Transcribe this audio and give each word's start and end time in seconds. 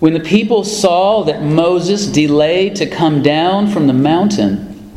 When 0.00 0.12
the 0.12 0.20
people 0.20 0.62
saw 0.62 1.24
that 1.24 1.42
Moses 1.42 2.06
delayed 2.06 2.76
to 2.76 2.86
come 2.86 3.20
down 3.20 3.66
from 3.66 3.88
the 3.88 3.92
mountain, 3.92 4.92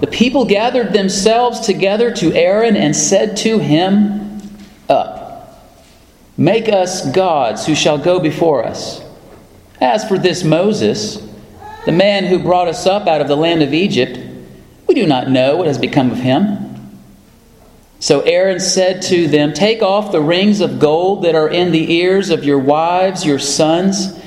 the 0.00 0.08
people 0.08 0.44
gathered 0.44 0.92
themselves 0.92 1.60
together 1.60 2.12
to 2.16 2.34
Aaron 2.34 2.76
and 2.76 2.94
said 2.94 3.36
to 3.38 3.60
him, 3.60 4.42
Up, 4.88 5.64
make 6.36 6.68
us 6.68 7.08
gods 7.12 7.66
who 7.66 7.76
shall 7.76 7.98
go 7.98 8.18
before 8.18 8.64
us. 8.64 9.00
As 9.80 10.04
for 10.08 10.18
this 10.18 10.42
Moses, 10.42 11.24
the 11.84 11.92
man 11.92 12.24
who 12.24 12.40
brought 12.40 12.66
us 12.66 12.84
up 12.84 13.06
out 13.06 13.20
of 13.20 13.28
the 13.28 13.36
land 13.36 13.62
of 13.62 13.72
Egypt, 13.72 14.18
we 14.88 14.94
do 14.94 15.06
not 15.06 15.30
know 15.30 15.56
what 15.56 15.68
has 15.68 15.78
become 15.78 16.10
of 16.10 16.18
him. 16.18 16.98
So 18.00 18.22
Aaron 18.22 18.58
said 18.58 19.02
to 19.02 19.28
them, 19.28 19.52
Take 19.52 19.82
off 19.82 20.10
the 20.10 20.20
rings 20.20 20.60
of 20.60 20.80
gold 20.80 21.22
that 21.22 21.36
are 21.36 21.48
in 21.48 21.70
the 21.70 21.92
ears 21.92 22.30
of 22.30 22.42
your 22.42 22.58
wives, 22.58 23.24
your 23.24 23.38
sons, 23.38 24.18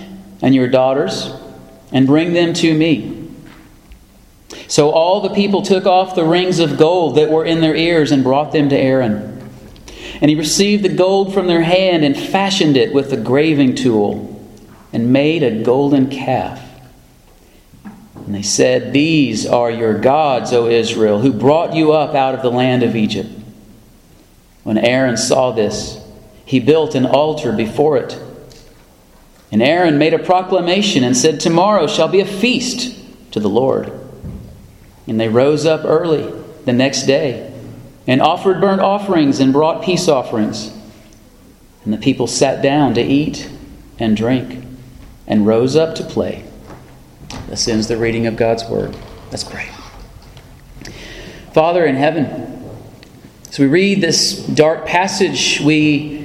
and 0.45 0.53
your 0.53 0.67
daughters, 0.67 1.31
and 1.91 2.05
bring 2.05 2.33
them 2.33 2.53
to 2.53 2.71
me. 2.71 3.31
So 4.67 4.91
all 4.91 5.21
the 5.21 5.33
people 5.33 5.63
took 5.63 5.87
off 5.87 6.13
the 6.13 6.23
rings 6.23 6.59
of 6.59 6.77
gold 6.77 7.17
that 7.17 7.31
were 7.31 7.43
in 7.43 7.61
their 7.61 7.75
ears 7.75 8.11
and 8.11 8.23
brought 8.23 8.51
them 8.51 8.69
to 8.69 8.77
Aaron. 8.77 9.49
And 10.21 10.29
he 10.29 10.35
received 10.35 10.83
the 10.83 10.89
gold 10.89 11.33
from 11.33 11.47
their 11.47 11.63
hand 11.63 12.05
and 12.05 12.15
fashioned 12.15 12.77
it 12.77 12.93
with 12.93 13.11
a 13.11 13.17
graving 13.17 13.73
tool 13.73 14.39
and 14.93 15.11
made 15.11 15.41
a 15.41 15.63
golden 15.63 16.11
calf. 16.11 16.61
And 18.13 18.35
they 18.35 18.43
said, 18.43 18.93
These 18.93 19.47
are 19.47 19.71
your 19.71 19.97
gods, 19.97 20.53
O 20.53 20.67
Israel, 20.67 21.21
who 21.21 21.33
brought 21.33 21.73
you 21.73 21.91
up 21.91 22.13
out 22.13 22.35
of 22.35 22.43
the 22.43 22.51
land 22.51 22.83
of 22.83 22.95
Egypt. 22.95 23.31
When 24.61 24.77
Aaron 24.77 25.17
saw 25.17 25.53
this, 25.53 25.99
he 26.45 26.59
built 26.59 26.93
an 26.93 27.07
altar 27.07 27.51
before 27.51 27.97
it 27.97 28.21
and 29.51 29.61
Aaron 29.61 29.97
made 29.97 30.13
a 30.13 30.19
proclamation 30.19 31.03
and 31.03 31.15
said, 31.15 31.39
Tomorrow 31.39 31.87
shall 31.87 32.07
be 32.07 32.19
a 32.19 32.25
feast 32.25 32.97
to 33.31 33.39
the 33.39 33.49
Lord. 33.49 33.91
And 35.07 35.19
they 35.19 35.29
rose 35.29 35.65
up 35.65 35.85
early 35.85 36.31
the 36.65 36.73
next 36.73 37.03
day 37.03 37.53
and 38.07 38.21
offered 38.21 38.59
burnt 38.59 38.81
offerings 38.81 39.39
and 39.39 39.53
brought 39.53 39.83
peace 39.83 40.07
offerings. 40.07 40.71
And 41.83 41.93
the 41.93 41.97
people 41.97 42.27
sat 42.27 42.63
down 42.63 42.95
to 42.95 43.01
eat 43.01 43.49
and 43.99 44.17
drink 44.17 44.63
and 45.27 45.45
rose 45.45 45.75
up 45.75 45.95
to 45.95 46.03
play. 46.03 46.43
This 47.47 47.67
ends 47.67 47.87
the 47.87 47.97
reading 47.97 48.27
of 48.27 48.35
God's 48.35 48.65
word. 48.65 48.95
Let's 49.31 49.43
pray. 49.43 49.69
Father 51.53 51.85
in 51.85 51.95
heaven, 51.95 52.67
as 53.49 53.59
we 53.59 53.67
read 53.67 54.01
this 54.01 54.45
dark 54.47 54.85
passage, 54.85 55.61
we 55.61 56.24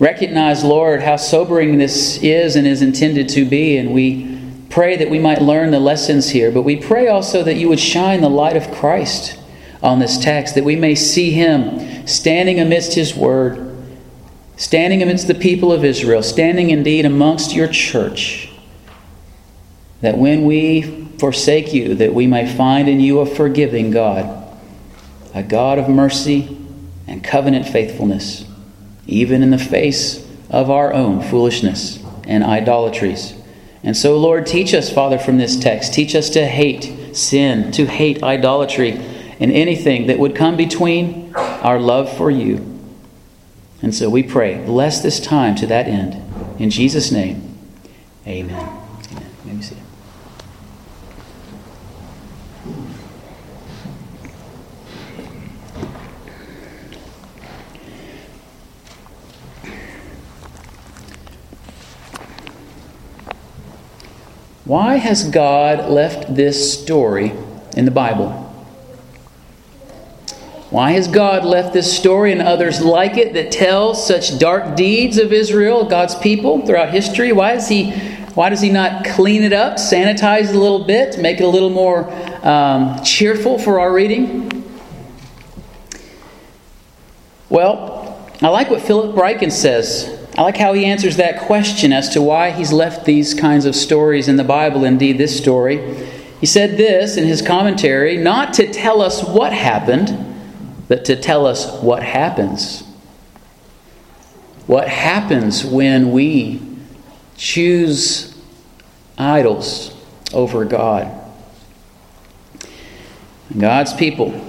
recognize, 0.00 0.64
Lord, 0.64 1.02
how 1.02 1.16
sobering 1.16 1.78
this 1.78 2.20
is 2.22 2.56
and 2.56 2.66
is 2.66 2.82
intended 2.82 3.28
to 3.30 3.44
be, 3.44 3.76
and 3.76 3.92
we 3.92 4.40
pray 4.70 4.96
that 4.96 5.10
we 5.10 5.18
might 5.18 5.42
learn 5.42 5.70
the 5.70 5.78
lessons 5.78 6.30
here. 6.30 6.50
But 6.50 6.62
we 6.62 6.76
pray 6.76 7.06
also 7.06 7.44
that 7.44 7.56
you 7.56 7.68
would 7.68 7.78
shine 7.78 8.22
the 8.22 8.30
light 8.30 8.56
of 8.56 8.72
Christ 8.72 9.38
on 9.82 9.98
this 9.98 10.18
text, 10.18 10.54
that 10.56 10.64
we 10.64 10.74
may 10.74 10.94
see 10.94 11.30
him 11.30 12.06
standing 12.06 12.58
amidst 12.58 12.94
his 12.94 13.14
word, 13.14 13.76
standing 14.56 15.02
amidst 15.02 15.28
the 15.28 15.34
people 15.34 15.70
of 15.70 15.84
Israel, 15.84 16.22
standing 16.22 16.70
indeed 16.70 17.04
amongst 17.04 17.54
your 17.54 17.68
church. 17.68 18.50
That 20.00 20.16
when 20.16 20.46
we 20.46 21.08
forsake 21.18 21.74
you, 21.74 21.94
that 21.96 22.14
we 22.14 22.26
may 22.26 22.50
find 22.50 22.88
in 22.88 23.00
you 23.00 23.20
a 23.20 23.26
forgiving 23.26 23.90
God, 23.90 24.48
a 25.34 25.42
God 25.42 25.78
of 25.78 25.90
mercy 25.90 26.56
and 27.06 27.22
covenant 27.22 27.68
faithfulness 27.68 28.49
even 29.06 29.42
in 29.42 29.50
the 29.50 29.58
face 29.58 30.26
of 30.50 30.70
our 30.70 30.92
own 30.92 31.22
foolishness 31.22 32.02
and 32.26 32.44
idolatries. 32.44 33.34
And 33.82 33.96
so, 33.96 34.18
Lord, 34.18 34.46
teach 34.46 34.74
us, 34.74 34.92
Father, 34.92 35.18
from 35.18 35.38
this 35.38 35.56
text. 35.56 35.94
Teach 35.94 36.14
us 36.14 36.30
to 36.30 36.46
hate 36.46 37.16
sin, 37.16 37.72
to 37.72 37.86
hate 37.86 38.22
idolatry, 38.22 38.92
and 39.40 39.50
anything 39.52 40.06
that 40.08 40.18
would 40.18 40.34
come 40.34 40.56
between 40.56 41.34
our 41.34 41.80
love 41.80 42.14
for 42.16 42.30
you. 42.30 42.66
And 43.82 43.94
so 43.94 44.10
we 44.10 44.22
pray, 44.22 44.62
bless 44.64 45.00
this 45.00 45.18
time 45.18 45.54
to 45.56 45.66
that 45.68 45.88
end. 45.88 46.22
In 46.60 46.68
Jesus' 46.68 47.10
name, 47.10 47.58
amen. 48.26 48.54
amen. 48.54 49.30
Maybe 49.46 49.62
see. 49.62 49.76
Why 64.70 64.98
has 64.98 65.24
God 65.24 65.90
left 65.90 66.32
this 66.32 66.80
story 66.80 67.32
in 67.76 67.86
the 67.86 67.90
Bible? 67.90 68.30
Why 70.70 70.92
has 70.92 71.08
God 71.08 71.44
left 71.44 71.72
this 71.72 71.92
story 71.92 72.30
and 72.30 72.40
others 72.40 72.80
like 72.80 73.16
it 73.16 73.32
that 73.32 73.50
tell 73.50 73.96
such 73.96 74.38
dark 74.38 74.76
deeds 74.76 75.18
of 75.18 75.32
Israel, 75.32 75.86
God's 75.86 76.14
people, 76.14 76.64
throughout 76.64 76.90
history? 76.90 77.32
Why 77.32 77.54
does 77.54 77.66
He, 77.66 77.90
why 78.36 78.48
does 78.48 78.60
he 78.60 78.70
not 78.70 79.04
clean 79.04 79.42
it 79.42 79.52
up, 79.52 79.76
sanitize 79.76 80.50
it 80.50 80.54
a 80.54 80.60
little 80.60 80.84
bit, 80.84 81.18
make 81.18 81.40
it 81.40 81.42
a 81.42 81.48
little 81.48 81.70
more 81.70 82.08
um, 82.46 83.02
cheerful 83.02 83.58
for 83.58 83.80
our 83.80 83.92
reading? 83.92 84.64
Well, 87.48 88.24
I 88.40 88.50
like 88.50 88.70
what 88.70 88.82
Philip 88.82 89.16
Ryken 89.16 89.50
says 89.50 90.19
I 90.40 90.42
like 90.42 90.56
how 90.56 90.72
he 90.72 90.86
answers 90.86 91.16
that 91.18 91.38
question 91.38 91.92
as 91.92 92.08
to 92.14 92.22
why 92.22 92.50
he's 92.50 92.72
left 92.72 93.04
these 93.04 93.34
kinds 93.34 93.66
of 93.66 93.76
stories 93.76 94.26
in 94.26 94.36
the 94.36 94.42
Bible, 94.42 94.84
indeed, 94.84 95.18
this 95.18 95.36
story. 95.36 95.94
He 96.40 96.46
said 96.46 96.78
this 96.78 97.18
in 97.18 97.26
his 97.26 97.42
commentary 97.42 98.16
not 98.16 98.54
to 98.54 98.72
tell 98.72 99.02
us 99.02 99.22
what 99.22 99.52
happened, 99.52 100.16
but 100.88 101.04
to 101.04 101.14
tell 101.14 101.44
us 101.44 101.70
what 101.82 102.02
happens. 102.02 102.82
What 104.66 104.88
happens 104.88 105.62
when 105.62 106.10
we 106.10 106.62
choose 107.36 108.34
idols 109.18 109.94
over 110.32 110.64
God? 110.64 111.22
God's 113.58 113.92
people 113.92 114.40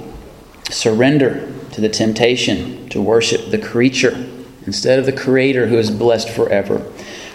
surrender 0.69 1.53
to 1.73 1.81
the 1.81 1.89
temptation 1.89 2.87
to 2.87 3.01
worship 3.01 3.51
the 3.51 3.57
creature 3.57 4.29
instead 4.71 4.99
of 4.99 5.05
the 5.05 5.11
Creator 5.11 5.67
who 5.67 5.77
is 5.77 5.91
blessed 5.91 6.29
forever. 6.29 6.81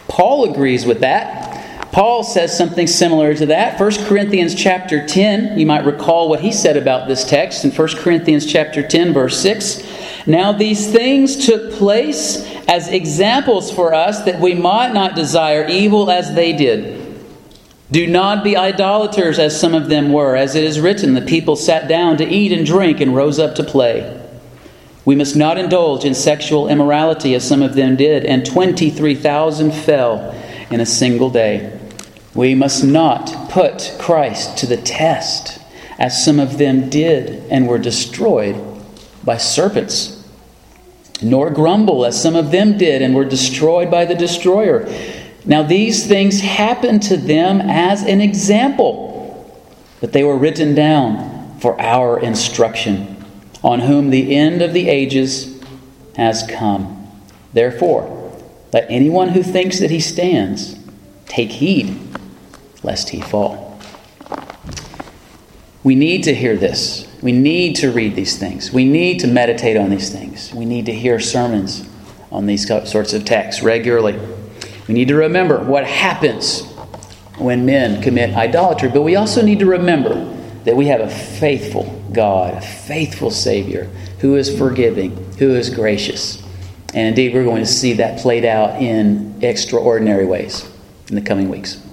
Paul 0.09 0.51
agrees 0.51 0.87
with 0.87 1.01
that. 1.01 1.93
Paul 1.93 2.23
says 2.23 2.57
something 2.57 2.87
similar 2.87 3.35
to 3.35 3.45
that. 3.45 3.79
1 3.79 4.07
Corinthians 4.07 4.55
chapter 4.55 5.07
10, 5.07 5.59
you 5.59 5.67
might 5.67 5.85
recall 5.85 6.31
what 6.31 6.41
he 6.41 6.51
said 6.51 6.79
about 6.79 7.09
this 7.09 7.25
text 7.25 7.63
in 7.63 7.71
1 7.71 7.89
Corinthians 7.99 8.51
chapter 8.51 8.87
10 8.87 9.13
verse 9.13 9.39
6. 9.39 10.27
Now 10.27 10.53
these 10.53 10.91
things 10.91 11.45
took 11.45 11.73
place 11.73 12.51
as 12.69 12.89
examples 12.89 13.71
for 13.71 13.93
us 13.93 14.25
that 14.25 14.41
we 14.41 14.55
might 14.55 14.95
not 14.95 15.15
desire 15.15 15.69
evil 15.69 16.11
as 16.11 16.35
they 16.35 16.55
did. 16.55 17.21
Do 17.91 18.07
not 18.07 18.45
be 18.45 18.57
idolaters 18.57 19.39
as 19.39 19.61
some 19.61 19.75
of 19.75 19.91
them 19.91 20.11
were, 20.11 20.37
as 20.37 20.55
it 20.55 20.65
is 20.65 20.81
written, 20.81 21.13
the 21.13 21.21
people 21.21 21.55
sat 21.55 21.87
down 21.87 22.17
to 22.17 22.27
eat 22.27 22.51
and 22.51 22.65
drink 22.65 22.99
and 22.99 23.15
rose 23.15 23.39
up 23.39 23.57
to 23.57 23.63
play. 23.63 24.16
We 25.06 25.15
must 25.15 25.37
not 25.37 25.56
indulge 25.56 26.05
in 26.05 26.15
sexual 26.15 26.69
immorality 26.69 27.37
as 27.37 27.47
some 27.47 27.62
of 27.62 27.75
them 27.75 27.94
did, 27.94 28.25
and 28.25 28.44
23,000 28.44 29.71
fell 29.71 30.34
in 30.69 30.81
a 30.81 30.87
single 30.87 31.31
day. 31.31 31.78
We 32.34 32.56
must 32.56 32.83
not 32.83 33.49
put 33.49 33.95
Christ 34.00 34.59
to 34.59 34.66
the 34.66 34.77
test 34.77 35.61
as 35.97 36.25
some 36.25 36.41
of 36.41 36.59
them 36.59 36.91
did 36.91 37.45
and 37.50 37.69
were 37.69 37.78
destroyed 37.78 38.61
by 39.25 39.37
serpents, 39.37 40.25
nor 41.22 41.50
grumble 41.50 42.05
as 42.05 42.21
some 42.21 42.34
of 42.34 42.50
them 42.50 42.77
did 42.77 43.00
and 43.00 43.15
were 43.15 43.25
destroyed 43.25 43.92
by 43.92 44.07
the 44.07 44.15
destroyer. 44.16 44.92
Now, 45.45 45.63
these 45.63 46.04
things 46.04 46.41
happened 46.41 47.04
to 47.04 47.16
them 47.16 47.60
as 47.60 48.03
an 48.03 48.21
example, 48.21 49.57
but 50.01 50.13
they 50.13 50.25
were 50.25 50.36
written 50.36 50.75
down 50.75 51.60
for 51.60 51.81
our 51.81 52.19
instruction 52.19 53.16
on 53.63 53.81
whom 53.81 54.11
the 54.11 54.37
end 54.37 54.63
of 54.63 54.73
the 54.73 54.89
ages 54.89 55.61
has 56.17 56.45
come. 56.49 57.11
Therefore, 57.53 58.13
let 58.73 58.91
anyone 58.91 59.31
who 59.31 59.43
thinks 59.43 59.81
that 59.81 59.91
he 59.91 60.01
stands 60.01 60.79
take 61.27 61.51
heed 61.51 61.99
lest 62.83 63.11
he 63.11 63.21
fall. 63.21 63.79
We 65.83 65.95
need 65.95 66.25
to 66.25 66.35
hear 66.35 66.57
this. 66.57 67.07
We 67.23 67.33
need 67.33 67.77
to 67.77 67.91
read 67.91 68.15
these 68.15 68.39
things. 68.39 68.73
We 68.73 68.85
need 68.85 69.21
to 69.21 69.27
meditate 69.27 69.77
on 69.77 69.91
these 69.91 70.11
things. 70.11 70.53
We 70.53 70.65
need 70.65 70.87
to 70.87 70.93
hear 70.93 71.21
sermons 71.21 71.89
on 72.31 72.47
these 72.47 72.67
sorts 72.67 73.13
of 73.13 73.25
texts 73.25 73.63
regularly. 73.63 74.19
We 74.89 74.95
need 74.95 75.09
to 75.09 75.15
remember 75.15 75.63
what 75.63 75.87
happens 75.87 76.65
when 77.39 77.67
men 77.67 78.03
commit 78.03 78.35
idolatry, 78.35 78.89
but 78.89 79.03
we 79.03 79.17
also 79.17 79.43
need 79.43 79.61
to 79.61 79.67
remember 79.67 80.35
that 80.66 80.77
we 80.77 80.89
have 80.89 81.01
a 81.01 81.09
faithful 81.09 81.84
God, 82.13 82.54
a 82.54 82.60
faithful 82.60 83.30
Savior 83.30 83.84
who 84.18 84.34
is 84.34 84.59
forgiving, 84.59 85.16
who 85.34 85.54
is 85.54 85.71
gracious. 85.71 86.42
And 86.92 87.09
indeed, 87.09 87.33
we're 87.34 87.45
going 87.45 87.63
to 87.63 87.71
see 87.71 87.95
that 87.95 88.18
played 88.18 88.45
out 88.45 88.83
in 88.83 89.42
extraordinary 89.42 90.27
ways 90.27 90.68
in 91.09 91.15
the 91.15 91.21
coming 91.21 91.48
weeks. 91.48 91.85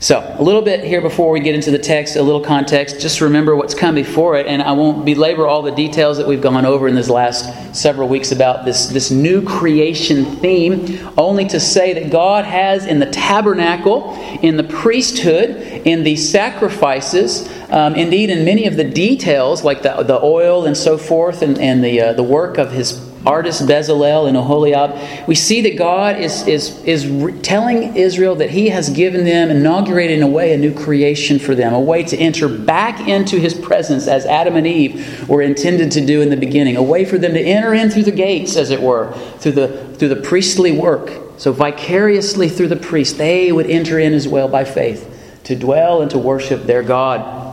So, 0.00 0.36
a 0.38 0.42
little 0.44 0.62
bit 0.62 0.84
here 0.84 1.00
before 1.00 1.32
we 1.32 1.40
get 1.40 1.56
into 1.56 1.72
the 1.72 1.78
text, 1.78 2.14
a 2.14 2.22
little 2.22 2.40
context. 2.40 3.00
Just 3.00 3.20
remember 3.20 3.56
what's 3.56 3.74
come 3.74 3.96
before 3.96 4.36
it, 4.36 4.46
and 4.46 4.62
I 4.62 4.70
won't 4.70 5.04
belabor 5.04 5.44
all 5.44 5.60
the 5.60 5.72
details 5.72 6.18
that 6.18 6.28
we've 6.28 6.40
gone 6.40 6.64
over 6.64 6.86
in 6.86 6.94
these 6.94 7.10
last 7.10 7.74
several 7.74 8.08
weeks 8.08 8.30
about 8.30 8.64
this, 8.64 8.86
this 8.86 9.10
new 9.10 9.42
creation 9.44 10.24
theme, 10.36 11.10
only 11.18 11.48
to 11.48 11.58
say 11.58 11.94
that 11.94 12.12
God 12.12 12.44
has 12.44 12.86
in 12.86 13.00
the 13.00 13.10
tabernacle, 13.10 14.14
in 14.40 14.56
the 14.56 14.62
priesthood, 14.62 15.50
in 15.84 16.04
the 16.04 16.14
sacrifices, 16.14 17.50
um, 17.70 17.96
indeed 17.96 18.30
in 18.30 18.44
many 18.44 18.66
of 18.66 18.76
the 18.76 18.84
details, 18.84 19.64
like 19.64 19.82
the, 19.82 20.04
the 20.04 20.20
oil 20.22 20.64
and 20.64 20.76
so 20.76 20.96
forth, 20.96 21.42
and, 21.42 21.58
and 21.58 21.82
the, 21.82 22.00
uh, 22.00 22.12
the 22.12 22.22
work 22.22 22.56
of 22.56 22.70
his 22.70 23.07
artist 23.26 23.62
Bezalel 23.66 24.28
and 24.28 24.36
Oholiab, 24.36 25.26
we 25.26 25.34
see 25.34 25.60
that 25.62 25.76
God 25.76 26.18
is, 26.18 26.46
is, 26.46 26.82
is 26.84 27.04
telling 27.42 27.96
Israel 27.96 28.36
that 28.36 28.50
He 28.50 28.68
has 28.68 28.90
given 28.90 29.24
them, 29.24 29.50
inaugurated 29.50 30.18
in 30.18 30.22
a 30.22 30.28
way, 30.28 30.54
a 30.54 30.58
new 30.58 30.74
creation 30.74 31.38
for 31.38 31.54
them, 31.54 31.72
a 31.72 31.80
way 31.80 32.02
to 32.04 32.16
enter 32.16 32.48
back 32.48 33.06
into 33.08 33.38
His 33.38 33.54
presence 33.54 34.06
as 34.06 34.24
Adam 34.26 34.56
and 34.56 34.66
Eve 34.66 35.28
were 35.28 35.42
intended 35.42 35.90
to 35.92 36.04
do 36.04 36.22
in 36.22 36.30
the 36.30 36.36
beginning, 36.36 36.76
a 36.76 36.82
way 36.82 37.04
for 37.04 37.18
them 37.18 37.34
to 37.34 37.40
enter 37.40 37.74
in 37.74 37.90
through 37.90 38.04
the 38.04 38.12
gates, 38.12 38.56
as 38.56 38.70
it 38.70 38.80
were, 38.80 39.12
through 39.38 39.52
the, 39.52 39.94
through 39.96 40.08
the 40.08 40.16
priestly 40.16 40.72
work. 40.72 41.10
So, 41.38 41.52
vicariously 41.52 42.48
through 42.48 42.68
the 42.68 42.76
priest, 42.76 43.16
they 43.16 43.52
would 43.52 43.70
enter 43.70 43.98
in 43.98 44.12
as 44.12 44.26
well 44.26 44.48
by 44.48 44.64
faith 44.64 45.14
to 45.44 45.54
dwell 45.54 46.02
and 46.02 46.10
to 46.10 46.18
worship 46.18 46.64
their 46.64 46.82
God. 46.82 47.47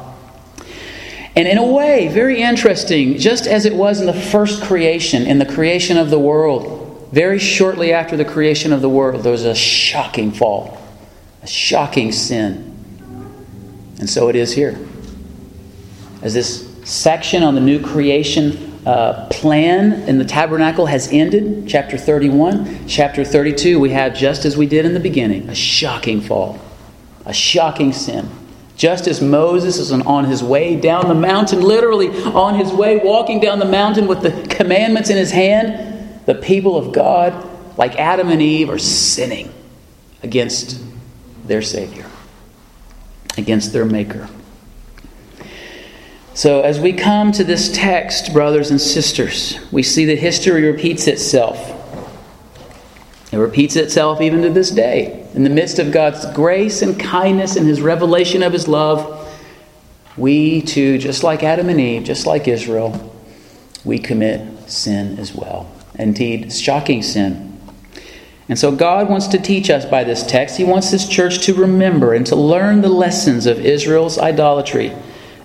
And 1.36 1.48
in 1.48 1.58
a 1.58 1.66
way, 1.66 2.08
very 2.08 2.42
interesting, 2.42 3.18
just 3.18 3.46
as 3.46 3.66
it 3.66 3.74
was 3.74 4.00
in 4.00 4.08
the 4.08 4.14
first 4.14 4.64
creation, 4.64 5.28
in 5.28 5.38
the 5.38 5.46
creation 5.46 5.98
of 5.98 6.10
the 6.10 6.20
world, 6.20 7.10
very 7.12 7.40
shortly 7.40 7.92
after 7.92 8.16
the 8.16 8.26
creation 8.26 8.72
of 8.72 8.82
the 8.82 8.90
world, 8.90 9.24
there 9.24 9.32
was 9.32 9.44
a 9.44 9.56
shocking 9.56 10.32
fall, 10.32 10.78
a 11.44 11.48
shocking 11.48 12.12
sin. 12.12 12.72
And 14.00 14.10
so 14.10 14.30
it 14.30 14.36
is 14.36 14.54
here. 14.54 14.80
As 16.22 16.34
this 16.34 16.70
section 16.86 17.44
on 17.44 17.56
the 17.56 17.62
new 17.62 17.82
creation 17.82 18.80
uh, 18.86 19.28
plan 19.30 20.08
in 20.08 20.18
the 20.18 20.26
tabernacle 20.26 20.86
has 20.86 21.12
ended, 21.12 21.68
chapter 21.68 21.98
31, 21.98 22.88
chapter 22.88 23.26
32, 23.26 23.80
we 23.80 23.90
have, 23.90 24.16
just 24.16 24.46
as 24.46 24.56
we 24.56 24.68
did 24.68 24.86
in 24.86 24.94
the 24.94 25.00
beginning, 25.00 25.50
a 25.50 25.56
shocking 25.56 26.22
fall, 26.22 26.60
a 27.26 27.34
shocking 27.34 27.92
sin. 27.92 28.30
Just 28.76 29.08
as 29.08 29.22
Moses 29.22 29.78
is 29.78 29.92
on 29.92 30.26
his 30.26 30.44
way 30.44 30.76
down 30.80 31.08
the 31.08 31.16
mountain, 31.16 31.62
literally 31.62 32.10
on 32.10 32.60
his 32.60 32.72
way 32.72 32.98
walking 32.98 33.40
down 33.40 33.60
the 33.60 33.66
mountain 33.66 34.08
with 34.08 34.22
the 34.22 34.48
commandments 34.54 35.10
in 35.10 35.16
his 35.16 35.32
hand, 35.32 36.22
the 36.26 36.36
people 36.36 36.76
of 36.76 36.92
God, 36.92 37.50
like 37.78 37.96
Adam 37.96 38.30
and 38.30 38.42
Eve, 38.42 38.70
are 38.70 38.78
sinning 38.78 39.54
against 40.24 40.82
their 41.46 41.62
Savior, 41.62 42.06
against 43.38 43.72
their 43.72 43.86
Maker. 43.86 44.28
So, 46.34 46.62
as 46.62 46.82
we 46.82 46.92
come 46.92 47.32
to 47.32 47.46
this 47.46 47.72
text, 47.74 48.34
brothers 48.34 48.70
and 48.70 48.82
sisters, 48.82 49.58
we 49.72 49.84
see 49.84 50.04
that 50.06 50.20
history 50.20 50.70
repeats 50.70 51.08
itself. 51.08 51.75
It 53.36 53.40
repeats 53.40 53.76
itself 53.76 54.22
even 54.22 54.44
to 54.44 54.50
this 54.50 54.72
day. 54.72 55.28
In 55.34 55.44
the 55.44 55.50
midst 55.50 55.78
of 55.78 55.92
God's 55.92 56.26
grace 56.32 56.82
and 56.82 56.98
kindness 56.98 57.58
and 57.58 57.68
His 57.68 57.82
revelation 57.82 58.42
of 58.42 58.54
His 58.54 58.70
love, 58.70 59.30
we 60.16 60.62
too, 60.62 60.98
just 60.98 61.22
like 61.22 61.44
Adam 61.44 61.68
and 61.68 61.82
Eve, 61.82 62.06
just 62.06 62.26
like 62.26 62.48
Israel, 62.48 63.14
we 63.84 64.00
commit 64.00 64.70
sin 64.72 65.20
as 65.20 65.36
well. 65.36 65.70
Indeed, 65.96 66.54
shocking 66.54 67.04
sin. 67.04 67.60
And 68.48 68.58
so 68.58 68.74
God 68.74 69.10
wants 69.10 69.28
to 69.28 69.38
teach 69.38 69.70
us 69.70 69.84
by 69.84 70.06
this 70.06 70.26
text. 70.26 70.56
He 70.56 70.64
wants 70.64 70.90
this 70.90 71.06
church 71.06 71.40
to 71.40 71.54
remember 71.54 72.14
and 72.14 72.26
to 72.28 72.38
learn 72.38 72.80
the 72.80 72.88
lessons 72.88 73.48
of 73.48 73.60
Israel's 73.60 74.18
idolatry 74.18 74.94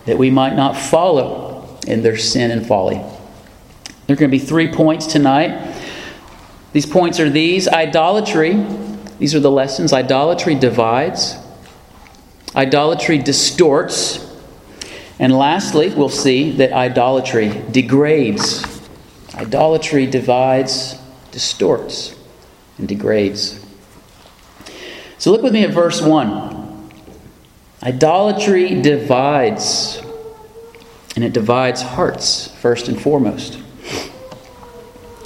that 0.07 0.17
we 0.17 0.31
might 0.31 0.55
not 0.55 0.77
follow 0.77 1.77
in 1.89 2.05
their 2.05 2.17
sin 2.17 2.53
and 2.53 2.65
folly. 2.65 2.99
There 4.07 4.15
are 4.15 4.17
going 4.17 4.31
to 4.31 4.39
be 4.39 4.39
three 4.39 4.73
points 4.73 5.07
tonight. 5.07 5.80
These 6.73 6.87
points 6.87 7.19
are 7.19 7.29
these 7.29 7.67
idolatry, 7.67 8.55
these 9.19 9.35
are 9.35 9.41
the 9.41 9.51
lessons. 9.51 9.93
Idolatry 9.93 10.55
divides, 10.55 11.37
idolatry 12.55 13.19
distorts, 13.19 14.27
and 15.21 15.37
lastly, 15.37 15.93
we'll 15.95 16.09
see 16.09 16.53
that 16.53 16.73
idolatry 16.73 17.63
degrades. 17.71 18.65
Idolatry 19.35 20.07
divides, 20.07 20.99
distorts, 21.31 22.17
and 22.79 22.89
degrades. 22.89 23.63
So 25.19 25.31
look 25.31 25.43
with 25.43 25.53
me 25.53 25.65
at 25.65 25.71
verse 25.71 26.01
1. 26.01 26.91
Idolatry 27.83 28.81
divides, 28.81 30.01
and 31.15 31.23
it 31.23 31.35
divides 31.35 31.83
hearts, 31.83 32.49
first 32.57 32.89
and 32.89 32.99
foremost. 32.99 33.59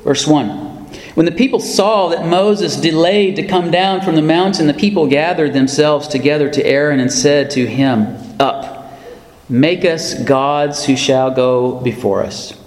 Verse 0.03 0.27
1. 0.27 0.74
When 1.15 1.27
the 1.27 1.33
people 1.33 1.61
saw 1.61 2.09
that 2.09 2.27
Moses 2.27 2.77
delayed 2.77 3.37
to 3.37 3.47
come 3.47 3.71
down 3.71 4.01
from 4.01 4.17
the 4.17 4.23
mountain, 4.23 4.67
the 4.67 4.75
people 4.75 5.07
gathered 5.07 5.53
themselves 5.53 6.09
together 6.09 6.51
to 6.51 6.67
Aaron 6.67 6.99
and 6.99 7.13
said 7.13 7.51
to 7.53 7.67
him, 7.67 8.17
Up, 8.41 8.93
make 9.49 9.85
us 9.85 10.21
gods 10.25 10.85
who 10.85 10.97
shall 10.97 11.31
go 11.31 11.81
before 11.81 12.25
us. 12.25 12.61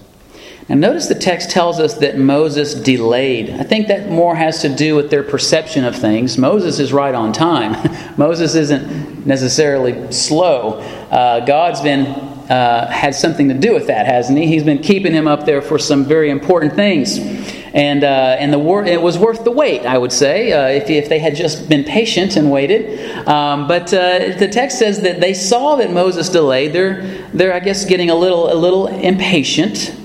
Now, 0.70 0.76
notice 0.76 1.08
the 1.08 1.16
text 1.16 1.50
tells 1.50 1.80
us 1.80 1.96
that 1.96 2.18
Moses 2.18 2.74
delayed. 2.74 3.50
I 3.50 3.64
think 3.64 3.88
that 3.88 4.10
more 4.10 4.36
has 4.36 4.62
to 4.62 4.70
do 4.70 4.96
with 4.96 5.10
their 5.10 5.24
perception 5.24 5.84
of 5.84 5.96
things. 5.96 6.38
Moses 6.38 6.80
is 6.80 6.94
right 6.94 7.16
on 7.16 7.34
time, 7.34 7.76
Moses 8.18 8.56
isn't 8.56 9.26
necessarily 9.26 10.10
slow. 10.14 10.80
Uh, 11.10 11.46
God's 11.46 11.82
been 11.82 12.06
uh, 12.06 12.90
had 12.90 13.14
something 13.14 13.50
to 13.50 13.54
do 13.54 13.74
with 13.74 13.88
that, 13.88 14.06
hasn't 14.06 14.38
he? 14.38 14.48
He's 14.48 14.64
been 14.64 14.82
keeping 14.82 15.14
him 15.14 15.28
up 15.28 15.46
there 15.46 15.62
for 15.62 15.78
some 15.78 16.06
very 16.06 16.30
important 16.30 16.76
things 16.76 17.20
and 17.78 18.04
uh, 18.04 18.36
and 18.40 18.52
the 18.52 18.58
wor- 18.58 18.86
it 18.86 19.00
was 19.00 19.20
worth 19.20 19.44
the 19.44 19.52
wait, 19.52 19.86
I 19.86 20.00
would 20.00 20.12
say, 20.12 20.52
uh, 20.52 20.68
if, 20.68 20.90
if 20.90 21.10
they 21.10 21.20
had 21.20 21.36
just 21.36 21.70
been 21.70 21.84
patient 21.84 22.36
and 22.36 22.50
waited. 22.50 23.28
Um, 23.28 23.68
but 23.68 23.94
uh, 23.94 24.36
the 24.36 24.48
text 24.48 24.80
says 24.80 25.02
that 25.02 25.20
they 25.22 25.36
saw 25.36 25.76
that 25.76 25.92
Moses 25.92 26.28
delayed. 26.28 26.74
They're 26.74 27.04
they're 27.34 27.54
I 27.54 27.60
guess 27.60 27.86
getting 27.86 28.10
a 28.10 28.16
little 28.16 28.52
a 28.52 28.56
little 28.56 28.88
impatient. 28.88 29.96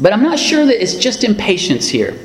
But 0.00 0.14
I'm 0.14 0.22
not 0.22 0.38
sure 0.38 0.64
that 0.64 0.82
it's 0.82 0.94
just 0.94 1.24
impatience 1.24 1.88
here. 1.90 2.18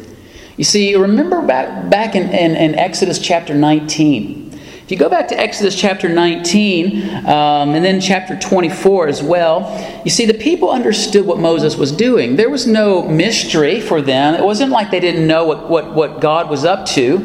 You 0.56 0.64
see, 0.64 0.96
remember 0.96 1.46
back 1.46 1.90
back 1.90 2.16
in, 2.16 2.30
in, 2.30 2.56
in 2.56 2.74
Exodus 2.76 3.20
chapter 3.20 3.54
19. 3.54 4.47
If 4.88 4.92
you 4.92 4.98
go 4.98 5.10
back 5.10 5.28
to 5.28 5.38
Exodus 5.38 5.78
chapter 5.78 6.08
19 6.08 7.26
um, 7.26 7.76
and 7.76 7.84
then 7.84 8.00
chapter 8.00 8.40
24 8.40 9.10
as 9.10 9.22
well, 9.22 10.02
you 10.06 10.10
see 10.10 10.26
the 10.26 10.34
people 10.34 10.72
understood 10.72 11.26
what 11.26 11.40
Moses 11.40 11.76
was 11.76 11.92
doing. 11.92 12.38
There 12.38 12.50
was 12.50 12.66
no 12.66 13.06
mystery 13.06 13.82
for 13.82 14.02
them. 14.02 14.34
It 14.34 14.46
wasn't 14.46 14.72
like 14.72 14.90
they 14.90 15.02
didn't 15.02 15.28
know 15.28 15.44
what, 15.44 15.70
what, 15.70 15.94
what 15.94 16.22
God 16.22 16.50
was 16.50 16.64
up 16.64 16.86
to. 16.86 17.18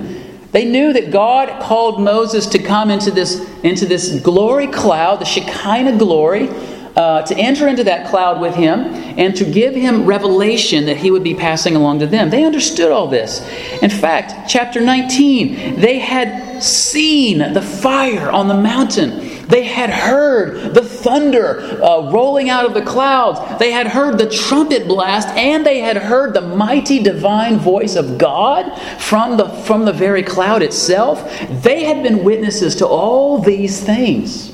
They 0.51 0.65
knew 0.65 0.93
that 0.93 1.13
God 1.13 1.63
called 1.63 2.03
Moses 2.03 2.47
to 2.47 2.59
come 2.59 2.91
into 2.91 3.13
this, 3.13 3.49
into 3.63 3.87
this 3.87 4.19
glory 4.19 4.67
cloud, 4.67 5.21
the 5.21 5.25
Shekinah 5.25 5.99
glory, 5.99 6.49
uh, 6.97 7.23
to 7.23 7.37
enter 7.37 7.69
into 7.69 7.85
that 7.85 8.09
cloud 8.11 8.41
with 8.41 8.55
him 8.55 8.81
and 9.19 9.35
to 9.37 9.45
give 9.45 9.75
him 9.75 10.05
revelation 10.05 10.87
that 10.87 10.97
he 10.97 11.11
would 11.11 11.25
be 11.25 11.35
passing 11.35 11.75
along 11.75 12.01
to 12.01 12.07
them. 12.07 12.31
They 12.31 12.45
understood 12.45 12.93
all 12.93 13.09
this. 13.09 13.41
In 13.83 13.91
fact, 13.91 14.49
chapter 14.49 14.81
19, 14.81 15.81
they 15.81 15.99
had 15.99 16.63
seen 16.63 17.39
the 17.39 17.63
fire 17.63 18.31
on 18.31 18.49
the 18.49 18.55
mountain. 18.55 19.31
They 19.49 19.65
had 19.65 19.91
heard 19.91 20.75
the 20.75 20.83
thunder 20.83 21.61
uh, 21.61 22.11
rolling 22.11 22.49
out 22.49 22.65
of 22.65 22.75
the 22.75 22.83
clouds. 22.83 23.59
They 23.59 23.73
had 23.73 23.87
heard 23.87 24.19
the 24.19 24.31
trumpet 24.31 24.87
blast, 24.87 25.29
and 25.29 25.67
they 25.67 25.81
had 25.81 25.97
heard 25.97 26.35
the 26.35 26.41
mighty 26.41 27.03
divine 27.03 27.59
voice 27.59 27.97
of 27.97 28.19
God 28.19 28.79
from 29.01 29.37
the, 29.37 29.49
from 29.49 29.85
the 29.85 29.93
very 29.93 30.23
cloud 30.23 30.63
itself. 30.63 31.23
They 31.63 31.85
had 31.85 32.03
been 32.03 32.25
witnesses 32.25 32.77
to 32.77 32.87
all 32.87 33.39
these 33.39 33.83
things. 33.83 34.52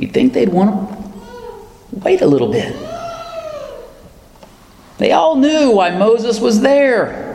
You'd 0.00 0.14
think 0.14 0.32
they'd 0.32 0.48
want 0.48 0.70
to 0.70 1.98
wait 1.98 2.22
a 2.22 2.26
little 2.26 2.50
bit. 2.50 2.74
They 4.96 5.12
all 5.12 5.36
knew 5.36 5.72
why 5.72 5.90
Moses 5.90 6.40
was 6.40 6.62
there. 6.62 7.26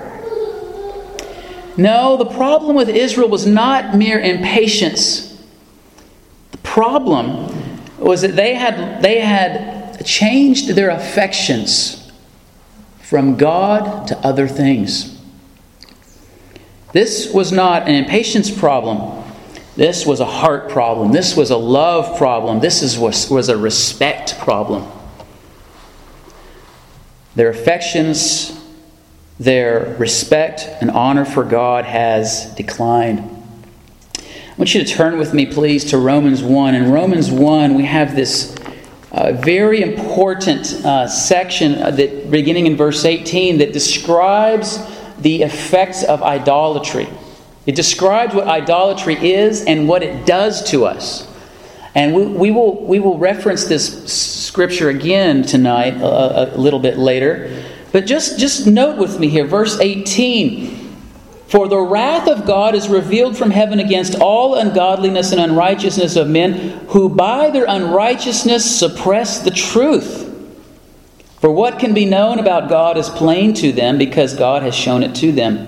No, 1.77 2.17
the 2.17 2.25
problem 2.25 2.75
with 2.75 2.89
Israel 2.89 3.29
was 3.29 3.45
not 3.45 3.95
mere 3.95 4.19
impatience. 4.19 5.39
The 6.50 6.57
problem 6.60 7.53
was 8.00 8.22
that 8.22 8.36
they 8.36 8.55
had, 8.55 9.03
they 9.03 9.19
had 9.19 10.03
changed 10.03 10.69
their 10.69 10.89
affections 10.89 12.12
from 13.00 13.38
God 13.38 14.07
to 14.07 14.17
other 14.25 14.48
things. 14.48 15.22
This 16.93 17.31
was 17.31 17.51
not 17.51 17.84
an 17.88 17.93
impatience 17.93 18.50
problem. 18.50 19.24
This 19.75 20.05
was 20.05 20.20
a 20.20 20.25
heart 20.25 20.70
problem. 20.70 21.12
This 21.12 21.36
was 21.36 21.51
a 21.51 21.58
love 21.58 22.17
problem. 22.17 22.60
This 22.60 22.82
is, 22.82 22.98
was, 22.98 23.29
was 23.29 23.50
a 23.50 23.58
respect 23.58 24.38
problem. 24.39 24.89
Their 27.36 27.50
affections 27.50 28.55
their 29.39 29.96
respect 30.00 30.62
and 30.82 30.89
honor 30.89 31.25
for 31.25 31.44
God 31.44 31.86
has 31.86 32.53
declined. 32.55 33.20
I 34.17 34.58
want 34.58 34.74
you 34.74 34.84
to 34.84 34.89
turn 34.89 35.17
with 35.17 35.34
me, 35.34 35.46
please, 35.46 35.84
to 35.86 35.98
Romans 35.98 36.41
1. 36.41 36.75
In 36.75 36.91
Romans 36.91 37.29
1, 37.29 37.74
we 37.74 37.84
have 37.84 38.15
this 38.15 38.55
uh, 39.12 39.34
very 39.34 39.82
important 39.82 40.74
uh, 40.86 41.08
section 41.08 41.74
that, 41.74 42.32
beginning 42.32 42.65
in 42.67 42.77
verse 42.77 43.03
18 43.03 43.58
that 43.58 43.74
describes 43.74 44.79
the 45.20 45.44
effects 45.44 46.03
of 46.03 46.24
idolatry. 46.24 47.08
It 47.65 47.75
describes 47.75 48.36
what 48.36 48.48
idolatry 48.48 49.34
is 49.34 49.63
and 49.63 49.88
what 49.88 50.03
it 50.03 50.25
does 50.25 50.63
to 50.69 50.86
us. 50.86 51.27
And 51.95 52.13
we, 52.13 52.25
we, 52.25 52.51
will, 52.51 52.86
we 52.86 53.00
will 53.00 53.17
reference 53.17 53.65
this 53.65 54.12
scripture 54.13 54.89
again 54.89 55.43
tonight, 55.43 55.95
a, 55.95 56.55
a 56.55 56.57
little 56.57 56.79
bit 56.79 56.98
later. 56.98 57.63
But 57.91 58.05
just, 58.05 58.38
just 58.38 58.67
note 58.67 58.98
with 58.98 59.19
me 59.19 59.29
here, 59.29 59.45
verse 59.45 59.79
18. 59.79 60.86
For 61.48 61.67
the 61.67 61.79
wrath 61.79 62.27
of 62.27 62.45
God 62.45 62.75
is 62.75 62.89
revealed 62.89 63.38
from 63.38 63.51
heaven 63.51 63.79
against 63.79 64.15
all 64.15 64.55
ungodliness 64.55 65.31
and 65.31 65.39
unrighteousness 65.39 66.15
of 66.15 66.27
men 66.27 66.53
who 66.89 67.07
by 67.07 67.50
their 67.51 67.65
unrighteousness 67.67 68.79
suppress 68.79 69.39
the 69.39 69.51
truth. 69.51 70.24
For 71.39 71.51
what 71.51 71.79
can 71.79 71.93
be 71.93 72.05
known 72.05 72.39
about 72.39 72.69
God 72.69 72.98
is 72.98 73.10
plain 73.10 73.53
to 73.55 73.72
them 73.72 73.98
because 73.98 74.34
God 74.34 74.63
has 74.63 74.75
shown 74.75 75.03
it 75.03 75.15
to 75.15 75.31
them. 75.31 75.67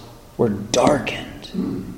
were 0.41 0.49
darkened. 0.49 1.93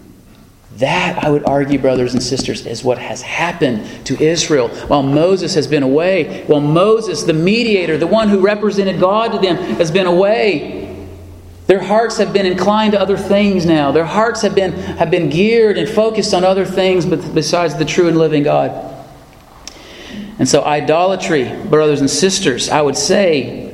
That, 0.76 1.24
I 1.24 1.30
would 1.30 1.46
argue, 1.46 1.80
brothers 1.80 2.14
and 2.14 2.22
sisters, 2.22 2.66
is 2.66 2.84
what 2.84 2.98
has 2.98 3.22
happened 3.22 4.06
to 4.08 4.22
Israel 4.22 4.68
while 4.88 5.02
Moses 5.02 5.56
has 5.56 5.66
been 5.66 5.82
away. 5.82 6.44
While 6.48 6.60
Moses, 6.60 7.24
the 7.24 7.32
mediator, 7.32 7.98
the 7.98 8.06
one 8.06 8.28
who 8.28 8.42
represented 8.42 9.00
God 9.00 9.32
to 9.32 9.40
them, 9.40 9.56
has 9.78 9.92
been 9.92 10.08
away. 10.08 11.08
Their 11.68 11.82
hearts 11.82 12.18
have 12.18 12.34
been 12.34 12.46
inclined 12.46 12.92
to 12.92 13.00
other 13.00 13.16
things 13.16 13.66
now. 13.66 13.94
Their 13.94 14.04
hearts 14.04 14.42
have 14.42 14.56
been, 14.56 14.74
have 14.74 15.10
been 15.10 15.30
geared 15.30 15.78
and 15.78 15.88
focused 15.88 16.34
on 16.34 16.44
other 16.44 16.66
things 16.66 17.06
besides 17.06 17.78
the 17.78 17.86
true 17.86 18.10
and 18.10 18.18
living 18.18 18.44
God. 18.44 18.94
And 20.38 20.50
so, 20.50 20.66
idolatry, 20.66 21.46
brothers 21.70 22.02
and 22.02 22.10
sisters, 22.10 22.68
I 22.68 22.82
would 22.82 22.98
say, 22.98 23.74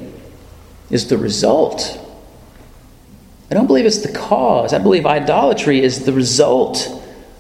is 0.92 1.08
the 1.08 1.18
result 1.18 2.06
I 3.52 3.56
don't 3.56 3.68
believe 3.68 3.86
it's 3.86 4.00
the 4.00 4.12
cause. 4.12 4.74
I 4.74 4.78
believe 4.78 5.06
idolatry 5.06 5.82
is 5.82 6.06
the 6.06 6.14
result 6.14 6.88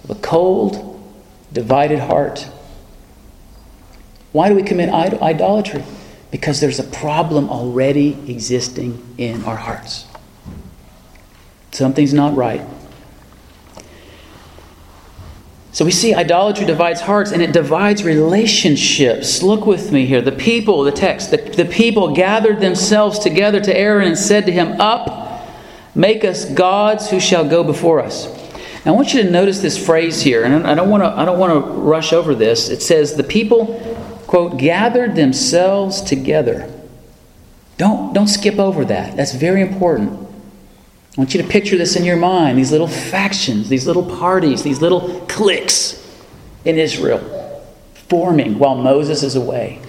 of 0.03 0.09
a 0.09 0.15
cold, 0.15 1.03
divided 1.53 1.99
heart. 1.99 2.47
Why 4.31 4.49
do 4.49 4.55
we 4.55 4.63
commit 4.63 4.89
idolatry? 4.89 5.83
Because 6.31 6.59
there's 6.59 6.79
a 6.79 6.83
problem 6.83 7.49
already 7.49 8.17
existing 8.31 9.15
in 9.17 9.43
our 9.43 9.55
hearts. 9.55 10.07
Something's 11.71 12.13
not 12.13 12.35
right. 12.35 12.61
So 15.71 15.85
we 15.85 15.91
see 15.91 16.15
idolatry 16.15 16.65
divides 16.65 17.01
hearts 17.01 17.31
and 17.31 17.41
it 17.41 17.53
divides 17.53 18.03
relationships. 18.03 19.43
Look 19.43 19.67
with 19.67 19.91
me 19.91 20.07
here. 20.07 20.21
The 20.21 20.31
people, 20.31 20.83
the 20.83 20.91
text, 20.91 21.29
the, 21.29 21.37
the 21.37 21.65
people 21.65 22.15
gathered 22.15 22.59
themselves 22.59 23.19
together 23.19 23.59
to 23.61 23.77
Aaron 23.77 24.07
and 24.07 24.17
said 24.17 24.47
to 24.47 24.51
him, 24.51 24.81
Up 24.81 25.18
Make 25.99 26.23
us 26.23 26.45
gods 26.45 27.09
who 27.09 27.19
shall 27.19 27.45
go 27.45 27.61
before 27.61 27.99
us. 27.99 28.25
Now, 28.85 28.93
I 28.93 28.95
want 28.95 29.13
you 29.13 29.21
to 29.21 29.29
notice 29.29 29.59
this 29.59 29.77
phrase 29.77 30.21
here, 30.21 30.45
and 30.45 30.65
I 30.65 30.73
don't 30.73 30.89
want 30.89 31.03
to, 31.03 31.09
I 31.09 31.25
don't 31.25 31.37
want 31.37 31.51
to 31.51 31.71
rush 31.71 32.13
over 32.13 32.33
this. 32.33 32.69
It 32.69 32.81
says, 32.81 33.15
The 33.15 33.23
people, 33.25 33.75
quote, 34.25 34.57
gathered 34.57 35.17
themselves 35.17 36.01
together. 36.01 36.73
Don't, 37.77 38.13
don't 38.13 38.29
skip 38.29 38.59
over 38.59 38.85
that. 38.85 39.17
That's 39.17 39.33
very 39.33 39.61
important. 39.61 40.13
I 41.17 41.19
want 41.19 41.33
you 41.33 41.41
to 41.41 41.47
picture 41.49 41.77
this 41.77 41.97
in 41.97 42.05
your 42.05 42.15
mind 42.15 42.57
these 42.57 42.71
little 42.71 42.87
factions, 42.87 43.67
these 43.67 43.85
little 43.85 44.05
parties, 44.05 44.63
these 44.63 44.81
little 44.81 45.19
cliques 45.27 46.01
in 46.63 46.77
Israel 46.77 47.19
forming 48.07 48.57
while 48.57 48.75
Moses 48.75 49.21
is 49.21 49.35
away. 49.35 49.81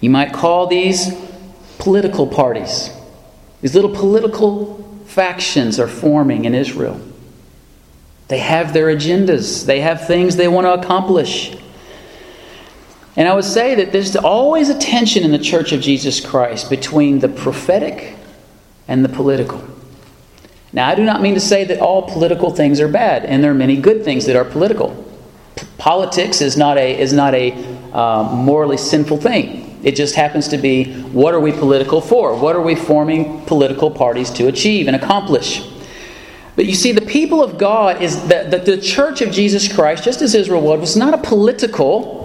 You 0.00 0.10
might 0.10 0.32
call 0.32 0.68
these 0.68 1.12
political 1.78 2.28
parties. 2.28 2.93
These 3.64 3.74
little 3.74 3.94
political 3.94 4.76
factions 5.06 5.80
are 5.80 5.88
forming 5.88 6.44
in 6.44 6.54
Israel. 6.54 7.00
They 8.28 8.40
have 8.40 8.74
their 8.74 8.94
agendas, 8.94 9.64
they 9.64 9.80
have 9.80 10.06
things 10.06 10.36
they 10.36 10.48
want 10.48 10.66
to 10.66 10.74
accomplish. 10.74 11.56
And 13.16 13.26
I 13.26 13.32
would 13.32 13.46
say 13.46 13.74
that 13.76 13.90
there's 13.90 14.16
always 14.16 14.68
a 14.68 14.78
tension 14.78 15.24
in 15.24 15.30
the 15.30 15.38
Church 15.38 15.72
of 15.72 15.80
Jesus 15.80 16.20
Christ 16.20 16.68
between 16.68 17.20
the 17.20 17.28
prophetic 17.30 18.16
and 18.86 19.02
the 19.02 19.08
political. 19.08 19.66
Now, 20.74 20.90
I 20.90 20.94
do 20.94 21.02
not 21.02 21.22
mean 21.22 21.32
to 21.32 21.40
say 21.40 21.64
that 21.64 21.80
all 21.80 22.02
political 22.02 22.50
things 22.50 22.80
are 22.80 22.88
bad, 22.88 23.24
and 23.24 23.42
there 23.42 23.52
are 23.52 23.54
many 23.54 23.78
good 23.78 24.04
things 24.04 24.26
that 24.26 24.36
are 24.36 24.44
political. 24.44 24.90
P- 25.56 25.66
politics 25.78 26.42
is 26.42 26.58
not 26.58 26.76
a, 26.76 27.00
is 27.00 27.14
not 27.14 27.34
a 27.34 27.52
uh, 27.94 28.24
morally 28.30 28.76
sinful 28.76 29.22
thing. 29.22 29.63
It 29.84 29.96
just 29.96 30.14
happens 30.14 30.48
to 30.48 30.58
be 30.58 30.92
what 31.02 31.34
are 31.34 31.40
we 31.40 31.52
political 31.52 32.00
for? 32.00 32.34
What 32.36 32.56
are 32.56 32.62
we 32.62 32.74
forming 32.74 33.44
political 33.44 33.90
parties 33.90 34.30
to 34.32 34.48
achieve 34.48 34.86
and 34.86 34.96
accomplish? 34.96 35.70
But 36.56 36.66
you 36.66 36.74
see, 36.74 36.92
the 36.92 37.04
people 37.04 37.42
of 37.42 37.58
God 37.58 38.00
is 38.00 38.28
that 38.28 38.50
the, 38.50 38.58
the 38.58 38.80
church 38.80 39.20
of 39.20 39.30
Jesus 39.30 39.72
Christ, 39.72 40.04
just 40.04 40.22
as 40.22 40.34
Israel 40.34 40.62
was, 40.62 40.80
was 40.80 40.96
not 40.96 41.12
a 41.12 41.18
political 41.18 42.24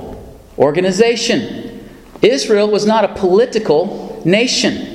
organization. 0.58 1.88
Israel 2.22 2.70
was 2.70 2.86
not 2.86 3.04
a 3.04 3.14
political 3.16 4.22
nation. 4.26 4.89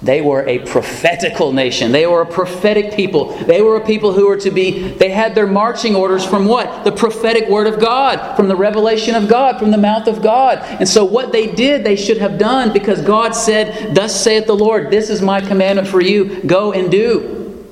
They 0.00 0.20
were 0.20 0.46
a 0.46 0.60
prophetical 0.60 1.52
nation. 1.52 1.90
They 1.90 2.06
were 2.06 2.22
a 2.22 2.26
prophetic 2.26 2.94
people. 2.94 3.36
They 3.36 3.62
were 3.62 3.76
a 3.76 3.84
people 3.84 4.12
who 4.12 4.28
were 4.28 4.36
to 4.36 4.50
be, 4.50 4.92
they 4.92 5.10
had 5.10 5.34
their 5.34 5.46
marching 5.46 5.96
orders 5.96 6.24
from 6.24 6.46
what? 6.46 6.84
The 6.84 6.92
prophetic 6.92 7.48
word 7.48 7.66
of 7.66 7.80
God, 7.80 8.36
from 8.36 8.46
the 8.46 8.54
revelation 8.54 9.16
of 9.16 9.28
God, 9.28 9.58
from 9.58 9.72
the 9.72 9.78
mouth 9.78 10.06
of 10.06 10.22
God. 10.22 10.58
And 10.62 10.88
so 10.88 11.04
what 11.04 11.32
they 11.32 11.52
did, 11.52 11.82
they 11.82 11.96
should 11.96 12.18
have 12.18 12.38
done 12.38 12.72
because 12.72 13.02
God 13.02 13.34
said, 13.34 13.94
Thus 13.96 14.22
saith 14.22 14.46
the 14.46 14.54
Lord, 14.54 14.90
this 14.90 15.10
is 15.10 15.20
my 15.20 15.40
commandment 15.40 15.88
for 15.88 16.00
you, 16.00 16.42
go 16.44 16.72
and 16.72 16.92
do. 16.92 17.66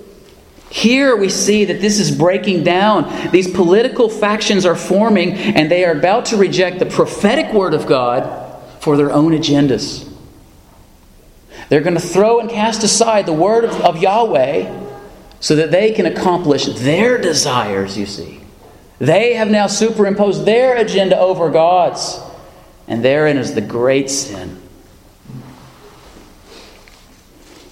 Here 0.68 1.14
we 1.14 1.28
see 1.28 1.66
that 1.66 1.80
this 1.80 2.00
is 2.00 2.10
breaking 2.10 2.64
down. 2.64 3.30
These 3.30 3.52
political 3.52 4.08
factions 4.08 4.66
are 4.66 4.74
forming, 4.74 5.34
and 5.34 5.70
they 5.70 5.84
are 5.84 5.92
about 5.92 6.26
to 6.26 6.36
reject 6.36 6.80
the 6.80 6.86
prophetic 6.86 7.52
word 7.54 7.72
of 7.72 7.86
God 7.86 8.60
for 8.80 8.96
their 8.96 9.12
own 9.12 9.30
agendas. 9.30 10.12
They're 11.68 11.80
going 11.80 11.94
to 11.94 12.00
throw 12.00 12.40
and 12.40 12.48
cast 12.48 12.82
aside 12.82 13.26
the 13.26 13.32
word 13.32 13.64
of, 13.64 13.72
of 13.80 13.98
Yahweh 13.98 14.84
so 15.40 15.56
that 15.56 15.70
they 15.70 15.92
can 15.92 16.06
accomplish 16.06 16.66
their 16.66 17.18
desires, 17.18 17.96
you 17.96 18.06
see. 18.06 18.40
They 18.98 19.34
have 19.34 19.50
now 19.50 19.66
superimposed 19.66 20.44
their 20.44 20.76
agenda 20.76 21.18
over 21.18 21.50
God's, 21.50 22.18
and 22.88 23.04
therein 23.04 23.36
is 23.36 23.54
the 23.54 23.60
great 23.60 24.10
sin. 24.10 24.62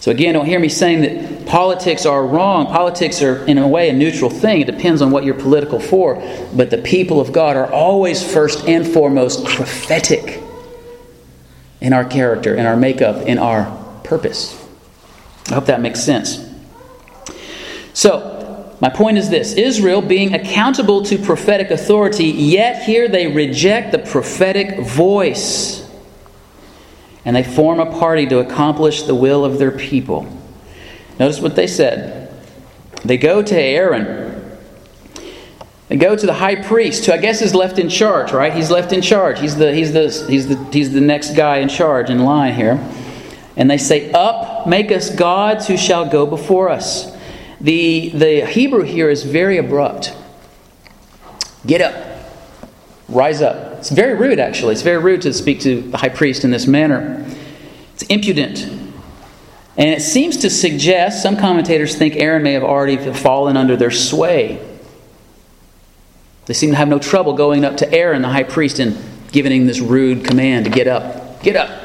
So, 0.01 0.11
again, 0.11 0.35
don't 0.35 0.45
hear 0.45 0.61
me 0.61 0.69
saying 0.69 1.01
that 1.01 1.47
politics 1.47 2.05
are 2.05 2.27
wrong. 2.27 2.67
Politics 2.67 3.23
are, 3.23 3.43
in 3.47 3.57
a 3.57 3.67
way, 3.67 3.89
a 3.89 3.93
neutral 3.95 4.29
thing. 4.29 4.61
It 4.61 4.67
depends 4.67 5.01
on 5.01 5.11
what 5.11 5.25
you're 5.25 5.33
political 5.33 5.81
for. 5.81 6.17
But 6.55 6.69
the 6.69 6.77
people 6.77 7.23
of 7.23 7.33
God 7.33 7.57
are 7.57 7.73
always 7.73 8.23
first 8.23 8.69
and 8.69 8.87
foremost 8.87 9.47
prophetic 9.47 10.43
in 11.81 11.95
our 11.95 12.05
character, 12.05 12.55
in 12.55 12.67
our 12.67 12.77
makeup, 12.77 13.27
in 13.27 13.39
our 13.39 13.84
purpose. 14.05 14.61
I 15.51 15.55
hope 15.55 15.67
that 15.67 15.81
makes 15.81 16.01
sense. 16.01 16.51
So, 17.93 18.35
my 18.81 18.89
point 18.91 19.19
is 19.19 19.31
this 19.31 19.55
Israel 19.55 20.03
being 20.03 20.35
accountable 20.35 21.03
to 21.05 21.19
prophetic 21.19 21.71
authority, 21.71 22.27
yet 22.27 22.83
here 22.83 23.09
they 23.09 23.29
reject 23.29 23.93
the 23.93 23.99
prophetic 23.99 24.81
voice. 24.81 25.81
And 27.25 27.35
they 27.35 27.43
form 27.43 27.81
a 27.81 27.87
party 27.87 28.27
to 28.27 28.41
accomplish 28.41 29.05
the 29.05 29.15
will 29.15 29.45
of 29.45 29.59
their 29.59 29.71
people. 29.71 30.27
Notice 31.19 31.41
what 31.41 31.57
they 31.57 31.67
said. 31.67 32.31
They 33.05 33.17
go 33.17 33.43
to 33.43 33.59
Aaron. 33.59 34.59
They 35.89 35.97
go 35.97 36.17
to 36.17 36.27
the 36.27 36.35
high 36.35 36.57
priest, 36.57 37.07
who 37.07 37.13
I 37.13 37.19
guess 37.19 37.41
is 37.41 37.55
left 37.55 37.79
in 37.79 37.89
charge, 37.89 38.33
right? 38.33 38.53
He's 38.53 38.71
left 38.71 38.93
in 38.93 39.01
charge. 39.01 39.39
He's 39.39 39.57
the, 39.57 39.73
he's 39.73 39.93
the, 39.93 40.27
he's 40.29 40.49
the, 40.49 40.63
he's 40.73 40.93
the 40.93 41.01
next 41.01 41.37
guy 41.37 41.59
in 41.59 41.69
charge 41.69 42.11
in 42.11 42.25
line 42.25 42.55
here. 42.55 42.79
And 43.57 43.71
they 43.71 43.79
say, 43.79 44.11
Up, 44.13 44.67
make 44.67 44.91
us 44.91 45.15
gods 45.15 45.67
who 45.67 45.77
shall 45.77 46.09
go 46.09 46.27
before 46.27 46.69
us. 46.69 47.15
The, 47.61 48.11
the 48.11 48.47
Hebrew 48.47 48.83
here 48.83 49.09
is 49.09 49.23
very 49.25 49.59
abrupt. 49.59 50.15
Get 51.67 51.81
up, 51.81 52.29
rise 53.09 53.41
up. 53.41 53.79
It's 53.79 53.91
very 53.91 54.15
rude, 54.15 54.39
actually. 54.39 54.73
It's 54.73 54.83
very 54.83 54.99
rude 54.99 55.23
to 55.23 55.33
speak 55.33 55.61
to 55.61 55.83
the 55.83 55.97
high 55.97 56.09
priest 56.11 56.45
in 56.45 56.51
this 56.51 56.67
manner. 56.67 57.25
It's 57.95 58.03
impudent. 58.05 58.63
And 59.77 59.91
it 59.91 60.03
seems 60.03 60.37
to 60.39 60.51
suggest, 60.51 61.23
some 61.23 61.37
commentators 61.37 61.97
think 61.97 62.17
Aaron 62.17 62.43
may 62.43 62.53
have 62.53 62.63
already 62.63 62.97
fallen 63.13 63.57
under 63.57 63.77
their 63.77 63.91
sway. 63.91 64.65
They 66.47 66.55
seem 66.55 66.71
to 66.71 66.77
have 66.77 66.89
no 66.89 66.99
trouble 66.99 67.33
going 67.33 67.65
up 67.65 67.79
to 67.79 67.93
Aaron, 67.93 68.23
the 68.23 68.29
high 68.29 68.43
priest, 68.43 68.79
and 68.79 68.97
giving 69.33 69.53
him 69.53 69.67
this 69.67 69.81
rude 69.81 70.25
command 70.25 70.67
to 70.67 70.71
get 70.71 70.87
up. 70.87 71.43
Get 71.43 71.57
up. 71.57 71.84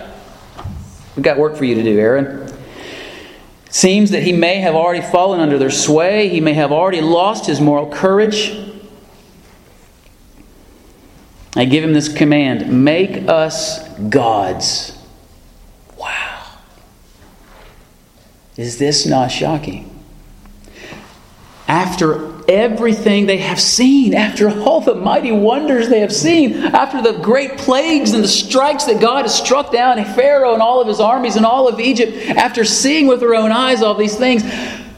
We've 1.19 1.25
got 1.25 1.37
work 1.37 1.57
for 1.57 1.65
you 1.65 1.75
to 1.75 1.83
do, 1.83 1.99
Aaron. 1.99 2.49
Seems 3.69 4.11
that 4.11 4.23
he 4.23 4.31
may 4.31 4.61
have 4.61 4.73
already 4.73 5.05
fallen 5.05 5.41
under 5.41 5.57
their 5.57 5.69
sway. 5.69 6.29
He 6.29 6.39
may 6.39 6.53
have 6.53 6.71
already 6.71 7.01
lost 7.01 7.45
his 7.45 7.59
moral 7.59 7.91
courage. 7.91 8.57
I 11.57 11.65
give 11.65 11.83
him 11.83 11.91
this 11.91 12.07
command 12.07 12.85
make 12.85 13.27
us 13.27 13.85
gods. 14.07 14.97
Wow. 15.97 16.59
Is 18.55 18.77
this 18.77 19.05
not 19.05 19.29
shocking? 19.29 20.01
After 21.67 22.38
everything 22.49 23.27
they 23.27 23.37
have 23.37 23.59
seen, 23.59 24.13
after 24.13 24.49
all 24.49 24.81
the 24.81 24.95
mighty 24.95 25.31
wonders 25.31 25.87
they 25.87 25.99
have 25.99 26.13
seen, 26.13 26.53
after 26.53 27.01
the 27.01 27.19
great 27.19 27.57
plagues 27.57 28.13
and 28.13 28.23
the 28.23 28.27
strikes 28.27 28.85
that 28.85 28.99
God 28.99 29.23
has 29.23 29.35
struck 29.35 29.71
down 29.71 30.03
Pharaoh 30.03 30.53
and 30.53 30.61
all 30.61 30.81
of 30.81 30.87
his 30.87 30.99
armies 30.99 31.35
and 31.35 31.45
all 31.45 31.67
of 31.67 31.79
Egypt, 31.79 32.17
after 32.31 32.65
seeing 32.65 33.07
with 33.07 33.19
their 33.19 33.35
own 33.35 33.51
eyes 33.51 33.81
all 33.81 33.93
these 33.93 34.17
things, 34.17 34.43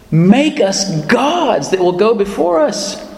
make 0.10 0.60
us 0.60 1.06
gods 1.06 1.70
that 1.70 1.80
will 1.80 1.98
go 1.98 2.16
before 2.16 2.62
us. 2.62 3.10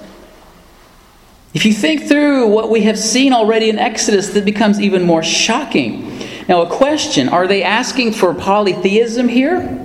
If 1.53 1.65
you 1.65 1.73
think 1.73 2.03
through 2.03 2.47
what 2.47 2.71
we 2.71 2.81
have 2.81 2.97
seen 2.97 3.31
already 3.31 3.69
in 3.69 3.77
Exodus, 3.77 4.29
that 4.29 4.43
becomes 4.43 4.81
even 4.81 5.03
more 5.03 5.21
shocking. 5.21 6.17
Now, 6.47 6.63
a 6.63 6.69
question 6.69 7.29
are 7.29 7.47
they 7.47 7.63
asking 7.63 8.13
for 8.13 8.33
polytheism 8.33 9.27
here? 9.27 9.79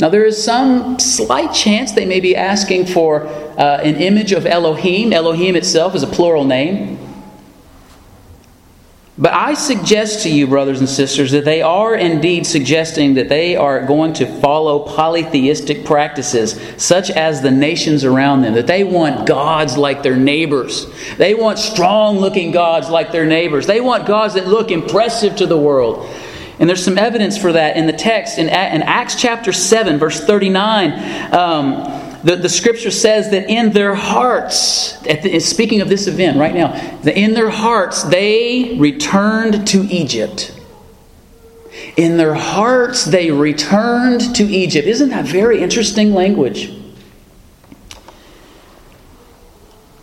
Now, 0.00 0.08
there 0.08 0.24
is 0.24 0.42
some 0.42 0.98
slight 1.00 1.52
chance 1.52 1.92
they 1.92 2.06
may 2.06 2.20
be 2.20 2.36
asking 2.36 2.86
for 2.86 3.26
uh, 3.26 3.80
an 3.82 3.96
image 3.96 4.32
of 4.32 4.46
Elohim. 4.46 5.12
Elohim 5.12 5.56
itself 5.56 5.94
is 5.96 6.04
a 6.04 6.06
plural 6.06 6.44
name. 6.44 6.98
But 9.20 9.32
I 9.32 9.54
suggest 9.54 10.22
to 10.22 10.30
you, 10.30 10.46
brothers 10.46 10.78
and 10.78 10.88
sisters, 10.88 11.32
that 11.32 11.44
they 11.44 11.60
are 11.60 11.96
indeed 11.96 12.46
suggesting 12.46 13.14
that 13.14 13.28
they 13.28 13.56
are 13.56 13.84
going 13.84 14.12
to 14.14 14.40
follow 14.40 14.78
polytheistic 14.78 15.84
practices, 15.84 16.60
such 16.76 17.10
as 17.10 17.42
the 17.42 17.50
nations 17.50 18.04
around 18.04 18.42
them, 18.42 18.54
that 18.54 18.68
they 18.68 18.84
want 18.84 19.26
gods 19.26 19.76
like 19.76 20.04
their 20.04 20.14
neighbors. 20.14 20.86
They 21.16 21.34
want 21.34 21.58
strong 21.58 22.18
looking 22.18 22.52
gods 22.52 22.90
like 22.90 23.10
their 23.10 23.26
neighbors. 23.26 23.66
They 23.66 23.80
want 23.80 24.06
gods 24.06 24.34
that 24.34 24.46
look 24.46 24.70
impressive 24.70 25.34
to 25.36 25.46
the 25.46 25.58
world. 25.58 26.08
And 26.58 26.68
there's 26.68 26.84
some 26.84 26.98
evidence 26.98 27.38
for 27.38 27.52
that 27.52 27.76
in 27.76 27.86
the 27.86 27.92
text. 27.92 28.38
In, 28.38 28.48
in 28.48 28.82
Acts 28.82 29.14
chapter 29.14 29.52
7, 29.52 29.98
verse 29.98 30.20
39, 30.24 31.32
um, 31.32 31.98
the, 32.24 32.34
the 32.34 32.48
scripture 32.48 32.90
says 32.90 33.30
that 33.30 33.48
in 33.48 33.72
their 33.72 33.94
hearts, 33.94 34.98
the, 35.02 35.38
speaking 35.38 35.80
of 35.80 35.88
this 35.88 36.08
event 36.08 36.36
right 36.36 36.54
now, 36.54 36.72
that 37.02 37.16
in 37.16 37.34
their 37.34 37.50
hearts 37.50 38.02
they 38.02 38.76
returned 38.78 39.68
to 39.68 39.82
Egypt. 39.84 40.54
In 41.96 42.16
their 42.16 42.34
hearts 42.34 43.04
they 43.04 43.30
returned 43.30 44.34
to 44.36 44.42
Egypt. 44.42 44.88
Isn't 44.88 45.10
that 45.10 45.26
very 45.26 45.62
interesting 45.62 46.12
language? 46.12 46.72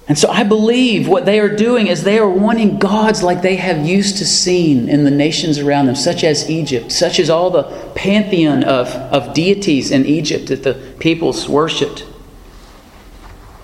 And 0.08 0.18
so 0.20 0.30
I 0.30 0.44
believe 0.44 1.08
what 1.08 1.26
they 1.26 1.40
are 1.40 1.54
doing 1.54 1.88
is 1.88 2.04
they 2.04 2.20
are 2.20 2.30
wanting 2.30 2.78
gods 2.78 3.24
like 3.24 3.42
they 3.42 3.56
have 3.56 3.86
used 3.86 4.18
to 4.20 4.26
seen 4.26 4.88
in 4.88 5.04
the 5.04 5.10
nations 5.12 5.58
around 5.58 5.88
them, 5.88 5.96
such 5.96 6.24
as 6.24 6.50
Egypt, 6.50 6.92
such 6.92 7.20
as 7.20 7.30
all 7.30 7.50
the 7.50 7.64
pantheon 7.96 8.64
of, 8.64 8.88
of 8.90 9.34
deities 9.34 9.90
in 9.90 10.06
Egypt 10.06 10.48
that 10.48 10.62
the 10.62 10.76
peoples 11.00 11.50
worshipped. 11.50 12.06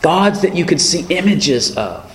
Gods 0.02 0.42
that 0.42 0.56
you 0.56 0.66
could 0.66 0.82
see 0.82 1.06
images 1.14 1.78
of. 1.78 2.08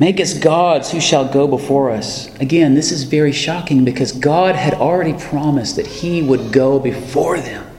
Make 0.00 0.18
us 0.18 0.36
gods 0.36 0.90
who 0.90 1.00
shall 1.00 1.30
go 1.30 1.46
before 1.46 1.90
us. 1.90 2.34
Again, 2.40 2.74
this 2.74 2.90
is 2.90 3.04
very 3.04 3.32
shocking 3.32 3.84
because 3.84 4.10
God 4.10 4.56
had 4.56 4.74
already 4.74 5.12
promised 5.12 5.76
that 5.76 5.86
He 5.86 6.20
would 6.20 6.52
go 6.52 6.80
before 6.80 7.38
them 7.38 7.69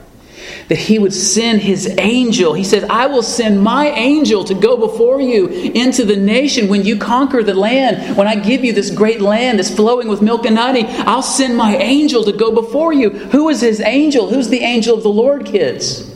that 0.72 0.78
he 0.78 0.98
would 0.98 1.12
send 1.12 1.60
his 1.60 1.86
angel. 1.98 2.54
He 2.54 2.64
said, 2.64 2.84
I 2.84 3.06
will 3.06 3.22
send 3.22 3.60
my 3.60 3.90
angel 3.90 4.42
to 4.44 4.54
go 4.54 4.78
before 4.78 5.20
you 5.20 5.46
into 5.48 6.02
the 6.02 6.16
nation 6.16 6.66
when 6.66 6.82
you 6.82 6.96
conquer 6.96 7.42
the 7.42 7.52
land. 7.52 8.16
When 8.16 8.26
I 8.26 8.36
give 8.36 8.64
you 8.64 8.72
this 8.72 8.90
great 8.90 9.20
land 9.20 9.58
that's 9.58 9.68
flowing 9.68 10.08
with 10.08 10.22
milk 10.22 10.46
and 10.46 10.56
honey, 10.56 10.86
I'll 10.86 11.20
send 11.20 11.58
my 11.58 11.76
angel 11.76 12.24
to 12.24 12.32
go 12.32 12.50
before 12.50 12.94
you. 12.94 13.10
Who 13.10 13.50
is 13.50 13.60
his 13.60 13.80
angel? 13.80 14.30
Who's 14.30 14.48
the 14.48 14.60
angel 14.60 14.96
of 14.96 15.02
the 15.02 15.10
Lord, 15.10 15.44
kids? 15.44 16.10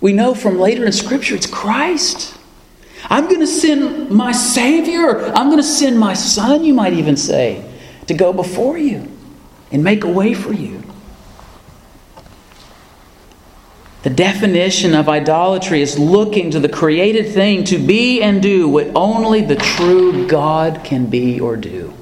We 0.00 0.12
know 0.12 0.34
from 0.34 0.58
later 0.58 0.84
in 0.84 0.90
Scripture 0.90 1.36
it's 1.36 1.46
Christ. 1.46 2.36
I'm 3.04 3.28
going 3.28 3.38
to 3.38 3.46
send 3.46 4.10
my 4.10 4.32
Savior. 4.32 5.26
I'm 5.26 5.50
going 5.50 5.58
to 5.58 5.62
send 5.62 6.00
my 6.00 6.14
Son, 6.14 6.64
you 6.64 6.74
might 6.74 6.94
even 6.94 7.16
say, 7.16 7.64
to 8.08 8.14
go 8.14 8.32
before 8.32 8.76
you 8.76 9.08
and 9.70 9.84
make 9.84 10.02
a 10.02 10.10
way 10.10 10.34
for 10.34 10.52
you. 10.52 10.83
The 14.04 14.10
definition 14.10 14.94
of 14.94 15.08
idolatry 15.08 15.80
is 15.80 15.98
looking 15.98 16.50
to 16.50 16.60
the 16.60 16.68
created 16.68 17.32
thing 17.32 17.64
to 17.64 17.78
be 17.78 18.20
and 18.20 18.42
do 18.42 18.68
what 18.68 18.88
only 18.94 19.40
the 19.40 19.56
true 19.56 20.26
God 20.26 20.84
can 20.84 21.06
be 21.06 21.40
or 21.40 21.56
do. 21.56 21.94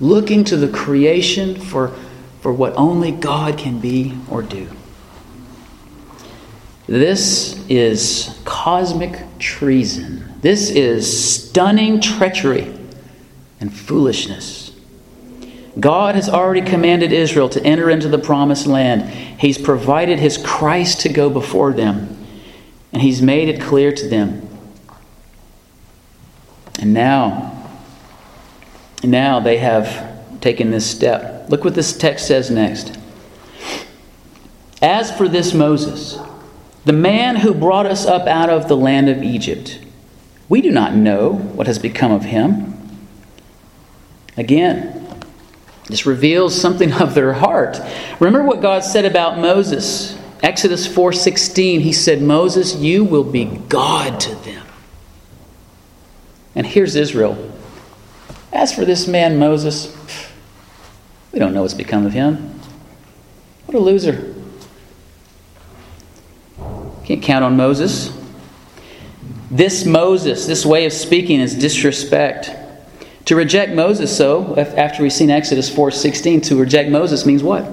Looking 0.00 0.42
to 0.42 0.56
the 0.56 0.66
creation 0.66 1.54
for, 1.54 1.94
for 2.40 2.52
what 2.52 2.74
only 2.74 3.12
God 3.12 3.56
can 3.56 3.78
be 3.78 4.18
or 4.28 4.42
do. 4.42 4.68
This 6.88 7.64
is 7.68 8.36
cosmic 8.44 9.38
treason. 9.38 10.34
This 10.40 10.68
is 10.68 11.44
stunning 11.44 12.00
treachery 12.00 12.76
and 13.60 13.72
foolishness. 13.72 14.63
God 15.78 16.14
has 16.14 16.28
already 16.28 16.62
commanded 16.62 17.12
Israel 17.12 17.48
to 17.50 17.62
enter 17.64 17.90
into 17.90 18.08
the 18.08 18.18
promised 18.18 18.66
land. 18.66 19.08
He's 19.40 19.58
provided 19.58 20.20
his 20.20 20.38
Christ 20.38 21.00
to 21.00 21.08
go 21.08 21.28
before 21.28 21.72
them, 21.72 22.24
and 22.92 23.02
he's 23.02 23.20
made 23.20 23.48
it 23.48 23.60
clear 23.60 23.92
to 23.92 24.08
them. 24.08 24.48
And 26.78 26.94
now, 26.94 27.70
now 29.02 29.40
they 29.40 29.58
have 29.58 30.40
taken 30.40 30.70
this 30.70 30.88
step. 30.88 31.48
Look 31.48 31.64
what 31.64 31.74
this 31.74 31.96
text 31.96 32.26
says 32.26 32.50
next. 32.50 32.96
As 34.80 35.16
for 35.16 35.28
this 35.28 35.54
Moses, 35.54 36.18
the 36.84 36.92
man 36.92 37.36
who 37.36 37.54
brought 37.54 37.86
us 37.86 38.06
up 38.06 38.28
out 38.28 38.50
of 38.50 38.68
the 38.68 38.76
land 38.76 39.08
of 39.08 39.22
Egypt, 39.22 39.80
we 40.48 40.60
do 40.60 40.70
not 40.70 40.94
know 40.94 41.32
what 41.32 41.66
has 41.66 41.78
become 41.78 42.12
of 42.12 42.24
him. 42.24 42.74
Again, 44.36 45.03
this 45.86 46.06
reveals 46.06 46.58
something 46.58 46.92
of 46.92 47.14
their 47.14 47.34
heart. 47.34 47.80
Remember 48.20 48.46
what 48.46 48.62
God 48.62 48.84
said 48.84 49.04
about 49.04 49.38
Moses. 49.38 50.16
Exodus 50.42 50.86
4:16, 50.86 51.80
he 51.80 51.92
said, 51.92 52.22
"Moses, 52.22 52.76
you 52.76 53.04
will 53.04 53.24
be 53.24 53.44
God 53.68 54.18
to 54.20 54.34
them." 54.34 54.62
And 56.54 56.66
here's 56.66 56.96
Israel. 56.96 57.36
As 58.52 58.72
for 58.72 58.84
this 58.84 59.06
man 59.06 59.38
Moses, 59.38 59.88
we 61.32 61.38
don't 61.38 61.52
know 61.52 61.62
what's 61.62 61.74
become 61.74 62.06
of 62.06 62.12
him. 62.12 62.60
What 63.66 63.76
a 63.76 63.80
loser. 63.80 64.34
Can't 67.04 67.22
count 67.22 67.44
on 67.44 67.56
Moses. 67.56 68.10
This 69.50 69.84
Moses, 69.84 70.46
this 70.46 70.64
way 70.64 70.86
of 70.86 70.92
speaking 70.92 71.40
is 71.40 71.54
disrespect. 71.54 72.50
To 73.26 73.36
reject 73.36 73.72
Moses, 73.72 74.14
so 74.14 74.54
after 74.56 75.02
we've 75.02 75.12
seen 75.12 75.30
Exodus 75.30 75.70
4:16, 75.70 76.42
to 76.42 76.56
reject 76.56 76.90
Moses 76.90 77.24
means 77.24 77.42
what? 77.42 77.64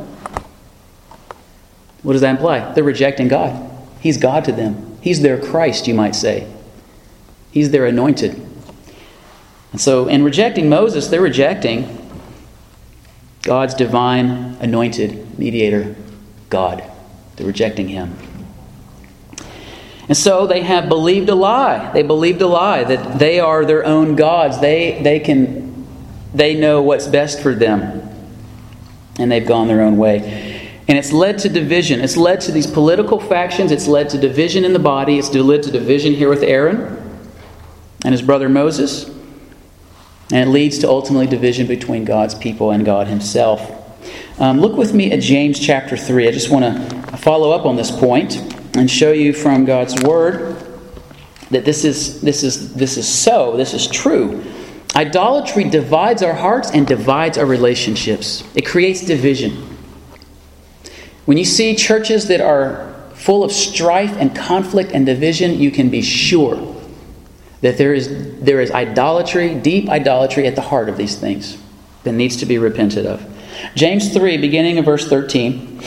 What 2.03 2.13
does 2.13 2.21
that 2.21 2.31
imply? 2.31 2.71
They're 2.73 2.83
rejecting 2.83 3.27
God. 3.27 3.69
He's 3.99 4.17
God 4.17 4.45
to 4.45 4.51
them. 4.51 4.97
He's 5.01 5.21
their 5.21 5.37
Christ, 5.37 5.87
you 5.87 5.93
might 5.93 6.15
say. 6.15 6.47
He's 7.51 7.71
their 7.71 7.85
anointed. 7.85 8.39
And 9.71 9.79
so, 9.79 10.07
in 10.07 10.23
rejecting 10.23 10.69
Moses, 10.69 11.07
they're 11.07 11.21
rejecting 11.21 11.97
God's 13.43 13.73
divine 13.73 14.57
anointed 14.61 15.37
mediator, 15.37 15.95
God. 16.49 16.83
They're 17.35 17.47
rejecting 17.47 17.89
him. 17.89 18.15
And 20.11 20.17
so 20.17 20.45
they 20.45 20.59
have 20.63 20.89
believed 20.89 21.29
a 21.29 21.35
lie. 21.35 21.89
They 21.93 22.03
believed 22.03 22.41
a 22.41 22.47
lie 22.47 22.83
that 22.83 23.17
they 23.17 23.39
are 23.39 23.63
their 23.63 23.85
own 23.85 24.17
gods. 24.17 24.59
They, 24.59 25.01
they, 25.01 25.21
can, 25.21 25.87
they 26.33 26.53
know 26.53 26.81
what's 26.81 27.07
best 27.07 27.39
for 27.39 27.55
them. 27.55 28.09
And 29.17 29.31
they've 29.31 29.47
gone 29.47 29.69
their 29.69 29.79
own 29.79 29.95
way. 29.95 30.69
And 30.89 30.97
it's 30.97 31.13
led 31.13 31.37
to 31.37 31.47
division. 31.47 32.01
It's 32.01 32.17
led 32.17 32.41
to 32.41 32.51
these 32.51 32.67
political 32.67 33.21
factions. 33.21 33.71
It's 33.71 33.87
led 33.87 34.09
to 34.09 34.17
division 34.17 34.65
in 34.65 34.73
the 34.73 34.79
body. 34.79 35.17
It's 35.17 35.33
led 35.33 35.63
to 35.63 35.71
division 35.71 36.11
here 36.11 36.27
with 36.27 36.43
Aaron 36.43 37.21
and 38.03 38.11
his 38.11 38.21
brother 38.21 38.49
Moses. 38.49 39.05
And 40.29 40.49
it 40.49 40.51
leads 40.51 40.79
to 40.79 40.89
ultimately 40.89 41.27
division 41.27 41.67
between 41.67 42.03
God's 42.03 42.35
people 42.35 42.71
and 42.71 42.83
God 42.83 43.07
Himself. 43.07 43.61
Um, 44.41 44.59
look 44.59 44.75
with 44.75 44.93
me 44.93 45.13
at 45.13 45.21
James 45.21 45.57
chapter 45.57 45.95
3. 45.95 46.27
I 46.27 46.31
just 46.31 46.49
want 46.49 46.65
to 46.65 47.15
follow 47.15 47.51
up 47.51 47.65
on 47.65 47.77
this 47.77 47.91
point 47.91 48.57
and 48.73 48.89
show 48.89 49.11
you 49.11 49.33
from 49.33 49.65
God's 49.65 50.01
Word 50.03 50.57
that 51.49 51.65
this 51.65 51.83
is, 51.83 52.21
this 52.21 52.43
is, 52.43 52.73
this 52.73 52.97
is 52.97 53.07
so, 53.07 53.57
this 53.57 53.73
is 53.73 53.87
true. 53.87 54.43
Idolatry 54.95 55.65
divides 55.65 56.23
our 56.23 56.33
hearts 56.33 56.71
and 56.71 56.87
divides 56.87 57.37
our 57.37 57.45
relationships, 57.45 58.43
it 58.55 58.65
creates 58.65 59.05
division. 59.05 59.67
When 61.25 61.37
you 61.37 61.45
see 61.45 61.75
churches 61.75 62.27
that 62.27 62.41
are 62.41 62.93
full 63.13 63.43
of 63.43 63.51
strife 63.51 64.17
and 64.17 64.35
conflict 64.35 64.91
and 64.91 65.05
division, 65.05 65.59
you 65.59 65.71
can 65.71 65.89
be 65.89 66.01
sure 66.01 66.75
that 67.61 67.77
there 67.77 67.93
is, 67.93 68.41
there 68.41 68.59
is 68.59 68.71
idolatry, 68.71 69.53
deep 69.55 69.87
idolatry 69.87 70.47
at 70.47 70.55
the 70.55 70.61
heart 70.61 70.89
of 70.89 70.97
these 70.97 71.15
things 71.15 71.57
that 72.03 72.13
needs 72.13 72.37
to 72.37 72.45
be 72.45 72.57
repented 72.57 73.05
of. 73.05 73.23
James 73.75 74.11
3, 74.11 74.37
beginning 74.37 74.79
of 74.79 74.85
verse 74.85 75.07
13. 75.07 75.79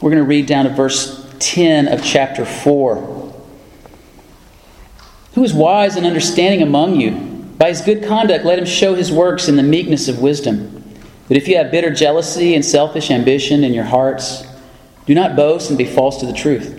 We're 0.00 0.10
going 0.10 0.22
to 0.22 0.28
read 0.28 0.46
down 0.46 0.64
to 0.64 0.70
verse 0.70 1.30
10 1.40 1.88
of 1.88 2.02
chapter 2.02 2.46
4. 2.46 3.34
Who 5.34 5.44
is 5.44 5.52
wise 5.52 5.96
and 5.96 6.06
understanding 6.06 6.62
among 6.62 6.98
you? 6.98 7.12
By 7.58 7.68
his 7.68 7.82
good 7.82 8.04
conduct, 8.04 8.46
let 8.46 8.58
him 8.58 8.64
show 8.64 8.94
his 8.94 9.12
works 9.12 9.46
in 9.46 9.56
the 9.56 9.62
meekness 9.62 10.08
of 10.08 10.20
wisdom. 10.20 10.82
But 11.28 11.36
if 11.36 11.46
you 11.46 11.58
have 11.58 11.70
bitter 11.70 11.90
jealousy 11.90 12.54
and 12.54 12.64
selfish 12.64 13.10
ambition 13.10 13.62
in 13.62 13.74
your 13.74 13.84
hearts, 13.84 14.42
do 15.04 15.14
not 15.14 15.36
boast 15.36 15.68
and 15.68 15.76
be 15.76 15.84
false 15.84 16.18
to 16.20 16.26
the 16.26 16.32
truth. 16.32 16.78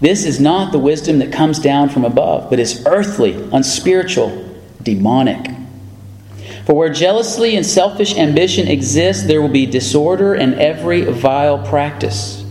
This 0.00 0.26
is 0.26 0.38
not 0.38 0.72
the 0.72 0.78
wisdom 0.78 1.20
that 1.20 1.32
comes 1.32 1.58
down 1.58 1.88
from 1.88 2.04
above, 2.04 2.50
but 2.50 2.60
is 2.60 2.84
earthly, 2.86 3.32
unspiritual, 3.52 4.60
demonic. 4.82 5.50
For 6.66 6.74
where 6.74 6.92
jealousy 6.92 7.56
and 7.56 7.64
selfish 7.64 8.16
ambition 8.16 8.68
exist, 8.68 9.26
there 9.26 9.40
will 9.40 9.48
be 9.48 9.64
disorder 9.64 10.34
and 10.34 10.54
every 10.54 11.02
vile 11.02 11.64
practice. 11.66 12.41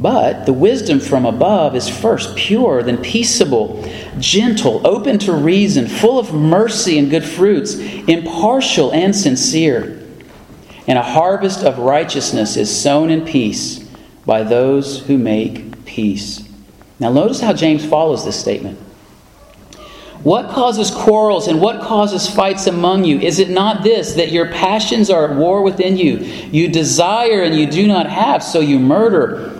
But 0.00 0.46
the 0.46 0.54
wisdom 0.54 0.98
from 0.98 1.26
above 1.26 1.76
is 1.76 1.86
first 1.86 2.34
pure, 2.34 2.82
then 2.82 2.96
peaceable, 2.96 3.86
gentle, 4.18 4.86
open 4.86 5.18
to 5.20 5.32
reason, 5.32 5.88
full 5.88 6.18
of 6.18 6.32
mercy 6.32 6.98
and 6.98 7.10
good 7.10 7.24
fruits, 7.24 7.74
impartial 7.74 8.92
and 8.92 9.14
sincere. 9.14 10.02
And 10.86 10.98
a 10.98 11.02
harvest 11.02 11.62
of 11.62 11.78
righteousness 11.78 12.56
is 12.56 12.74
sown 12.74 13.10
in 13.10 13.26
peace 13.26 13.86
by 14.24 14.42
those 14.42 15.00
who 15.06 15.18
make 15.18 15.84
peace. 15.84 16.48
Now, 16.98 17.12
notice 17.12 17.40
how 17.40 17.52
James 17.52 17.84
follows 17.84 18.24
this 18.24 18.40
statement. 18.40 18.78
What 20.22 20.50
causes 20.50 20.90
quarrels 20.90 21.46
and 21.46 21.60
what 21.60 21.82
causes 21.82 22.28
fights 22.28 22.66
among 22.66 23.04
you? 23.04 23.18
Is 23.20 23.38
it 23.38 23.50
not 23.50 23.82
this, 23.82 24.14
that 24.14 24.32
your 24.32 24.48
passions 24.48 25.10
are 25.10 25.30
at 25.30 25.36
war 25.36 25.62
within 25.62 25.98
you? 25.98 26.18
You 26.18 26.68
desire 26.68 27.42
and 27.42 27.54
you 27.54 27.66
do 27.66 27.86
not 27.86 28.08
have, 28.08 28.42
so 28.42 28.60
you 28.60 28.78
murder. 28.78 29.59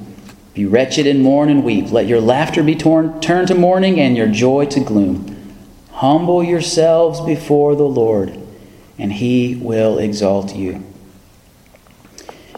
Be 0.53 0.65
wretched 0.65 1.07
and 1.07 1.21
mourn 1.21 1.49
and 1.49 1.63
weep. 1.63 1.91
Let 1.91 2.07
your 2.07 2.21
laughter 2.21 2.61
be 2.63 2.75
torn, 2.75 3.21
turned 3.21 3.47
to 3.47 3.55
mourning 3.55 3.99
and 3.99 4.17
your 4.17 4.27
joy 4.27 4.65
to 4.65 4.79
gloom. 4.81 5.55
Humble 5.91 6.43
yourselves 6.43 7.21
before 7.21 7.75
the 7.75 7.83
Lord, 7.83 8.37
and 8.97 9.13
he 9.13 9.55
will 9.55 9.97
exalt 9.97 10.55
you. 10.55 10.83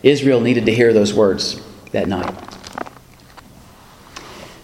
Israel 0.02 0.42
needed 0.42 0.66
to 0.66 0.74
hear 0.74 0.92
those 0.92 1.14
words 1.14 1.62
that 1.92 2.08
night. 2.08 2.34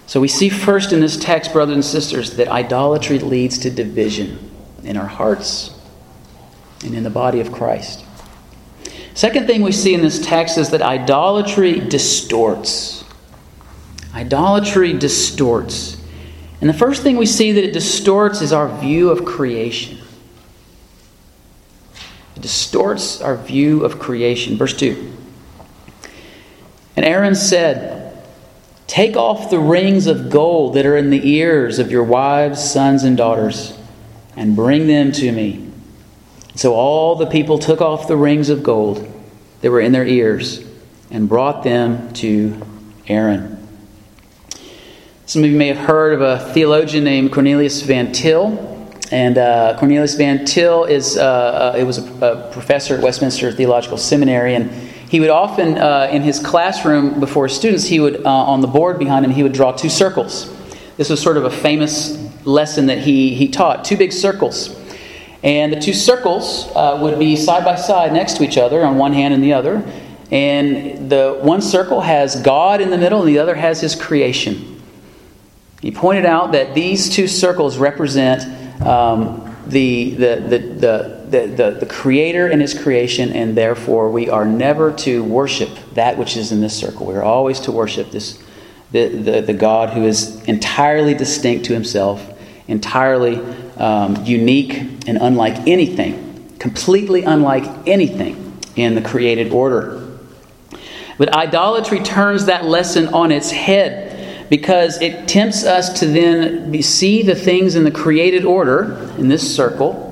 So 0.08 0.20
we 0.20 0.28
see 0.28 0.50
first 0.50 0.92
in 0.92 1.02
this 1.02 1.18
text, 1.18 1.54
brothers 1.54 1.76
and 1.76 1.86
sisters, 1.86 2.36
that 2.38 2.48
idolatry 2.48 3.20
leads 3.20 3.60
to 3.60 3.70
division 3.70 4.52
in 4.84 4.98
our 4.98 5.06
hearts 5.06 5.80
and 6.84 6.96
in 6.96 7.04
the 7.04 7.12
body 7.12 7.39
of 7.39 7.52
Christ. 7.52 8.04
Second 9.13 9.46
thing 9.46 9.62
we 9.62 9.72
see 9.72 9.94
in 9.94 10.02
this 10.02 10.26
text 10.26 10.58
is 10.58 10.72
that 10.72 10.82
idolatry 10.82 11.80
distorts. 11.80 13.04
Idolatry 14.13 14.93
distorts. 14.93 15.98
And 16.62 16.69
the 16.69 16.74
first 16.74 17.04
thing 17.04 17.17
we 17.17 17.26
see 17.26 17.52
that 17.54 17.63
it 17.63 17.72
distorts 17.74 18.41
is 18.41 18.52
our 18.52 18.67
view 18.80 19.10
of 19.10 19.26
creation. 19.26 20.00
It 22.36 22.41
distorts 22.41 23.22
our 23.22 23.38
view 23.38 23.86
of 23.86 24.00
creation. 24.00 24.58
Verse 24.58 24.76
2. 24.76 25.13
And 26.95 27.06
Aaron 27.06 27.36
said, 27.36 28.26
Take 28.88 29.15
off 29.15 29.52
the 29.52 29.60
rings 29.60 30.08
of 30.08 30.30
gold 30.30 30.74
that 30.74 30.86
are 30.86 30.98
in 30.98 31.12
the 31.12 31.30
ears 31.30 31.78
of 31.78 31.91
your 31.91 32.04
wives, 32.04 32.72
sons, 32.72 33.04
and 33.04 33.15
daughters, 33.15 33.78
and 34.36 34.56
bring 34.56 34.88
them 34.88 35.12
to 35.12 35.32
me. 35.32 35.69
So 36.56 36.74
all 36.74 37.15
the 37.15 37.28
people 37.28 37.60
took 37.60 37.82
off 37.82 38.08
the 38.08 38.17
rings 38.17 38.50
of 38.50 38.63
gold 38.63 39.08
that 39.62 39.69
were 39.69 39.80
in 39.80 39.91
their 39.91 40.06
ears 40.06 40.65
and 41.12 41.30
brought 41.30 41.63
them 41.63 42.12
to 42.13 42.60
Aaron. 43.08 43.59
Some 45.30 45.44
of 45.44 45.52
you 45.52 45.58
may 45.58 45.68
have 45.68 45.78
heard 45.78 46.13
of 46.13 46.22
a 46.22 46.52
theologian 46.56 47.04
named 47.04 47.32
Cornelius 47.32 47.84
Van 47.84 48.12
Til. 48.12 48.58
And 49.12 49.38
uh, 49.38 49.78
Cornelius 49.78 50.15
Van 50.15 50.44
Til 50.44 50.86
is 50.86 51.18
uh, 51.18 51.72
uh, 51.76 51.78
it 51.78 51.84
was 51.84 52.00
a, 52.00 52.26
a, 52.26 52.52
professor 52.52 52.96
at 52.96 53.04
Westminster 53.04 53.52
Theological 53.52 54.00
Seminary, 54.00 54.56
and 54.56 54.72
he 54.72 55.20
would 55.20 55.30
often 55.30 55.78
uh, 55.78 56.10
in 56.12 56.24
his 56.24 56.39
classroom 56.39 57.20
before 57.20 57.48
students, 57.48 57.86
he 57.86 58.00
would 58.00 58.26
uh, 58.26 58.28
on 58.28 58.62
the 58.62 58.68
board 58.68 58.98
behind 58.98 59.24
him, 59.24 59.30
he 59.30 59.44
would 59.44 59.54
draw 59.54 59.72
two 59.72 59.88
circles. 59.88 60.52
This 60.98 61.12
was 61.12 61.22
sort 61.22 61.38
of 61.38 61.46
a 61.46 61.52
famous 61.52 62.18
lesson 62.44 62.88
that 62.88 62.98
he 62.98 63.36
he 63.36 63.50
taught: 63.50 63.86
two 63.86 63.98
big 63.98 64.12
circles, 64.12 64.76
and 65.44 65.72
the 65.72 65.80
two 65.80 65.94
circles 65.94 66.68
uh, 66.76 66.98
would 67.04 67.20
be 67.20 67.36
side 67.36 67.63
by 67.63 67.76
side 67.76 68.13
next 68.13 68.38
to 68.38 68.44
each 68.44 68.58
other 68.58 68.84
on 68.84 68.98
one 68.98 69.13
hand 69.13 69.36
and 69.36 69.44
the 69.44 69.54
other, 69.54 69.84
and 70.32 71.08
the 71.12 71.38
one 71.39 71.62
circle 71.62 72.02
has 72.02 72.42
God 72.42 72.82
in 72.82 72.89
the 72.89 72.98
middle, 72.98 73.20
and 73.20 73.30
the 73.30 73.38
other 73.38 73.54
has 73.54 73.80
His 73.80 73.94
creation. 73.94 74.79
He 75.82 75.92
pointed 75.92 76.26
out 76.26 76.52
that 76.52 76.74
these 76.74 77.10
two 77.10 77.28
circles 77.28 77.78
represent 77.78 78.44
um, 78.86 79.56
the, 79.68 80.12
the, 80.15 80.36
the, 80.36 80.60
the, 80.60 81.48
the, 81.48 81.78
the 81.80 81.86
Creator 81.86 82.48
and 82.48 82.62
His 82.62 82.74
creation, 82.74 83.32
and 83.32 83.56
therefore 83.56 84.10
we 84.10 84.30
are 84.30 84.46
never 84.46 84.92
to 84.94 85.24
worship 85.24 85.70
that 85.94 86.18
which 86.18 86.36
is 86.36 86.52
in 86.52 86.60
this 86.60 86.76
circle. 86.78 87.06
We 87.06 87.15
are 87.15 87.24
always 87.24 87.62
to 87.62 87.72
worship 87.72 88.12
this, 88.12 88.42
the, 88.92 89.08
the, 89.08 89.42
the 89.42 89.54
God 89.54 89.92
who 89.92 90.04
is 90.06 90.44
entirely 90.46 91.13
distinct 91.13 91.65
to 91.65 91.74
Himself, 91.74 92.34
entirely 92.68 93.38
um, 93.78 94.26
unique 94.26 94.74
and 95.08 95.18
unlike 95.18 95.68
anything, 95.68 96.56
completely 96.60 97.24
unlike 97.24 97.88
anything 97.88 98.58
in 98.76 98.96
the 98.96 99.02
created 99.02 99.54
order. 99.54 100.08
But 101.18 101.34
idolatry 101.34 102.00
turns 102.00 102.46
that 102.46 102.65
lesson 102.65 103.13
on 103.13 103.32
its 103.32 103.52
head 103.52 104.09
because 104.50 105.00
it 105.02 105.28
tempts 105.28 105.64
us 105.64 106.00
to 106.00 106.08
then 106.08 106.82
see 106.82 107.22
the 107.22 107.36
things 107.36 107.76
in 107.76 107.84
the 107.84 107.92
created 107.92 108.44
order, 108.44 109.10
in 109.18 109.28
this 109.28 109.56
circle, 109.56 110.08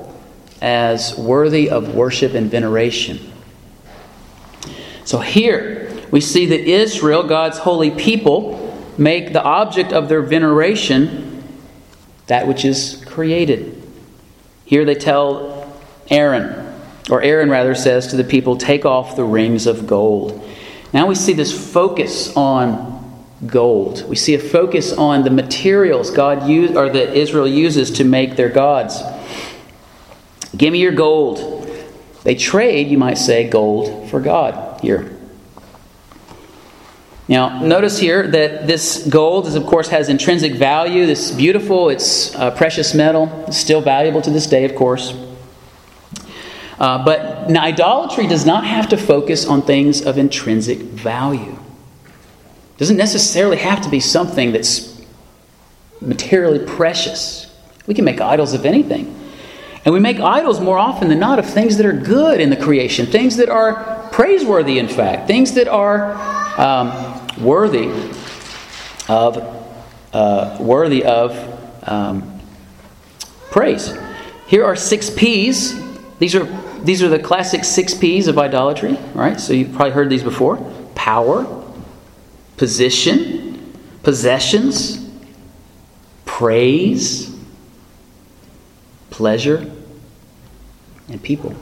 as 0.62 1.18
worthy 1.18 1.70
of 1.70 1.96
worship 1.96 2.34
and 2.34 2.50
veneration. 2.50 3.20
So 5.06 5.20
here 5.20 5.92
we 6.12 6.22
see 6.22 6.46
that 6.48 6.60
Israel, 6.62 7.24
God's 7.24 7.58
holy 7.58 7.92
people, 7.92 8.64
make 8.98 9.34
the 9.34 9.44
object 9.44 9.94
of 9.94 10.10
their 10.10 10.22
veneration 10.22 11.44
that 12.28 12.48
which 12.48 12.66
is 12.66 13.04
created. 13.08 13.82
Here 14.66 14.86
they 14.86 14.96
tell 14.96 15.74
Aaron, 16.10 16.74
or 17.10 17.22
Aaron 17.22 17.50
rather 17.50 17.74
says 17.74 18.08
to 18.08 18.18
the 18.18 18.24
people, 18.24 18.58
Take 18.58 18.86
off 18.86 19.16
the 19.16 19.24
rings 19.24 19.66
of 19.66 19.88
gold. 19.88 20.44
Now 20.94 21.08
we 21.08 21.16
see 21.16 21.34
this 21.34 21.74
focus 21.74 22.36
on 22.36 22.97
gold. 23.46 24.08
We 24.10 24.16
see 24.16 24.34
a 24.34 24.40
focus 24.40 24.92
on 24.94 25.24
the 25.24 25.30
materials 25.30 26.10
God 26.10 26.48
use, 26.48 26.76
or 26.76 26.90
that 26.90 27.16
Israel 27.16 27.48
uses 27.48 27.92
to 27.92 28.04
make 28.04 28.36
their 28.36 28.50
gods. 28.50 29.02
Give 30.56 30.74
me 30.74 30.80
your 30.80 30.94
gold. 30.94 31.66
They 32.24 32.36
trade, 32.36 32.88
you 32.88 32.98
might 32.98 33.18
say, 33.18 33.48
gold 33.48 34.10
for 34.10 34.20
God 34.20 34.82
here. 34.82 35.14
Now, 37.30 37.62
notice 37.62 38.00
here 38.00 38.26
that 38.26 38.68
this 38.68 39.06
gold, 39.08 39.48
is, 39.48 39.56
of 39.56 39.66
course, 39.66 39.90
has 39.90 40.08
intrinsic 40.08 40.54
value. 40.54 41.06
This 41.06 41.32
beautiful, 41.32 41.90
it's 41.90 42.34
uh, 42.36 42.52
precious 42.52 42.94
metal. 42.94 43.46
It's 43.48 43.58
still 43.58 43.82
valuable 43.82 44.22
to 44.22 44.30
this 44.30 44.48
day, 44.48 44.64
of 44.64 44.76
course. 44.76 45.14
Uh, 46.80 47.04
but 47.04 47.54
idolatry 47.56 48.28
does 48.28 48.46
not 48.46 48.66
have 48.66 48.88
to 48.90 48.98
focus 48.98 49.46
on 49.46 49.62
things 49.62 50.06
of 50.06 50.18
intrinsic 50.18 50.80
value. 50.80 51.58
Doesn't 52.78 52.98
necessarily 52.98 53.58
have 53.58 53.82
to 53.82 53.90
be 53.90 54.00
something 54.00 54.52
that's 54.52 55.02
materially 56.00 56.66
precious. 56.66 57.52
We 57.88 57.94
can 57.94 58.06
make 58.06 58.22
idols 58.22 58.54
of 58.54 58.66
anything. 58.66 59.14
And 59.84 59.94
we 59.94 60.00
make 60.00 60.20
idols 60.20 60.60
more 60.60 60.78
often 60.78 61.08
than 61.08 61.20
not 61.20 61.40
of 61.40 61.50
things 61.50 61.78
that 61.78 61.86
are 61.86 61.94
good 61.94 62.42
in 62.42 62.50
the 62.50 62.58
creation, 62.58 63.06
things 63.06 63.38
that 63.38 63.50
are 63.50 64.10
praiseworthy, 64.12 64.80
in 64.80 64.88
fact, 64.88 65.28
things 65.28 65.54
that 65.54 65.68
are 65.68 66.14
um, 66.60 67.28
worthy 67.42 67.90
of 69.08 69.38
uh, 70.14 70.58
worthy 70.60 71.04
of 71.04 71.38
um, 71.84 72.42
praise. 73.52 73.98
Here 74.48 74.66
are 74.66 74.76
six 74.76 75.10
P's. 75.10 75.80
These 76.20 76.36
are 76.36 76.46
these 76.84 77.02
are 77.02 77.10
the 77.10 77.20
classic 77.20 77.64
six 77.64 77.94
P's 77.94 78.28
of 78.28 78.38
idolatry. 78.38 78.98
Right? 79.14 79.40
So 79.40 79.54
you've 79.54 79.74
probably 79.74 79.92
heard 79.92 80.10
these 80.10 80.24
before: 80.24 80.58
power, 80.96 81.57
position, 82.58 83.76
possessions, 84.04 85.10
praise, 86.26 87.36
pleasure, 89.10 89.70
and 91.08 91.22
people. 91.24 91.56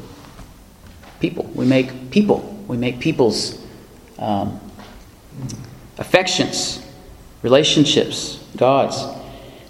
People. 1.20 1.46
We 1.54 1.66
make 1.66 2.12
people. 2.12 2.40
We 2.68 2.78
make 2.78 3.00
people's 3.00 3.64
um, 4.18 4.60
affections, 5.98 6.84
relationships, 7.42 8.44
gods. 8.58 9.04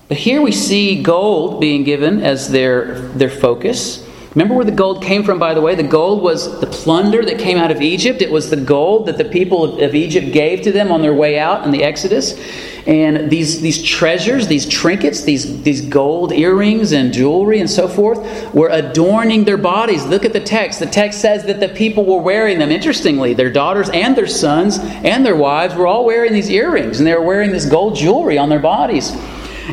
But 0.07 0.17
here 0.17 0.41
we 0.41 0.51
see 0.51 1.01
gold 1.01 1.59
being 1.59 1.83
given 1.83 2.21
as 2.21 2.49
their, 2.51 2.99
their 2.99 3.29
focus. 3.29 4.04
Remember 4.35 4.53
where 4.53 4.65
the 4.65 4.71
gold 4.71 5.01
came 5.01 5.23
from, 5.23 5.39
by 5.39 5.53
the 5.53 5.61
way? 5.61 5.75
The 5.75 5.83
gold 5.83 6.21
was 6.21 6.59
the 6.59 6.67
plunder 6.67 7.23
that 7.23 7.39
came 7.39 7.57
out 7.57 7.71
of 7.71 7.81
Egypt. 7.81 8.21
It 8.21 8.29
was 8.29 8.49
the 8.49 8.57
gold 8.57 9.05
that 9.05 9.17
the 9.17 9.23
people 9.23 9.79
of 9.81 9.95
Egypt 9.95 10.33
gave 10.33 10.61
to 10.63 10.73
them 10.73 10.91
on 10.91 11.01
their 11.01 11.13
way 11.13 11.39
out 11.39 11.63
in 11.63 11.71
the 11.71 11.83
Exodus. 11.83 12.37
And 12.85 13.31
these, 13.31 13.61
these 13.61 13.81
treasures, 13.81 14.47
these 14.47 14.67
trinkets, 14.67 15.21
these, 15.21 15.63
these 15.63 15.79
gold 15.79 16.33
earrings 16.33 16.91
and 16.91 17.13
jewelry 17.13 17.61
and 17.61 17.69
so 17.69 17.87
forth 17.87 18.53
were 18.53 18.67
adorning 18.67 19.45
their 19.45 19.57
bodies. 19.57 20.05
Look 20.05 20.25
at 20.25 20.33
the 20.33 20.41
text. 20.41 20.79
The 20.79 20.85
text 20.85 21.21
says 21.21 21.45
that 21.45 21.61
the 21.61 21.69
people 21.69 22.05
were 22.05 22.21
wearing 22.21 22.59
them. 22.59 22.71
Interestingly, 22.71 23.33
their 23.33 23.49
daughters 23.49 23.89
and 23.89 24.17
their 24.17 24.27
sons 24.27 24.79
and 24.79 25.25
their 25.25 25.37
wives 25.37 25.75
were 25.75 25.87
all 25.87 26.03
wearing 26.03 26.33
these 26.33 26.49
earrings 26.49 26.99
and 26.99 27.07
they 27.07 27.13
were 27.13 27.23
wearing 27.23 27.51
this 27.51 27.65
gold 27.65 27.95
jewelry 27.95 28.37
on 28.37 28.49
their 28.49 28.59
bodies. 28.59 29.15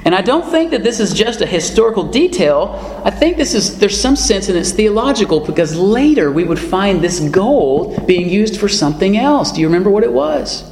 And 0.05 0.15
I 0.15 0.23
don't 0.23 0.51
think 0.51 0.71
that 0.71 0.83
this 0.83 1.01
is 1.01 1.13
just 1.13 1.41
a 1.41 1.47
historical 1.47 2.05
detail. 2.05 3.03
I 3.05 3.11
think 3.11 3.37
this 3.37 3.55
is 3.55 3.79
there's 3.79 4.01
some 4.01 4.17
sense 4.17 4.49
in 4.49 4.57
it's 4.57 4.73
theological 4.73 5.41
because 5.41 5.77
later 5.77 6.33
we 6.33 6.45
would 6.45 6.59
find 6.59 7.03
this 7.03 7.21
gold 7.21 8.07
being 8.07 8.29
used 8.29 8.59
for 8.59 8.69
something 8.69 9.19
else. 9.19 9.53
Do 9.53 9.61
you 9.61 9.67
remember 9.67 9.91
what 9.91 10.05
it 10.05 10.13
was? 10.13 10.71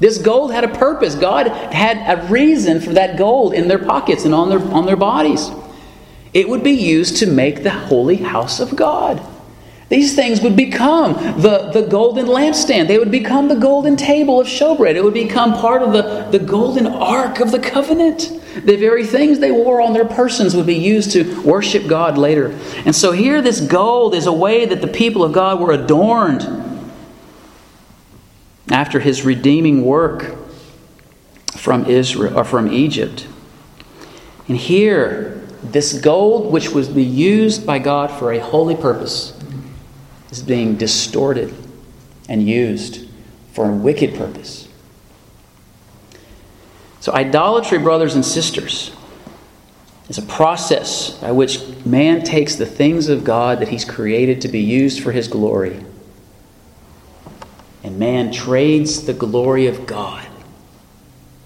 This 0.00 0.18
gold 0.18 0.52
had 0.52 0.64
a 0.64 0.68
purpose. 0.68 1.14
God 1.14 1.46
had 1.46 2.18
a 2.18 2.26
reason 2.26 2.80
for 2.80 2.94
that 2.94 3.16
gold 3.16 3.54
in 3.54 3.68
their 3.68 3.78
pockets 3.78 4.24
and 4.24 4.34
on 4.34 4.48
their, 4.48 4.58
on 4.58 4.86
their 4.86 4.96
bodies. 4.96 5.48
It 6.34 6.48
would 6.48 6.64
be 6.64 6.72
used 6.72 7.18
to 7.18 7.26
make 7.26 7.62
the 7.62 7.70
holy 7.70 8.16
house 8.16 8.58
of 8.58 8.74
God. 8.74 9.24
These 9.92 10.14
things 10.14 10.40
would 10.40 10.56
become 10.56 11.12
the, 11.42 11.70
the 11.70 11.82
golden 11.82 12.24
lampstand. 12.24 12.88
They 12.88 12.96
would 12.96 13.10
become 13.10 13.48
the 13.48 13.56
golden 13.56 13.94
table 13.94 14.40
of 14.40 14.46
showbread. 14.46 14.94
It 14.94 15.04
would 15.04 15.12
become 15.12 15.52
part 15.52 15.82
of 15.82 15.92
the, 15.92 16.26
the 16.30 16.42
golden 16.42 16.86
ark 16.86 17.40
of 17.40 17.50
the 17.52 17.58
covenant. 17.58 18.40
The 18.64 18.76
very 18.76 19.04
things 19.04 19.38
they 19.38 19.52
wore 19.52 19.82
on 19.82 19.92
their 19.92 20.06
persons 20.06 20.56
would 20.56 20.64
be 20.64 20.76
used 20.76 21.12
to 21.12 21.42
worship 21.42 21.86
God 21.86 22.16
later. 22.16 22.58
And 22.86 22.96
so 22.96 23.12
here, 23.12 23.42
this 23.42 23.60
gold 23.60 24.14
is 24.14 24.24
a 24.24 24.32
way 24.32 24.64
that 24.64 24.80
the 24.80 24.88
people 24.88 25.22
of 25.22 25.34
God 25.34 25.60
were 25.60 25.72
adorned 25.72 26.88
after 28.70 28.98
his 28.98 29.26
redeeming 29.26 29.84
work 29.84 30.38
from 31.50 31.84
Israel 31.84 32.38
or 32.38 32.44
from 32.44 32.72
Egypt. 32.72 33.26
And 34.48 34.56
here, 34.56 35.46
this 35.62 36.00
gold, 36.00 36.50
which 36.50 36.70
was 36.70 36.88
be 36.88 37.04
used 37.04 37.66
by 37.66 37.78
God 37.78 38.10
for 38.10 38.32
a 38.32 38.38
holy 38.38 38.74
purpose, 38.74 39.38
is 40.32 40.42
being 40.42 40.76
distorted 40.76 41.54
and 42.28 42.46
used 42.46 43.08
for 43.52 43.68
a 43.68 43.72
wicked 43.72 44.14
purpose. 44.14 44.68
So, 47.00 47.12
idolatry, 47.12 47.78
brothers 47.78 48.14
and 48.14 48.24
sisters, 48.24 48.92
is 50.08 50.18
a 50.18 50.22
process 50.22 51.10
by 51.18 51.32
which 51.32 51.60
man 51.84 52.22
takes 52.22 52.56
the 52.56 52.66
things 52.66 53.08
of 53.08 53.24
God 53.24 53.60
that 53.60 53.68
he's 53.68 53.84
created 53.84 54.40
to 54.42 54.48
be 54.48 54.60
used 54.60 55.02
for 55.02 55.12
his 55.12 55.28
glory 55.28 55.84
and 57.82 57.98
man 57.98 58.32
trades 58.32 59.06
the 59.06 59.12
glory 59.12 59.66
of 59.66 59.86
God 59.86 60.26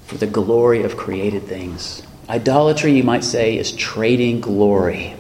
for 0.04 0.16
the 0.18 0.26
glory 0.26 0.84
of 0.84 0.96
created 0.96 1.44
things. 1.44 2.02
Idolatry, 2.28 2.92
you 2.92 3.02
might 3.02 3.24
say, 3.24 3.56
is 3.56 3.72
trading 3.72 4.40
glory. 4.40 5.14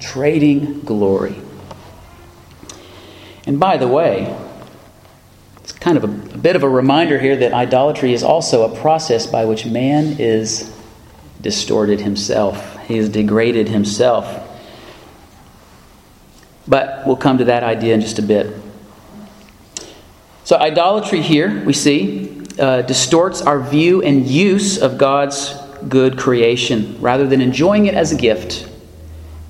Trading 0.00 0.80
glory. 0.80 1.36
And 3.50 3.58
by 3.58 3.78
the 3.78 3.88
way, 3.88 4.32
it's 5.56 5.72
kind 5.72 5.96
of 5.96 6.04
a, 6.04 6.34
a, 6.34 6.38
bit 6.38 6.54
of 6.54 6.62
a 6.62 6.68
reminder 6.68 7.18
here 7.18 7.34
that 7.38 7.52
idolatry 7.52 8.12
is 8.12 8.22
also 8.22 8.72
a 8.72 8.80
process 8.80 9.26
by 9.26 9.44
which 9.44 9.66
man 9.66 10.20
is 10.20 10.72
distorted 11.40 12.00
himself, 12.00 12.78
he 12.86 12.96
is 12.96 13.08
degraded 13.08 13.68
himself. 13.68 14.48
But 16.68 17.04
we'll 17.04 17.16
come 17.16 17.38
to 17.38 17.46
that 17.46 17.64
idea 17.64 17.92
in 17.92 18.00
just 18.00 18.20
a 18.20 18.22
bit. 18.22 18.54
So, 20.44 20.56
idolatry 20.56 21.20
here, 21.20 21.64
we 21.64 21.72
see, 21.72 22.44
uh, 22.56 22.82
distorts 22.82 23.42
our 23.42 23.58
view 23.58 24.00
and 24.00 24.28
use 24.28 24.78
of 24.80 24.96
God's 24.96 25.54
good 25.88 26.16
creation. 26.16 26.98
Rather 27.00 27.26
than 27.26 27.40
enjoying 27.40 27.86
it 27.86 27.94
as 27.94 28.12
a 28.12 28.16
gift, 28.16 28.70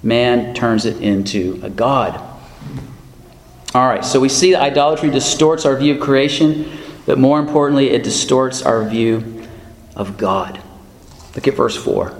man 0.02 0.54
turns 0.54 0.86
it 0.86 1.02
into 1.02 1.60
a 1.62 1.68
God. 1.68 2.29
All 3.72 3.86
right, 3.86 4.04
so 4.04 4.18
we 4.18 4.28
see 4.28 4.52
that 4.52 4.62
idolatry 4.62 5.10
distorts 5.10 5.64
our 5.64 5.76
view 5.76 5.94
of 5.94 6.00
creation, 6.00 6.78
but 7.06 7.18
more 7.18 7.38
importantly, 7.38 7.90
it 7.90 8.02
distorts 8.02 8.62
our 8.62 8.88
view 8.88 9.46
of 9.94 10.16
God. 10.18 10.60
Look 11.36 11.46
at 11.46 11.54
verse 11.54 11.76
4. 11.76 12.12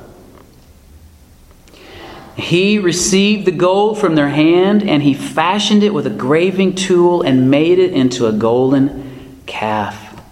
He 2.36 2.78
received 2.78 3.46
the 3.46 3.52
gold 3.52 3.98
from 3.98 4.14
their 4.14 4.28
hand, 4.28 4.82
and 4.82 5.02
he 5.02 5.12
fashioned 5.12 5.82
it 5.82 5.92
with 5.92 6.06
a 6.06 6.10
graving 6.10 6.76
tool 6.76 7.22
and 7.22 7.50
made 7.50 7.78
it 7.78 7.92
into 7.92 8.26
a 8.26 8.32
golden 8.32 9.42
calf. 9.46 10.22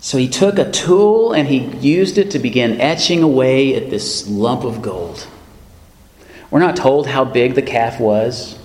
So 0.00 0.16
he 0.16 0.28
took 0.28 0.58
a 0.58 0.70
tool 0.70 1.32
and 1.32 1.48
he 1.48 1.58
used 1.58 2.18
it 2.18 2.30
to 2.30 2.38
begin 2.38 2.80
etching 2.80 3.22
away 3.22 3.74
at 3.74 3.90
this 3.90 4.26
lump 4.26 4.64
of 4.64 4.80
gold. 4.80 5.26
We're 6.50 6.60
not 6.60 6.76
told 6.76 7.08
how 7.08 7.24
big 7.26 7.54
the 7.54 7.62
calf 7.62 8.00
was. 8.00 8.57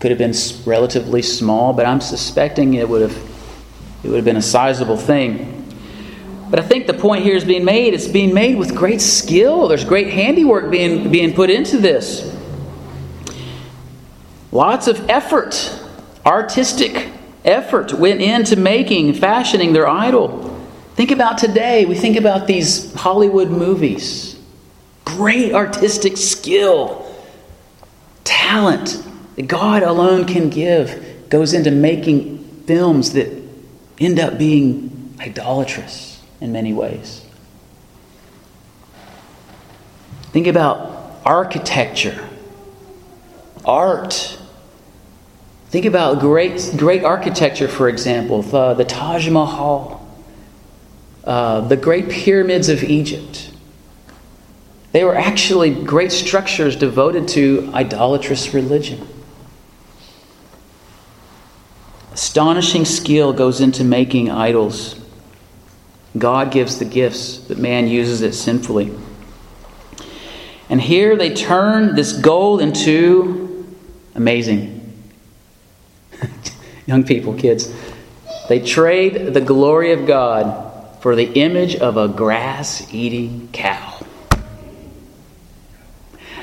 Could 0.00 0.10
have 0.10 0.18
been 0.18 0.34
relatively 0.66 1.22
small, 1.22 1.72
but 1.72 1.86
I'm 1.86 2.00
suspecting 2.00 2.74
it 2.74 2.88
would 2.88 3.02
have 3.02 3.30
it 4.02 4.08
would 4.08 4.16
have 4.16 4.24
been 4.24 4.36
a 4.36 4.42
sizable 4.42 4.96
thing. 4.96 5.56
But 6.48 6.58
I 6.58 6.62
think 6.62 6.86
the 6.86 6.94
point 6.94 7.22
here 7.22 7.36
is 7.36 7.44
being 7.44 7.64
made. 7.64 7.94
It's 7.94 8.08
being 8.08 8.34
made 8.34 8.56
with 8.56 8.74
great 8.74 9.00
skill. 9.00 9.68
There's 9.68 9.84
great 9.84 10.08
handiwork 10.08 10.70
being, 10.70 11.10
being 11.12 11.32
put 11.32 11.48
into 11.48 11.78
this. 11.78 12.36
Lots 14.50 14.88
of 14.88 15.08
effort, 15.08 15.72
artistic 16.26 17.10
effort 17.44 17.92
went 17.92 18.20
into 18.20 18.56
making, 18.56 19.14
fashioning 19.14 19.72
their 19.72 19.86
idol. 19.86 20.46
Think 20.96 21.12
about 21.12 21.38
today. 21.38 21.84
We 21.84 21.94
think 21.94 22.16
about 22.16 22.48
these 22.48 22.92
Hollywood 22.94 23.50
movies. 23.50 24.36
great 25.04 25.52
artistic 25.52 26.16
skill, 26.16 27.14
talent 28.24 29.04
that 29.40 29.48
God 29.48 29.82
alone 29.82 30.26
can 30.26 30.50
give 30.50 31.30
goes 31.30 31.54
into 31.54 31.70
making 31.70 32.44
films 32.66 33.14
that 33.14 33.32
end 33.98 34.20
up 34.20 34.36
being 34.36 35.14
idolatrous 35.18 36.22
in 36.42 36.52
many 36.52 36.74
ways. 36.74 37.24
Think 40.32 40.46
about 40.46 41.22
architecture, 41.24 42.28
art. 43.64 44.38
Think 45.70 45.86
about 45.86 46.20
great, 46.20 46.74
great 46.76 47.02
architecture, 47.02 47.68
for 47.68 47.88
example, 47.88 48.42
the, 48.42 48.74
the 48.74 48.84
Taj 48.84 49.26
Mahal, 49.30 50.06
uh, 51.24 51.62
the 51.62 51.78
great 51.78 52.10
pyramids 52.10 52.68
of 52.68 52.84
Egypt. 52.84 53.50
They 54.92 55.02
were 55.02 55.16
actually 55.16 55.72
great 55.82 56.12
structures 56.12 56.76
devoted 56.76 57.28
to 57.28 57.70
idolatrous 57.72 58.52
religion. 58.52 59.06
Astonishing 62.20 62.84
skill 62.84 63.32
goes 63.32 63.62
into 63.62 63.82
making 63.82 64.30
idols. 64.30 64.94
God 66.18 66.52
gives 66.52 66.78
the 66.78 66.84
gifts, 66.84 67.38
but 67.38 67.56
man 67.56 67.88
uses 67.88 68.20
it 68.20 68.34
sinfully. 68.34 68.94
And 70.68 70.82
here 70.82 71.16
they 71.16 71.32
turn 71.32 71.94
this 71.94 72.12
gold 72.12 72.60
into 72.60 73.74
amazing. 74.14 75.02
Young 76.86 77.04
people, 77.04 77.32
kids, 77.32 77.72
they 78.50 78.60
trade 78.60 79.32
the 79.32 79.40
glory 79.40 79.92
of 79.92 80.06
God 80.06 81.00
for 81.00 81.16
the 81.16 81.32
image 81.32 81.76
of 81.76 81.96
a 81.96 82.06
grass 82.06 82.86
eating 82.92 83.48
cow. 83.50 83.98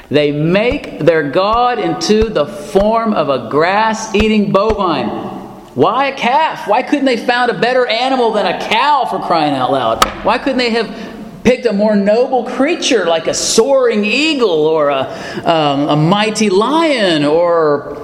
They 0.10 0.32
make 0.32 1.02
their 1.02 1.30
God 1.30 1.78
into 1.78 2.30
the 2.30 2.48
form 2.48 3.14
of 3.14 3.30
a 3.30 3.48
grass 3.52 4.16
eating 4.16 4.52
bovine. 4.52 5.37
Why 5.78 6.08
a 6.08 6.18
calf? 6.18 6.68
Why 6.68 6.82
couldn't 6.82 7.06
they 7.06 7.18
found 7.18 7.52
a 7.52 7.54
better 7.54 7.86
animal 7.86 8.32
than 8.32 8.48
a 8.48 8.68
cow 8.68 9.06
for 9.06 9.20
crying 9.20 9.54
out 9.54 9.72
loud? 9.72 10.04
Why 10.26 10.40
couldn't 10.40 10.58
they 10.58 10.72
have 10.72 11.44
picked 11.44 11.68
a 11.68 11.72
more 11.72 11.96
noble 11.96 12.46
creature 12.46 13.06
like 13.06 13.28
a 13.28 13.34
soaring 13.36 14.04
eagle 14.04 14.66
or 14.66 14.90
a, 14.90 15.04
um, 15.46 15.88
a 15.88 15.96
mighty 15.96 16.50
lion 16.50 17.24
or 17.26 17.96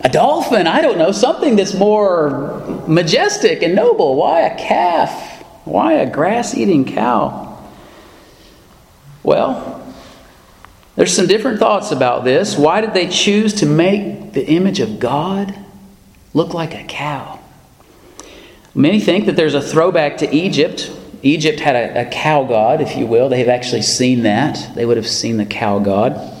a 0.00 0.08
dolphin? 0.08 0.66
I 0.66 0.80
don't 0.80 0.98
know, 0.98 1.12
something 1.12 1.54
that's 1.54 1.74
more 1.74 2.60
majestic 2.88 3.62
and 3.62 3.76
noble. 3.76 4.16
Why 4.16 4.40
a 4.40 4.58
calf? 4.58 5.44
Why 5.64 5.92
a 5.92 6.10
grass 6.10 6.56
eating 6.56 6.86
cow? 6.86 7.56
Well, 9.22 9.80
there's 10.96 11.14
some 11.14 11.28
different 11.28 11.60
thoughts 11.60 11.92
about 11.92 12.24
this. 12.24 12.58
Why 12.58 12.80
did 12.80 12.94
they 12.94 13.06
choose 13.08 13.54
to 13.60 13.66
make 13.66 14.32
the 14.32 14.44
image 14.44 14.80
of 14.80 14.98
God 14.98 15.63
look 16.34 16.52
like 16.52 16.74
a 16.74 16.84
cow? 16.84 17.40
Many 18.74 19.00
think 19.00 19.26
that 19.26 19.36
there's 19.36 19.54
a 19.54 19.62
throwback 19.62 20.18
to 20.18 20.34
Egypt. 20.34 20.90
Egypt 21.22 21.60
had 21.60 21.76
a, 21.76 22.06
a 22.06 22.10
cow 22.10 22.44
god, 22.44 22.80
if 22.80 22.96
you 22.96 23.06
will. 23.06 23.28
They 23.28 23.38
have 23.38 23.48
actually 23.48 23.82
seen 23.82 24.24
that. 24.24 24.74
They 24.74 24.84
would 24.84 24.98
have 24.98 25.08
seen 25.08 25.38
the 25.38 25.46
cow 25.46 25.78
god. 25.78 26.33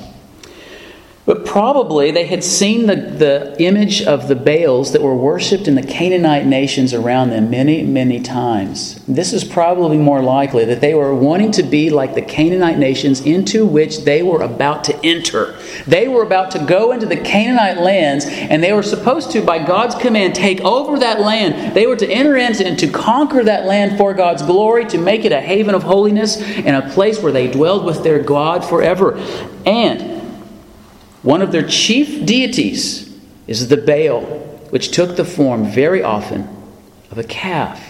But 1.26 1.46
probably 1.46 2.10
they 2.10 2.26
had 2.26 2.44
seen 2.44 2.86
the, 2.86 2.96
the 2.96 3.56
image 3.58 4.02
of 4.02 4.28
the 4.28 4.34
Baals 4.34 4.92
that 4.92 5.00
were 5.00 5.16
worshipped 5.16 5.66
in 5.66 5.74
the 5.74 5.82
Canaanite 5.82 6.44
nations 6.44 6.92
around 6.92 7.30
them 7.30 7.48
many, 7.48 7.82
many 7.82 8.20
times. 8.20 9.02
This 9.06 9.32
is 9.32 9.42
probably 9.42 9.96
more 9.96 10.22
likely 10.22 10.66
that 10.66 10.82
they 10.82 10.92
were 10.92 11.14
wanting 11.14 11.50
to 11.52 11.62
be 11.62 11.88
like 11.88 12.14
the 12.14 12.20
Canaanite 12.20 12.76
nations 12.76 13.22
into 13.22 13.64
which 13.64 14.04
they 14.04 14.22
were 14.22 14.42
about 14.42 14.84
to 14.84 15.00
enter. 15.02 15.58
They 15.86 16.08
were 16.08 16.22
about 16.22 16.50
to 16.50 16.58
go 16.58 16.92
into 16.92 17.06
the 17.06 17.16
Canaanite 17.16 17.78
lands, 17.78 18.26
and 18.26 18.62
they 18.62 18.74
were 18.74 18.82
supposed 18.82 19.30
to, 19.30 19.40
by 19.40 19.64
God's 19.64 19.94
command, 19.94 20.34
take 20.34 20.60
over 20.60 20.98
that 20.98 21.20
land. 21.20 21.74
They 21.74 21.86
were 21.86 21.96
to 21.96 22.06
enter 22.06 22.36
into 22.36 22.66
and 22.66 22.78
to 22.80 22.86
conquer 22.88 23.42
that 23.44 23.64
land 23.64 23.96
for 23.96 24.12
God's 24.12 24.42
glory, 24.42 24.84
to 24.86 24.98
make 24.98 25.24
it 25.24 25.32
a 25.32 25.40
haven 25.40 25.74
of 25.74 25.84
holiness 25.84 26.36
and 26.42 26.76
a 26.76 26.90
place 26.90 27.22
where 27.22 27.32
they 27.32 27.50
dwelled 27.50 27.86
with 27.86 28.04
their 28.04 28.18
God 28.18 28.62
forever. 28.62 29.16
And 29.64 30.13
one 31.24 31.40
of 31.40 31.52
their 31.52 31.66
chief 31.66 32.24
deities 32.26 33.12
is 33.46 33.68
the 33.68 33.78
Baal, 33.78 34.20
which 34.68 34.90
took 34.90 35.16
the 35.16 35.24
form 35.24 35.64
very 35.64 36.02
often 36.02 36.46
of 37.10 37.16
a 37.16 37.24
calf. 37.24 37.82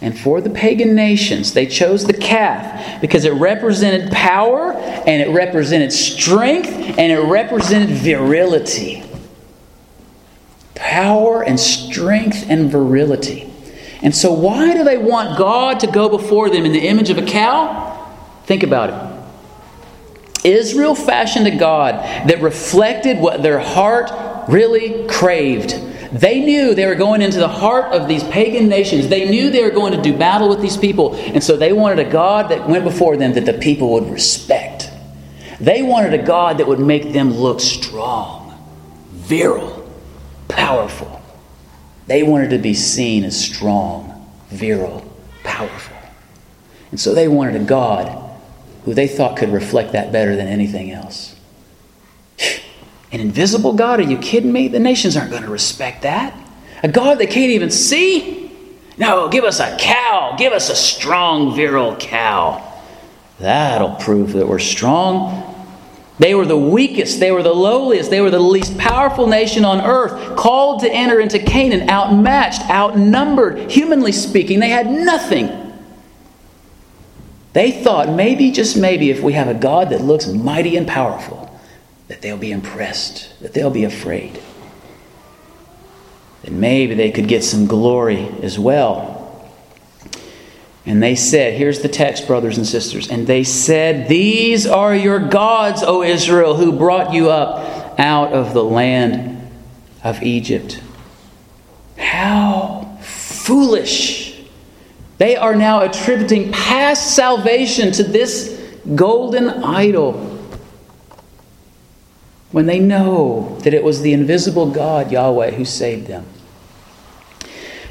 And 0.00 0.18
for 0.18 0.40
the 0.40 0.50
pagan 0.50 0.94
nations, 0.94 1.54
they 1.54 1.66
chose 1.66 2.04
the 2.04 2.12
calf 2.12 3.00
because 3.00 3.24
it 3.24 3.32
represented 3.32 4.10
power 4.10 4.72
and 4.72 5.22
it 5.22 5.32
represented 5.32 5.92
strength 5.92 6.68
and 6.68 7.12
it 7.12 7.20
represented 7.20 7.90
virility. 7.90 9.04
Power 10.74 11.42
and 11.42 11.58
strength 11.58 12.48
and 12.48 12.70
virility. 12.70 13.52
And 14.02 14.14
so, 14.14 14.32
why 14.32 14.74
do 14.74 14.84
they 14.84 14.98
want 14.98 15.36
God 15.36 15.80
to 15.80 15.88
go 15.88 16.08
before 16.08 16.50
them 16.50 16.64
in 16.64 16.72
the 16.72 16.86
image 16.86 17.10
of 17.10 17.18
a 17.18 17.26
cow? 17.26 18.08
Think 18.44 18.62
about 18.62 18.90
it. 18.90 19.17
Israel 20.44 20.94
fashioned 20.94 21.46
a 21.46 21.56
God 21.56 21.94
that 22.28 22.40
reflected 22.40 23.18
what 23.18 23.42
their 23.42 23.58
heart 23.58 24.10
really 24.48 25.06
craved. 25.08 25.70
They 26.12 26.40
knew 26.40 26.74
they 26.74 26.86
were 26.86 26.94
going 26.94 27.20
into 27.20 27.38
the 27.38 27.48
heart 27.48 27.92
of 27.92 28.08
these 28.08 28.24
pagan 28.24 28.68
nations. 28.68 29.08
They 29.08 29.28
knew 29.28 29.50
they 29.50 29.62
were 29.62 29.70
going 29.70 29.92
to 29.92 30.00
do 30.00 30.16
battle 30.16 30.48
with 30.48 30.60
these 30.60 30.76
people. 30.76 31.14
And 31.14 31.42
so 31.42 31.56
they 31.56 31.72
wanted 31.72 32.06
a 32.06 32.10
God 32.10 32.50
that 32.50 32.68
went 32.68 32.84
before 32.84 33.16
them 33.16 33.34
that 33.34 33.44
the 33.44 33.52
people 33.52 33.92
would 33.92 34.10
respect. 34.10 34.90
They 35.60 35.82
wanted 35.82 36.14
a 36.14 36.22
God 36.22 36.58
that 36.58 36.68
would 36.68 36.78
make 36.78 37.12
them 37.12 37.32
look 37.32 37.60
strong, 37.60 38.56
virile, 39.10 39.90
powerful. 40.46 41.20
They 42.06 42.22
wanted 42.22 42.50
to 42.50 42.58
be 42.58 42.72
seen 42.72 43.24
as 43.24 43.38
strong, 43.38 44.30
virile, 44.48 45.04
powerful. 45.44 45.96
And 46.90 46.98
so 46.98 47.12
they 47.12 47.28
wanted 47.28 47.60
a 47.60 47.64
God 47.64 48.27
who 48.88 48.94
they 48.94 49.06
thought 49.06 49.36
could 49.36 49.50
reflect 49.50 49.92
that 49.92 50.10
better 50.10 50.34
than 50.34 50.48
anything 50.48 50.90
else. 50.90 51.36
An 53.12 53.20
invisible 53.20 53.74
God? 53.74 54.00
Are 54.00 54.04
you 54.04 54.16
kidding 54.16 54.50
me? 54.50 54.66
The 54.68 54.78
nations 54.78 55.14
aren't 55.14 55.30
going 55.30 55.42
to 55.42 55.50
respect 55.50 56.02
that. 56.02 56.34
A 56.82 56.88
God 56.88 57.18
they 57.18 57.26
can't 57.26 57.50
even 57.50 57.70
see? 57.70 58.50
No, 58.96 59.28
give 59.28 59.44
us 59.44 59.60
a 59.60 59.76
cow. 59.76 60.36
Give 60.38 60.54
us 60.54 60.70
a 60.70 60.74
strong, 60.74 61.54
virile 61.54 61.96
cow. 61.96 62.80
That'll 63.38 63.94
prove 63.96 64.32
that 64.32 64.48
we're 64.48 64.58
strong. 64.58 65.44
They 66.18 66.34
were 66.34 66.46
the 66.46 66.56
weakest, 66.56 67.20
they 67.20 67.30
were 67.30 67.42
the 67.42 67.52
lowliest, 67.52 68.08
they 68.08 68.22
were 68.22 68.30
the 68.30 68.40
least 68.40 68.78
powerful 68.78 69.26
nation 69.26 69.66
on 69.66 69.82
earth, 69.82 70.34
called 70.34 70.80
to 70.80 70.90
enter 70.90 71.20
into 71.20 71.38
Canaan, 71.38 71.90
outmatched, 71.90 72.62
outnumbered. 72.70 73.70
Humanly 73.70 74.12
speaking, 74.12 74.60
they 74.60 74.70
had 74.70 74.90
nothing. 74.90 75.67
They 77.52 77.70
thought 77.70 78.10
maybe, 78.10 78.50
just 78.50 78.76
maybe, 78.76 79.10
if 79.10 79.22
we 79.22 79.32
have 79.32 79.48
a 79.48 79.54
God 79.54 79.90
that 79.90 80.00
looks 80.00 80.26
mighty 80.26 80.76
and 80.76 80.86
powerful, 80.86 81.58
that 82.08 82.22
they'll 82.22 82.36
be 82.36 82.52
impressed, 82.52 83.38
that 83.40 83.54
they'll 83.54 83.70
be 83.70 83.84
afraid. 83.84 84.40
That 86.42 86.52
maybe 86.52 86.94
they 86.94 87.10
could 87.10 87.28
get 87.28 87.44
some 87.44 87.66
glory 87.66 88.28
as 88.42 88.58
well. 88.58 89.18
And 90.86 91.02
they 91.02 91.14
said, 91.16 91.52
here's 91.52 91.80
the 91.80 91.88
text, 91.88 92.26
brothers 92.26 92.56
and 92.56 92.66
sisters. 92.66 93.10
And 93.10 93.26
they 93.26 93.44
said, 93.44 94.08
These 94.08 94.66
are 94.66 94.96
your 94.96 95.18
gods, 95.18 95.82
O 95.82 96.02
Israel, 96.02 96.56
who 96.56 96.72
brought 96.72 97.12
you 97.12 97.30
up 97.30 97.98
out 98.00 98.32
of 98.32 98.54
the 98.54 98.64
land 98.64 99.50
of 100.02 100.22
Egypt. 100.22 100.80
How 101.98 102.98
foolish 103.02 104.27
they 105.18 105.36
are 105.36 105.54
now 105.54 105.82
attributing 105.82 106.52
past 106.52 107.14
salvation 107.14 107.92
to 107.92 108.02
this 108.02 108.56
golden 108.94 109.48
idol 109.48 110.12
when 112.52 112.66
they 112.66 112.78
know 112.78 113.58
that 113.62 113.74
it 113.74 113.84
was 113.84 114.00
the 114.00 114.12
invisible 114.12 114.70
God, 114.70 115.12
Yahweh, 115.12 115.50
who 115.50 115.64
saved 115.64 116.06
them. 116.06 116.24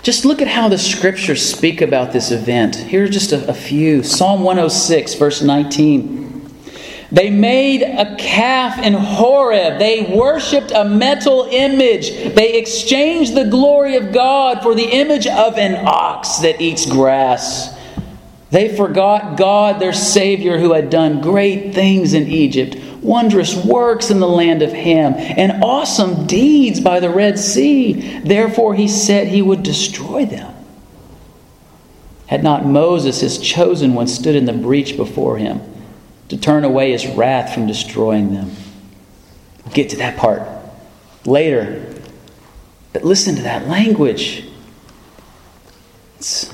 Just 0.02 0.24
look 0.24 0.42
at 0.42 0.48
how 0.48 0.70
the 0.70 0.78
scriptures 0.78 1.46
speak 1.46 1.82
about 1.82 2.14
this 2.14 2.32
event. 2.32 2.76
Here 2.76 3.04
are 3.04 3.10
just 3.10 3.34
a, 3.34 3.50
a 3.50 3.54
few 3.54 4.04
Psalm 4.04 4.42
106, 4.42 5.16
verse 5.16 5.42
19. 5.42 6.37
They 7.12 7.30
made 7.30 7.84
a 7.84 8.16
calf 8.18 8.80
in 8.80 8.94
Horeb. 8.94 9.80
They 9.80 10.14
worshiped 10.14 10.72
a 10.72 10.84
metal 10.84 11.48
image. 11.50 12.12
They 12.36 12.58
exchanged 12.58 13.34
the 13.34 13.46
glory 13.46 13.96
of 13.96 14.12
God 14.12 14.62
for 14.62 14.76
the 14.76 14.84
image 14.84 15.26
of 15.26 15.58
an 15.58 15.86
ox 15.88 16.40
that 16.40 16.60
eats 16.60 16.86
grass. 16.86 17.76
They 18.50 18.76
forgot 18.76 19.38
God, 19.38 19.80
their 19.80 19.94
Savior, 19.94 20.58
who 20.58 20.74
had 20.74 20.90
done 20.90 21.22
great 21.22 21.74
things 21.74 22.14
in 22.14 22.28
Egypt, 22.28 22.78
wondrous 23.02 23.56
works 23.56 24.10
in 24.10 24.20
the 24.20 24.28
land 24.28 24.62
of 24.62 24.72
Ham, 24.72 25.16
and 25.16 25.64
awesome 25.64 26.28
deeds 26.28 26.80
by 26.80 27.00
the 27.00 27.10
Red 27.10 27.38
Sea. 27.38 28.20
Therefore, 28.20 28.74
he 28.76 28.88
said 28.88 29.28
he 29.28 29.42
would 29.42 29.64
destroy 29.64 30.26
them. 30.26 30.54
Had 32.28 32.44
not 32.44 32.66
Moses, 32.66 33.22
his 33.22 33.38
chosen 33.38 33.94
one, 33.94 34.08
stood 34.08 34.36
in 34.36 34.46
the 34.46 34.54
breach 34.54 34.96
before 34.96 35.38
him, 35.38 35.62
to 36.30 36.38
turn 36.38 36.64
away 36.64 36.92
his 36.92 37.06
wrath 37.08 37.54
from 37.54 37.68
destroying 37.68 38.34
them. 38.34 38.52
We'll 39.64 39.74
get 39.74 39.90
to 39.92 39.98
that 39.98 40.18
part 40.18 40.42
later. 41.26 41.94
But 42.94 43.04
listen 43.04 43.36
to 43.36 43.42
that 43.44 43.68
language. 43.68 44.46
It's 46.18 46.54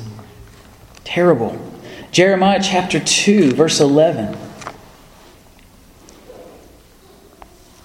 terrible. 1.04 1.60
Jeremiah 2.12 2.60
chapter 2.62 3.00
2, 3.00 3.54
verse 3.54 3.80
11. 3.80 4.38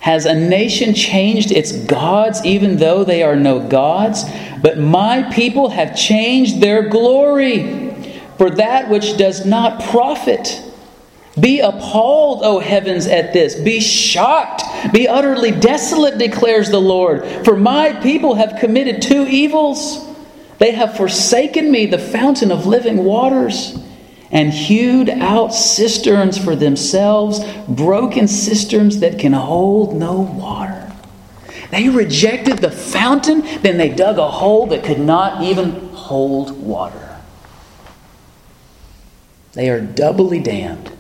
Has 0.01 0.27
a 0.27 0.35
nation 0.35 0.95
changed 0.95 1.51
its 1.51 1.73
gods, 1.73 2.45
even 2.45 2.77
though 2.77 3.05
they 3.05 3.23
are 3.23 3.37
no 3.37 3.61
gods? 3.61 4.25
But 4.63 4.79
my 4.79 5.23
people 5.33 5.71
have 5.71 5.97
changed 5.97 6.61
their 6.61 6.89
glory 6.89 7.89
for 8.39 8.51
that 8.51 8.89
which 8.89 9.17
does 9.17 9.45
not 9.45 9.83
profit. 9.85 10.63
Be 11.41 11.61
appalled, 11.61 12.43
O 12.43 12.59
heavens, 12.59 13.07
at 13.07 13.33
this. 13.33 13.55
Be 13.55 13.81
shocked. 13.81 14.63
Be 14.93 15.09
utterly 15.09 15.51
desolate, 15.51 16.19
declares 16.19 16.71
the 16.71 16.81
Lord. 16.81 17.27
For 17.45 17.57
my 17.57 17.93
people 18.01 18.35
have 18.35 18.59
committed 18.59 19.03
two 19.03 19.27
evils. 19.27 20.07
They 20.59 20.73
have 20.73 20.97
forsaken 20.97 21.71
me, 21.71 21.87
the 21.87 21.99
fountain 21.99 22.51
of 22.51 22.67
living 22.67 23.05
waters 23.05 23.79
and 24.31 24.53
hewed 24.53 25.09
out 25.09 25.55
cisterns 25.55 26.37
for 26.37 26.55
themselves, 26.55 27.41
broken 27.67 28.29
cisterns 28.29 29.01
that 29.01 29.19
can 29.19 29.33
hold 29.33 29.95
no 29.95 30.21
water. 30.21 30.93
They 31.71 31.89
rejected 31.89 32.59
the 32.59 32.71
fountain, 32.71 33.43
then 33.63 33.79
they 33.79 33.89
dug 33.89 34.19
a 34.19 34.29
hole 34.29 34.67
that 34.69 34.85
could 34.85 35.01
not 35.01 35.43
even 35.43 35.89
hold 35.91 36.51
water. 36.63 37.17
They 39.53 39.71
are 39.71 39.81
doubly 39.81 40.41
damned. 40.41 40.93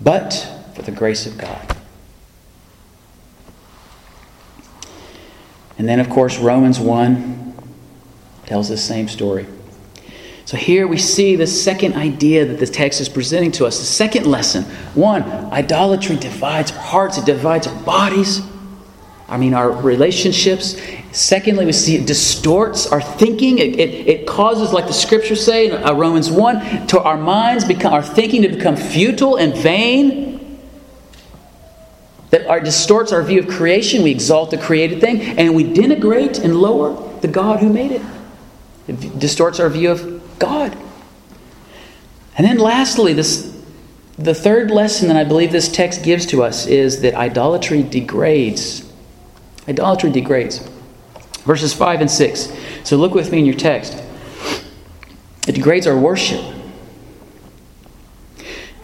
But 0.00 0.32
for 0.74 0.82
the 0.82 0.92
grace 0.92 1.26
of 1.26 1.38
God. 1.38 1.76
And 5.78 5.88
then, 5.88 6.00
of 6.00 6.08
course, 6.08 6.38
Romans 6.38 6.80
1 6.80 7.54
tells 8.46 8.68
the 8.68 8.76
same 8.76 9.08
story. 9.08 9.46
So 10.46 10.56
here 10.56 10.86
we 10.86 10.96
see 10.96 11.34
the 11.34 11.46
second 11.46 11.94
idea 11.94 12.44
that 12.44 12.60
the 12.60 12.66
text 12.66 13.00
is 13.00 13.08
presenting 13.08 13.50
to 13.52 13.66
us. 13.66 13.80
The 13.80 13.84
second 13.84 14.26
lesson 14.26 14.62
one, 14.94 15.24
idolatry 15.52 16.16
divides 16.16 16.70
our 16.70 16.78
hearts, 16.78 17.18
it 17.18 17.26
divides 17.26 17.66
our 17.66 17.82
bodies, 17.82 18.42
I 19.28 19.38
mean, 19.38 19.54
our 19.54 19.70
relationships. 19.70 20.80
Secondly, 21.12 21.64
we 21.64 21.72
see 21.72 21.96
it 21.96 22.06
distorts 22.06 22.86
our 22.86 23.00
thinking. 23.00 23.58
It, 23.58 23.78
it, 23.78 24.08
it 24.08 24.26
causes, 24.26 24.72
like 24.72 24.86
the 24.86 24.92
scriptures 24.92 25.44
say 25.44 25.68
in 25.68 25.72
uh, 25.72 25.92
Romans 25.94 26.30
1, 26.30 26.88
to 26.88 27.00
our 27.00 27.16
minds 27.16 27.64
become 27.64 27.94
our 27.94 28.02
thinking 28.02 28.42
to 28.42 28.48
become 28.48 28.76
futile 28.76 29.36
and 29.36 29.56
vain. 29.56 30.60
That 32.30 32.46
our, 32.48 32.60
distorts 32.60 33.12
our 33.12 33.22
view 33.22 33.40
of 33.40 33.48
creation. 33.48 34.02
We 34.02 34.10
exalt 34.10 34.50
the 34.50 34.58
created 34.58 35.00
thing, 35.00 35.20
and 35.38 35.54
we 35.54 35.64
denigrate 35.64 36.42
and 36.42 36.56
lower 36.56 37.20
the 37.20 37.28
God 37.28 37.60
who 37.60 37.72
made 37.72 37.92
it. 37.92 38.02
It 38.88 39.18
distorts 39.18 39.58
our 39.58 39.68
view 39.68 39.90
of 39.90 40.38
God. 40.38 40.76
And 42.36 42.46
then 42.46 42.58
lastly, 42.58 43.12
this 43.12 43.56
the 44.18 44.34
third 44.34 44.70
lesson 44.70 45.08
that 45.08 45.16
I 45.16 45.24
believe 45.24 45.52
this 45.52 45.70
text 45.70 46.02
gives 46.02 46.24
to 46.26 46.42
us 46.42 46.66
is 46.66 47.02
that 47.02 47.14
idolatry 47.14 47.82
degrades. 47.82 48.90
Idolatry 49.68 50.10
degrades. 50.10 50.66
Verses 51.46 51.72
5 51.72 52.02
and 52.02 52.10
6. 52.10 52.52
So 52.84 52.96
look 52.96 53.14
with 53.14 53.32
me 53.32 53.38
in 53.38 53.46
your 53.46 53.54
text. 53.54 54.02
It 55.46 55.54
degrades 55.54 55.86
our 55.86 55.96
worship. 55.96 56.44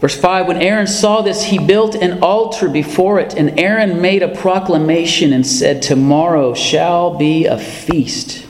Verse 0.00 0.18
5 0.18 0.46
When 0.46 0.62
Aaron 0.62 0.86
saw 0.86 1.22
this, 1.22 1.44
he 1.44 1.58
built 1.58 1.96
an 1.96 2.22
altar 2.22 2.68
before 2.68 3.18
it, 3.18 3.34
and 3.34 3.58
Aaron 3.58 4.00
made 4.00 4.22
a 4.22 4.28
proclamation 4.28 5.32
and 5.32 5.46
said, 5.46 5.82
Tomorrow 5.82 6.54
shall 6.54 7.18
be 7.18 7.46
a 7.46 7.58
feast 7.58 8.46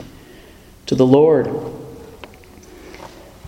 to 0.85 0.95
the 0.95 1.05
Lord. 1.05 1.47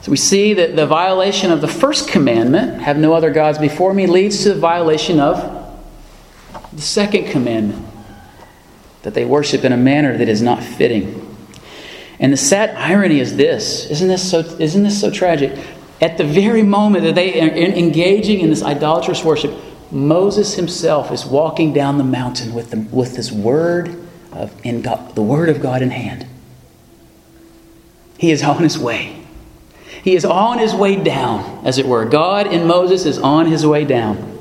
So 0.01 0.11
we 0.11 0.17
see 0.17 0.53
that 0.55 0.75
the 0.75 0.85
violation 0.85 1.51
of 1.51 1.61
the 1.61 1.67
first 1.67 2.07
commandment, 2.07 2.81
have 2.81 2.97
no 2.97 3.13
other 3.13 3.31
gods 3.31 3.57
before 3.57 3.93
me, 3.93 4.05
leads 4.05 4.43
to 4.43 4.53
the 4.53 4.59
violation 4.59 5.19
of 5.19 5.63
the 6.73 6.81
second 6.81 7.27
commandment, 7.29 7.84
that 9.05 9.13
they 9.13 9.23
worship 9.23 9.63
in 9.63 9.71
a 9.71 9.77
manner 9.77 10.17
that 10.17 10.27
is 10.27 10.41
not 10.41 10.63
fitting. 10.63 11.21
And 12.19 12.33
the 12.33 12.37
sad 12.37 12.71
irony 12.71 13.19
is 13.19 13.37
this 13.37 13.89
isn't 13.91 14.07
this 14.07 14.29
so, 14.29 14.39
isn't 14.39 14.83
this 14.83 14.99
so 14.99 15.11
tragic? 15.11 15.63
At 16.01 16.17
the 16.17 16.23
very 16.23 16.63
moment 16.63 17.05
that 17.05 17.13
they 17.13 17.39
are 17.39 17.53
engaging 17.53 18.39
in 18.39 18.49
this 18.49 18.63
idolatrous 18.63 19.23
worship, 19.23 19.53
Moses 19.91 20.55
himself 20.55 21.11
is 21.11 21.23
walking 21.23 21.71
down 21.71 21.99
the 21.99 22.03
mountain 22.03 22.53
with, 22.53 22.71
the, 22.71 22.79
with 22.79 23.15
this 23.15 23.31
word 23.31 23.95
of 24.31 24.53
in 24.65 24.81
God, 24.81 25.13
the 25.15 25.21
word 25.21 25.49
of 25.49 25.61
God 25.61 25.83
in 25.83 25.91
hand. 25.91 26.25
He 28.17 28.31
is 28.31 28.41
on 28.41 28.63
his 28.63 28.77
way. 28.77 29.23
He 30.03 30.15
is 30.15 30.25
on 30.25 30.57
his 30.57 30.73
way 30.73 30.95
down, 30.95 31.63
as 31.63 31.77
it 31.77 31.85
were. 31.85 32.05
God 32.05 32.47
in 32.47 32.65
Moses 32.65 33.05
is 33.05 33.19
on 33.19 33.45
his 33.45 33.65
way 33.65 33.85
down. 33.85 34.34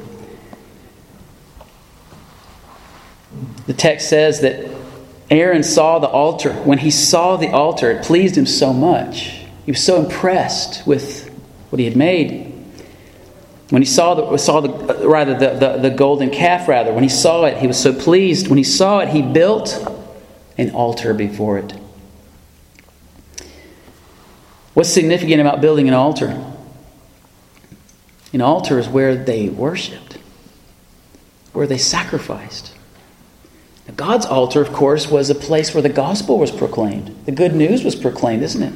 The 3.67 3.73
text 3.73 4.09
says 4.09 4.41
that 4.41 4.71
Aaron 5.31 5.63
saw 5.63 5.99
the 5.99 6.09
altar. 6.09 6.53
When 6.53 6.79
he 6.79 6.91
saw 6.91 7.37
the 7.37 7.49
altar, 7.49 7.91
it 7.93 8.05
pleased 8.05 8.37
him 8.37 8.47
so 8.47 8.73
much. 8.73 9.41
He 9.65 9.71
was 9.71 9.83
so 9.83 10.03
impressed 10.03 10.87
with 10.87 11.29
what 11.71 11.79
he 11.79 11.87
had 11.87 11.97
made. 11.97 12.53
When 13.71 13.81
he 13.81 13.87
saw 13.87 14.15
the, 14.15 14.37
saw 14.37 14.61
the 14.61 15.09
rather 15.09 15.39
the, 15.39 15.59
the, 15.59 15.89
the 15.89 15.91
golden 15.91 16.31
calf, 16.31 16.69
rather, 16.69 16.93
when 16.93 17.03
he 17.03 17.09
saw 17.09 17.45
it, 17.45 17.57
he 17.57 17.67
was 17.67 17.81
so 17.81 17.95
pleased. 17.95 18.49
When 18.49 18.59
he 18.59 18.65
saw 18.65 19.01
it, 19.01 19.09
he 19.09 19.23
built 19.23 19.83
an 20.59 20.71
altar 20.71 21.15
before 21.15 21.59
it. 21.59 21.73
What's 24.75 24.91
significant 24.91 25.41
about 25.41 25.61
building 25.61 25.89
an 25.89 25.95
altar? 25.95 26.53
An 28.33 28.41
altar 28.41 28.79
is 28.79 28.89
where 28.89 29.17
they 29.17 29.49
worshiped, 29.49 30.19
where 31.53 31.67
they 31.67 31.79
sacrificed. 31.79 32.74
Now, 33.87 33.95
God's 33.95 34.27
altar, 34.27 34.61
of 34.61 34.73
course, 34.73 35.11
was 35.11 35.31
a 35.31 35.35
place 35.35 35.75
where 35.75 35.83
the 35.83 35.89
gospel 35.89 36.39
was 36.39 36.51
proclaimed. 36.51 37.15
The 37.27 37.33
good 37.33 37.55
news 37.55 37.85
was 37.85 37.95
proclaimed, 37.95 38.43
isn't 38.43 38.63
it? 38.63 38.73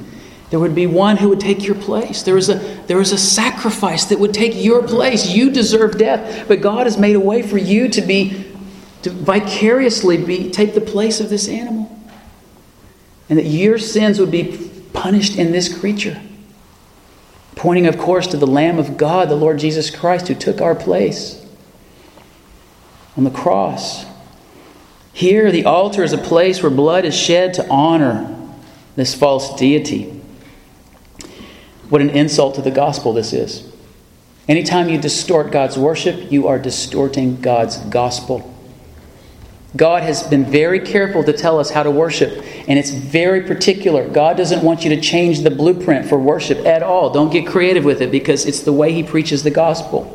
There 0.50 0.58
would 0.58 0.74
be 0.74 0.86
one 0.86 1.18
who 1.18 1.28
would 1.28 1.40
take 1.40 1.64
your 1.64 1.74
place. 1.74 2.22
There 2.22 2.34
was 2.34 2.48
a, 2.48 2.54
there 2.86 2.96
was 2.96 3.12
a 3.12 3.18
sacrifice 3.18 4.06
that 4.06 4.18
would 4.18 4.32
take 4.32 4.52
your 4.54 4.82
place. 4.82 5.28
You 5.28 5.50
deserve 5.50 5.98
death, 5.98 6.48
but 6.48 6.62
God 6.62 6.86
has 6.86 6.96
made 6.96 7.16
a 7.16 7.20
way 7.20 7.42
for 7.42 7.58
you 7.58 7.88
to 7.90 8.00
be 8.00 8.46
to 9.02 9.10
vicariously 9.10 10.16
be 10.16 10.50
take 10.50 10.74
the 10.74 10.80
place 10.80 11.20
of 11.20 11.28
this 11.28 11.48
animal. 11.48 11.94
And 13.28 13.38
that 13.38 13.44
your 13.44 13.78
sins 13.78 14.18
would 14.18 14.30
be 14.30 14.70
punished 14.92 15.36
in 15.36 15.52
this 15.52 15.78
creature. 15.78 16.20
Pointing, 17.54 17.86
of 17.86 17.98
course, 17.98 18.26
to 18.28 18.36
the 18.36 18.46
Lamb 18.46 18.78
of 18.78 18.96
God, 18.96 19.28
the 19.28 19.36
Lord 19.36 19.58
Jesus 19.58 19.90
Christ, 19.90 20.28
who 20.28 20.34
took 20.34 20.60
our 20.60 20.74
place 20.74 21.44
on 23.16 23.24
the 23.24 23.30
cross. 23.30 24.06
Here, 25.12 25.50
the 25.50 25.64
altar 25.64 26.02
is 26.02 26.12
a 26.12 26.18
place 26.18 26.62
where 26.62 26.70
blood 26.70 27.04
is 27.04 27.16
shed 27.16 27.54
to 27.54 27.68
honor 27.68 28.34
this 28.96 29.14
false 29.14 29.54
deity. 29.56 30.04
What 31.88 32.00
an 32.00 32.10
insult 32.10 32.54
to 32.56 32.62
the 32.62 32.70
gospel 32.70 33.12
this 33.12 33.32
is. 33.32 33.72
Anytime 34.48 34.88
you 34.88 34.98
distort 34.98 35.50
God's 35.50 35.78
worship, 35.78 36.30
you 36.30 36.46
are 36.48 36.58
distorting 36.58 37.40
God's 37.40 37.76
gospel. 37.76 38.54
God 39.76 40.02
has 40.02 40.22
been 40.22 40.46
very 40.46 40.80
careful 40.80 41.22
to 41.24 41.32
tell 41.32 41.60
us 41.60 41.70
how 41.70 41.82
to 41.82 41.90
worship, 41.90 42.42
and 42.66 42.78
it's 42.78 42.90
very 42.90 43.42
particular. 43.42 44.08
God 44.08 44.38
doesn't 44.38 44.62
want 44.62 44.84
you 44.84 44.90
to 44.90 45.00
change 45.00 45.40
the 45.40 45.50
blueprint 45.50 46.08
for 46.08 46.18
worship 46.18 46.64
at 46.64 46.82
all. 46.82 47.10
Don't 47.10 47.30
get 47.30 47.46
creative 47.46 47.84
with 47.84 48.00
it 48.00 48.10
because 48.10 48.46
it's 48.46 48.60
the 48.60 48.72
way 48.72 48.92
He 48.92 49.02
preaches 49.02 49.42
the 49.42 49.50
gospel. 49.50 50.14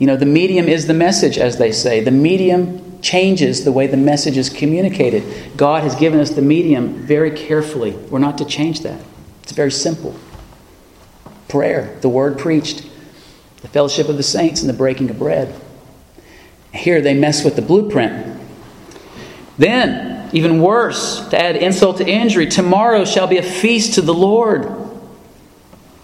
You 0.00 0.08
know, 0.08 0.16
the 0.16 0.26
medium 0.26 0.66
is 0.66 0.88
the 0.88 0.94
message, 0.94 1.38
as 1.38 1.58
they 1.58 1.70
say. 1.70 2.00
The 2.00 2.10
medium 2.10 2.93
changes 3.04 3.64
the 3.64 3.70
way 3.70 3.86
the 3.86 3.96
message 3.96 4.36
is 4.36 4.48
communicated. 4.48 5.56
God 5.56 5.84
has 5.84 5.94
given 5.94 6.18
us 6.18 6.30
the 6.30 6.42
medium 6.42 6.94
very 7.06 7.30
carefully. 7.30 7.92
We're 7.92 8.18
not 8.18 8.38
to 8.38 8.44
change 8.44 8.80
that. 8.80 9.00
It's 9.42 9.52
very 9.52 9.70
simple 9.70 10.18
prayer, 11.48 11.96
the 12.00 12.08
word 12.08 12.36
preached, 12.36 12.84
the 13.60 13.68
fellowship 13.68 14.08
of 14.08 14.16
the 14.16 14.22
saints, 14.24 14.60
and 14.60 14.68
the 14.68 14.74
breaking 14.74 15.08
of 15.10 15.18
bread. 15.18 15.54
Here 16.72 17.00
they 17.00 17.14
mess 17.14 17.44
with 17.44 17.54
the 17.54 17.62
blueprint. 17.62 18.40
Then, 19.56 20.30
even 20.32 20.60
worse, 20.60 21.20
to 21.28 21.40
add 21.40 21.54
insult 21.54 21.98
to 21.98 22.08
injury, 22.08 22.48
tomorrow 22.48 23.04
shall 23.04 23.28
be 23.28 23.38
a 23.38 23.42
feast 23.42 23.94
to 23.94 24.00
the 24.02 24.14
Lord. 24.14 24.64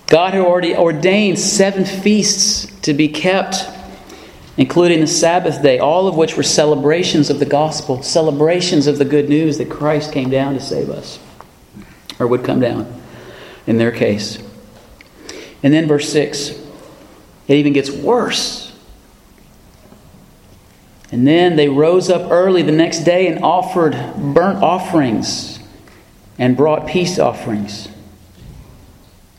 God 0.06 0.34
had 0.34 0.42
already 0.42 0.76
ordained 0.76 1.38
seven 1.38 1.84
feasts 1.84 2.66
to 2.82 2.94
be 2.94 3.08
kept, 3.08 3.56
including 4.60 5.00
the 5.00 5.06
Sabbath 5.06 5.62
day, 5.62 5.78
all 5.78 6.06
of 6.06 6.16
which 6.16 6.36
were 6.36 6.42
celebrations 6.42 7.30
of 7.30 7.38
the 7.38 7.46
gospel, 7.46 8.02
celebrations 8.02 8.86
of 8.86 8.98
the 8.98 9.06
good 9.06 9.26
news 9.26 9.56
that 9.56 9.70
Christ 9.70 10.12
came 10.12 10.28
down 10.28 10.52
to 10.52 10.60
save 10.60 10.90
us, 10.90 11.18
or 12.18 12.26
would 12.26 12.44
come 12.44 12.60
down 12.60 13.02
in 13.66 13.78
their 13.78 13.90
case. 13.90 14.38
And 15.62 15.72
then, 15.72 15.88
verse 15.88 16.12
6 16.12 16.50
It 17.48 17.54
even 17.54 17.72
gets 17.72 17.90
worse. 17.90 18.76
And 21.10 21.26
then 21.26 21.56
they 21.56 21.70
rose 21.70 22.10
up 22.10 22.30
early 22.30 22.60
the 22.60 22.70
next 22.70 23.00
day 23.04 23.28
and 23.28 23.42
offered 23.42 23.92
burnt 24.14 24.62
offerings 24.62 25.58
and 26.38 26.54
brought 26.54 26.86
peace 26.86 27.18
offerings. 27.18 27.88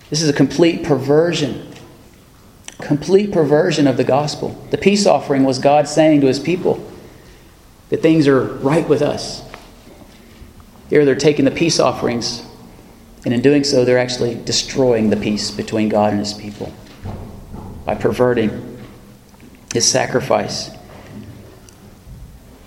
This 0.10 0.24
is 0.24 0.30
a 0.30 0.34
complete 0.34 0.84
perversion. 0.84 1.71
Complete 2.82 3.32
perversion 3.32 3.88
of 3.88 3.98
the 3.98 4.04
gospel. 4.04 4.50
The 4.72 4.78
peace 4.78 5.06
offering 5.06 5.44
was 5.44 5.60
God 5.60 5.88
saying 5.88 6.22
to 6.22 6.28
his 6.28 6.40
people 6.40 6.86
that 7.90 8.02
things 8.02 8.28
are 8.28 8.44
right 8.44 8.88
with 8.88 9.02
us. 9.02 9.44
Here 10.90 11.06
they're 11.06 11.16
taking 11.16 11.46
the 11.46 11.52
peace 11.52 11.80
offerings, 11.80 12.46
and 13.24 13.34
in 13.34 13.42
doing 13.42 13.64
so, 13.64 13.86
they're 13.86 14.00
actually 14.00 14.36
destroying 14.36 15.10
the 15.10 15.18
peace 15.18 15.52
between 15.52 15.90
God 15.90 16.12
and 16.12 16.20
his 16.20 16.34
people 16.34 16.74
by 17.86 17.96
perverting 17.96 18.78
his 19.74 19.88
sacrifice. 19.88 20.72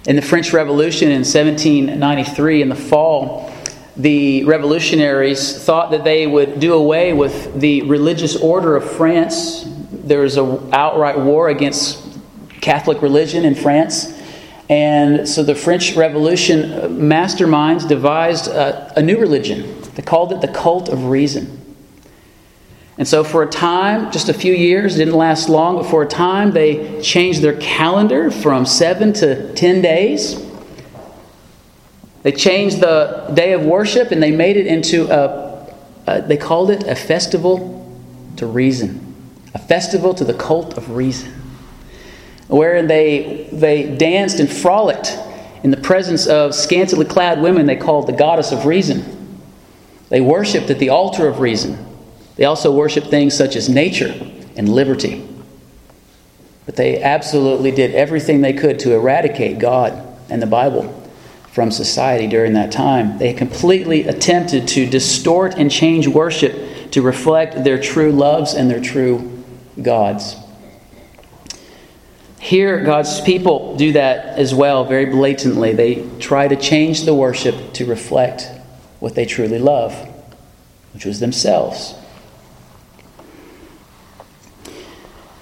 In 0.07 0.17
the 0.17 0.23
French 0.23 0.53
Revolution 0.53 1.09
in 1.09 1.21
1793, 1.21 2.63
in 2.63 2.69
the 2.69 2.75
fall, 2.75 3.51
the 3.97 4.45
revolutionaries 4.45 5.63
thought 5.65 5.91
that 5.93 6.05
they 6.05 6.27
would 6.27 6.61
do 6.61 6.75
away 6.75 7.13
with 7.13 7.59
the 7.59 7.83
religious 7.83 8.37
order 8.37 8.77
of 8.77 8.85
France. 8.85 9.65
There 10.09 10.21
was 10.21 10.37
an 10.37 10.73
outright 10.73 11.19
war 11.19 11.49
against 11.49 12.19
Catholic 12.61 13.03
religion 13.03 13.45
in 13.45 13.55
France. 13.55 14.13
And 14.69 15.29
so 15.29 15.43
the 15.43 15.55
French 15.55 15.95
Revolution 15.95 16.73
uh, 16.73 16.89
masterminds 16.89 17.87
devised 17.87 18.49
a, 18.49 18.93
a 18.97 19.03
new 19.03 19.19
religion. 19.19 19.83
They 19.95 20.03
called 20.03 20.33
it 20.33 20.41
the 20.41 20.49
cult 20.49 20.89
of 20.89 21.07
reason. 21.07 21.61
And 22.97 23.09
so, 23.09 23.25
for 23.25 23.43
a 23.43 23.49
time, 23.49 24.13
just 24.13 24.29
a 24.29 24.35
few 24.35 24.55
years, 24.55 24.97
didn't 24.97 25.15
last 25.15 25.49
long, 25.49 25.77
but 25.77 25.87
for 25.87 26.03
a 26.05 26.07
time, 26.07 26.53
they 26.53 27.03
changed 27.03 27.43
their 27.43 27.57
calendar 27.57 28.31
from 28.31 28.65
seven 28.65 29.13
to 29.15 29.53
ten 29.55 29.83
days. 29.83 30.41
They 32.23 32.31
changed 32.31 32.81
the 32.81 33.31
day 33.35 33.53
of 33.53 33.65
worship 33.65 34.13
and 34.13 34.23
they 34.23 34.31
made 34.31 34.57
it 34.57 34.67
into 34.67 35.11
a, 35.11 35.69
a 36.07 36.23
they 36.23 36.37
called 36.37 36.71
it 36.71 36.85
a 36.85 36.95
festival 36.95 37.85
to 38.37 38.47
reason, 38.47 39.04
a 39.55 39.59
festival 39.59 40.13
to 40.15 40.25
the 40.25 40.35
cult 40.35 40.77
of 40.77 40.91
reason, 40.91 41.33
wherein 42.49 42.89
they, 42.89 43.49
they 43.53 43.97
danced 43.97 44.41
and 44.41 44.51
frolicked 44.51 45.17
in 45.63 45.71
the 45.71 45.77
presence 45.77 46.27
of 46.27 46.55
scantily 46.55 47.07
clad 47.07 47.41
women 47.41 47.67
they 47.67 47.77
called 47.77 48.07
the 48.07 48.13
goddess 48.13 48.53
of 48.53 48.67
reason. 48.67 49.41
They 50.11 50.21
worshiped 50.21 50.69
at 50.71 50.79
the 50.79 50.91
altar 50.91 51.27
of 51.27 51.41
reason. 51.41 51.87
They 52.37 52.45
also 52.45 52.71
worshiped 52.71 53.07
things 53.07 53.35
such 53.35 53.57
as 53.57 53.69
nature 53.69 54.13
and 54.57 54.69
liberty. 54.69 55.27
But 56.67 56.77
they 56.77 57.03
absolutely 57.03 57.71
did 57.71 57.95
everything 57.95 58.41
they 58.41 58.53
could 58.53 58.79
to 58.81 58.95
eradicate 58.95 59.59
God 59.59 59.93
and 60.29 60.43
the 60.43 60.47
Bible 60.47 61.03
from 61.53 61.71
society 61.71 62.27
during 62.27 62.55
that 62.55 62.73
time. 62.73 63.19
They 63.19 63.33
completely 63.33 64.09
attempted 64.09 64.67
to 64.69 64.87
distort 64.87 65.55
and 65.55 65.71
change 65.71 66.09
worship 66.09 66.91
to 66.91 67.01
reflect 67.01 67.65
their 67.65 67.81
true 67.81 68.13
loves 68.13 68.55
and 68.55 68.69
their 68.69 68.81
true 68.81 69.34
gods. 69.83 70.37
Here, 72.39 72.85
God's 72.85 73.21
people 73.23 73.77
do 73.77 73.93
that 73.93 74.39
as 74.39 74.55
well 74.55 74.85
very 74.85 75.07
blatantly. 75.07 75.73
They 75.73 76.07
try 76.19 76.47
to 76.47 76.57
change 76.57 77.05
the 77.05 77.15
worship 77.15 77.73
to 77.75 77.87
reflect 77.87 78.49
what 79.01 79.15
they 79.15 79.25
truly 79.25 79.59
love, 79.59 79.95
which 80.93 81.07
was 81.07 81.21
themselves. 81.21 81.95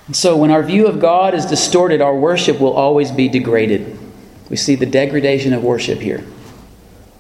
And 0.07 0.15
so, 0.15 0.37
when 0.37 0.51
our 0.51 0.63
view 0.63 0.87
of 0.87 1.01
God 1.01 1.35
is 1.35 1.47
distorted, 1.47 2.01
our 2.01 2.15
worship 2.15 2.61
will 2.61 2.73
always 2.73 3.11
be 3.11 3.29
degraded. 3.29 3.99
We 4.49 4.57
see 4.57 4.75
the 4.75 4.87
degradation 4.87 5.53
of 5.55 5.65
worship 5.65 5.99
here. 5.99 6.25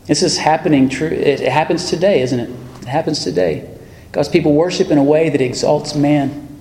This 0.06 0.22
is 0.22 0.36
happening 0.36 0.88
true. 0.88 1.08
It 1.08 1.40
happens 1.40 1.88
today, 1.88 2.22
isn't 2.22 2.38
it? 2.38 2.50
It 2.82 2.88
happens 2.88 3.24
today. 3.24 3.68
God's 4.10 4.28
people 4.28 4.52
worship 4.52 4.90
in 4.90 4.98
a 4.98 5.02
way 5.02 5.30
that 5.30 5.40
exalts 5.40 5.94
man. 5.94 6.51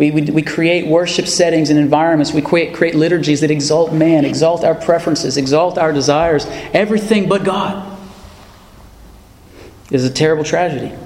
We, 0.00 0.10
we, 0.10 0.22
we 0.22 0.40
create 0.40 0.86
worship 0.86 1.26
settings 1.26 1.68
and 1.68 1.78
environments. 1.78 2.32
We 2.32 2.40
create, 2.40 2.74
create 2.74 2.94
liturgies 2.94 3.42
that 3.42 3.50
exalt 3.50 3.92
man, 3.92 4.24
exalt 4.24 4.64
our 4.64 4.74
preferences, 4.74 5.36
exalt 5.36 5.76
our 5.76 5.92
desires, 5.92 6.46
everything 6.72 7.28
but 7.28 7.44
God. 7.44 7.98
It 9.90 9.96
is 9.96 10.06
a 10.06 10.10
terrible 10.10 10.42
tragedy. 10.42 10.96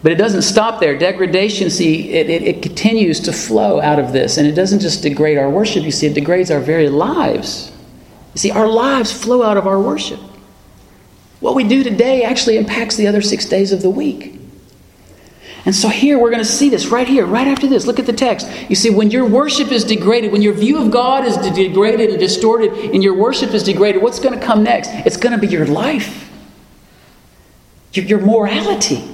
But 0.00 0.12
it 0.12 0.14
doesn't 0.14 0.42
stop 0.42 0.78
there. 0.78 0.96
Degradation, 0.96 1.70
see, 1.70 2.12
it, 2.12 2.30
it, 2.30 2.42
it, 2.42 2.62
continues 2.62 3.18
to 3.22 3.32
flow 3.32 3.80
out 3.80 3.98
of 3.98 4.12
this. 4.12 4.38
And 4.38 4.46
it 4.46 4.52
doesn't 4.52 4.78
just 4.78 5.02
degrade 5.02 5.38
our 5.38 5.50
worship, 5.50 5.82
you 5.82 5.90
see, 5.90 6.06
it 6.06 6.14
degrades 6.14 6.52
our 6.52 6.60
very 6.60 6.88
lives. 6.88 7.72
You 8.34 8.38
see, 8.38 8.50
our 8.52 8.68
lives 8.68 9.10
flow 9.10 9.42
out 9.42 9.56
of 9.56 9.66
our 9.66 9.80
worship. 9.80 10.20
What 11.40 11.56
we 11.56 11.64
do 11.64 11.82
today 11.82 12.22
actually 12.22 12.58
impacts 12.58 12.94
the 12.94 13.08
other 13.08 13.22
six 13.22 13.44
days 13.44 13.72
of 13.72 13.82
the 13.82 13.90
week. 13.90 14.37
And 15.68 15.76
so 15.76 15.90
here 15.90 16.18
we're 16.18 16.30
going 16.30 16.42
to 16.42 16.48
see 16.48 16.70
this 16.70 16.86
right 16.86 17.06
here, 17.06 17.26
right 17.26 17.46
after 17.46 17.66
this. 17.66 17.86
Look 17.86 17.98
at 17.98 18.06
the 18.06 18.12
text. 18.14 18.48
You 18.70 18.74
see, 18.74 18.88
when 18.88 19.10
your 19.10 19.26
worship 19.26 19.70
is 19.70 19.84
degraded, 19.84 20.32
when 20.32 20.40
your 20.40 20.54
view 20.54 20.78
of 20.78 20.90
God 20.90 21.26
is 21.26 21.36
degraded 21.36 22.08
and 22.08 22.18
distorted, 22.18 22.72
and 22.72 23.04
your 23.04 23.12
worship 23.12 23.52
is 23.52 23.64
degraded, 23.64 24.00
what's 24.00 24.18
going 24.18 24.32
to 24.32 24.42
come 24.42 24.62
next? 24.62 24.88
It's 25.04 25.18
going 25.18 25.38
to 25.38 25.38
be 25.38 25.46
your 25.46 25.66
life, 25.66 26.30
your, 27.92 28.06
your 28.06 28.20
morality. 28.20 29.06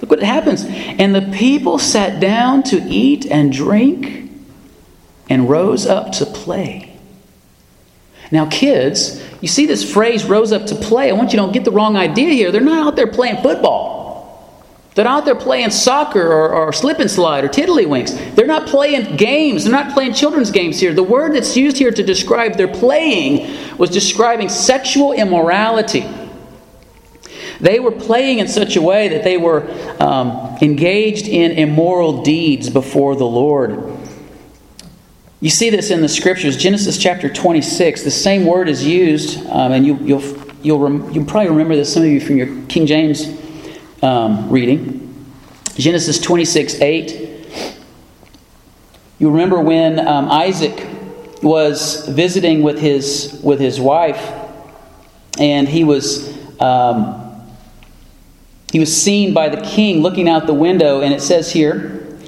Look 0.00 0.08
what 0.08 0.22
happens. 0.22 0.64
And 0.64 1.14
the 1.14 1.30
people 1.36 1.78
sat 1.78 2.18
down 2.18 2.62
to 2.62 2.78
eat 2.88 3.26
and 3.26 3.52
drink 3.52 4.30
and 5.28 5.50
rose 5.50 5.84
up 5.84 6.12
to 6.12 6.24
play. 6.24 6.98
Now, 8.32 8.48
kids, 8.48 9.22
you 9.42 9.48
see 9.48 9.66
this 9.66 9.92
phrase 9.92 10.24
rose 10.24 10.50
up 10.50 10.64
to 10.68 10.76
play. 10.76 11.10
I 11.10 11.12
want 11.12 11.34
you 11.34 11.38
to 11.38 11.44
don't 11.44 11.52
get 11.52 11.66
the 11.66 11.72
wrong 11.72 11.94
idea 11.94 12.30
here. 12.30 12.50
They're 12.50 12.62
not 12.62 12.86
out 12.86 12.96
there 12.96 13.06
playing 13.06 13.42
football. 13.42 14.03
They're 14.94 15.08
out 15.08 15.24
there 15.24 15.34
playing 15.34 15.70
soccer 15.70 16.22
or, 16.32 16.54
or 16.54 16.72
slip 16.72 17.00
and 17.00 17.10
slide 17.10 17.44
or 17.44 17.48
tiddlywinks. 17.48 18.36
They're 18.36 18.46
not 18.46 18.68
playing 18.68 19.16
games. 19.16 19.64
They're 19.64 19.72
not 19.72 19.92
playing 19.92 20.14
children's 20.14 20.52
games 20.52 20.78
here. 20.78 20.94
The 20.94 21.02
word 21.02 21.34
that's 21.34 21.56
used 21.56 21.78
here 21.78 21.90
to 21.90 22.02
describe 22.02 22.56
their 22.56 22.68
playing 22.68 23.76
was 23.76 23.90
describing 23.90 24.48
sexual 24.48 25.12
immorality. 25.12 26.08
They 27.60 27.80
were 27.80 27.90
playing 27.90 28.38
in 28.38 28.46
such 28.46 28.76
a 28.76 28.82
way 28.82 29.08
that 29.08 29.24
they 29.24 29.36
were 29.36 29.68
um, 30.00 30.58
engaged 30.62 31.26
in 31.26 31.52
immoral 31.52 32.22
deeds 32.22 32.70
before 32.70 33.16
the 33.16 33.26
Lord. 33.26 33.96
You 35.40 35.50
see 35.50 35.70
this 35.70 35.90
in 35.90 36.02
the 36.02 36.08
scriptures. 36.08 36.56
Genesis 36.56 36.98
chapter 36.98 37.28
26, 37.28 38.02
the 38.02 38.10
same 38.10 38.46
word 38.46 38.68
is 38.68 38.86
used, 38.86 39.44
um, 39.46 39.72
and 39.72 39.84
you, 39.84 39.96
you'll, 39.96 40.22
you'll, 40.62 41.10
you'll 41.12 41.24
probably 41.24 41.50
remember 41.50 41.74
this, 41.74 41.92
some 41.92 42.04
of 42.04 42.08
you 42.08 42.20
from 42.20 42.36
your 42.36 42.64
King 42.66 42.86
James 42.86 43.43
um, 44.04 44.50
reading. 44.50 45.00
Genesis 45.76 46.20
26, 46.20 46.80
8. 46.80 47.46
You 49.18 49.30
remember 49.30 49.60
when 49.60 49.98
um, 50.06 50.30
Isaac 50.30 50.86
was 51.42 52.06
visiting 52.08 52.62
with 52.62 52.78
his, 52.78 53.40
with 53.42 53.58
his 53.58 53.80
wife, 53.80 54.32
and 55.38 55.68
he 55.68 55.84
was 55.84 56.32
um, 56.60 57.20
he 58.70 58.78
was 58.78 58.94
seen 58.94 59.34
by 59.34 59.48
the 59.48 59.60
king 59.60 60.02
looking 60.02 60.28
out 60.28 60.46
the 60.46 60.54
window, 60.54 61.00
and 61.00 61.12
it 61.12 61.20
says 61.20 61.52
here, 61.52 62.18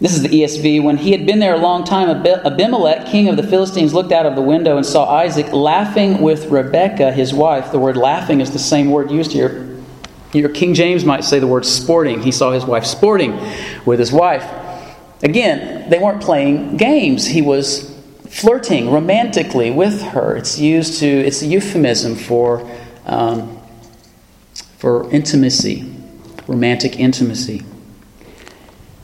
this 0.00 0.14
is 0.14 0.22
the 0.22 0.28
ESV, 0.28 0.82
when 0.82 0.96
he 0.96 1.12
had 1.12 1.26
been 1.26 1.38
there 1.38 1.54
a 1.54 1.58
long 1.58 1.84
time, 1.84 2.08
Abimelech, 2.08 3.06
king 3.06 3.28
of 3.28 3.36
the 3.36 3.42
Philistines, 3.42 3.94
looked 3.94 4.12
out 4.12 4.26
of 4.26 4.34
the 4.34 4.42
window 4.42 4.76
and 4.76 4.84
saw 4.84 5.08
Isaac 5.08 5.52
laughing 5.52 6.20
with 6.20 6.46
Rebekah, 6.46 7.12
his 7.12 7.32
wife. 7.32 7.72
The 7.72 7.78
word 7.78 7.96
laughing 7.96 8.40
is 8.40 8.50
the 8.50 8.58
same 8.58 8.90
word 8.90 9.10
used 9.10 9.32
here. 9.32 9.75
Your 10.36 10.48
King 10.48 10.74
James 10.74 11.04
might 11.04 11.24
say 11.24 11.38
the 11.38 11.46
word 11.46 11.64
sporting. 11.64 12.22
He 12.22 12.32
saw 12.32 12.52
his 12.52 12.64
wife 12.64 12.84
sporting 12.84 13.38
with 13.84 13.98
his 13.98 14.12
wife. 14.12 14.44
Again, 15.22 15.88
they 15.88 15.98
weren't 15.98 16.22
playing 16.22 16.76
games. 16.76 17.26
He 17.26 17.42
was 17.42 17.94
flirting 18.28 18.90
romantically 18.90 19.70
with 19.70 20.02
her. 20.02 20.36
It's 20.36 20.58
used 20.58 21.00
to, 21.00 21.06
it's 21.06 21.42
a 21.42 21.46
euphemism 21.46 22.16
for 22.16 22.68
um, 23.06 23.56
for 24.76 25.10
intimacy, 25.10 25.90
romantic 26.46 27.00
intimacy. 27.00 27.64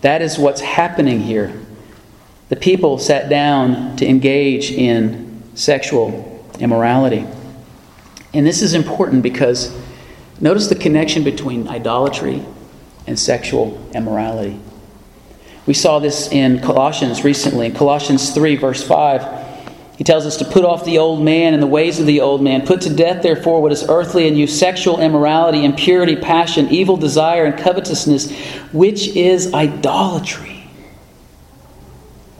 That 0.02 0.20
is 0.20 0.38
what's 0.38 0.60
happening 0.60 1.20
here. 1.20 1.58
The 2.50 2.56
people 2.56 2.98
sat 2.98 3.28
down 3.30 3.96
to 3.96 4.06
engage 4.06 4.70
in 4.70 5.42
sexual 5.54 6.46
immorality. 6.58 7.26
And 8.34 8.46
this 8.46 8.62
is 8.62 8.74
important 8.74 9.22
because 9.22 9.74
notice 10.42 10.66
the 10.66 10.74
connection 10.74 11.24
between 11.24 11.68
idolatry 11.68 12.44
and 13.06 13.18
sexual 13.18 13.80
immorality. 13.94 14.60
We 15.64 15.74
saw 15.74 16.00
this 16.00 16.30
in 16.30 16.58
Colossians 16.60 17.24
recently. 17.24 17.66
In 17.66 17.74
Colossians 17.74 18.34
3, 18.34 18.56
verse 18.56 18.82
5, 18.82 19.96
he 19.96 20.04
tells 20.04 20.26
us 20.26 20.36
to 20.38 20.44
put 20.44 20.64
off 20.64 20.84
the 20.84 20.98
old 20.98 21.22
man 21.22 21.54
and 21.54 21.62
the 21.62 21.68
ways 21.68 22.00
of 22.00 22.06
the 22.06 22.20
old 22.20 22.42
man. 22.42 22.66
Put 22.66 22.80
to 22.82 22.94
death, 22.94 23.22
therefore, 23.22 23.62
what 23.62 23.70
is 23.70 23.88
earthly 23.88 24.26
and 24.26 24.36
you 24.36 24.48
sexual 24.48 25.00
immorality, 25.00 25.64
impurity, 25.64 26.16
passion, 26.16 26.68
evil 26.70 26.96
desire, 26.96 27.44
and 27.44 27.56
covetousness, 27.56 28.32
which 28.72 29.08
is 29.08 29.54
idolatry. 29.54 30.68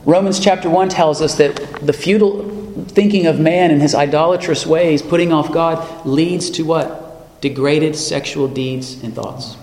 Romans 0.05 0.41
chapter 0.41 0.69
1 0.69 0.89
tells 0.89 1.23
us 1.23 1.37
that 1.37 1.55
the 1.87 1.93
futile 1.93 2.43
thinking 2.89 3.27
of 3.27 3.39
man 3.39 3.71
and 3.71 3.81
his 3.81 3.95
idolatrous 3.95 4.67
ways, 4.67 5.01
putting 5.01 5.33
off 5.33 5.53
God, 5.53 6.05
leads 6.05 6.51
to 6.51 6.65
what? 6.65 7.02
Degraded 7.43 7.95
sexual 7.95 8.49
deeds 8.49 9.03
and 9.03 9.15
thoughts. 9.15 9.57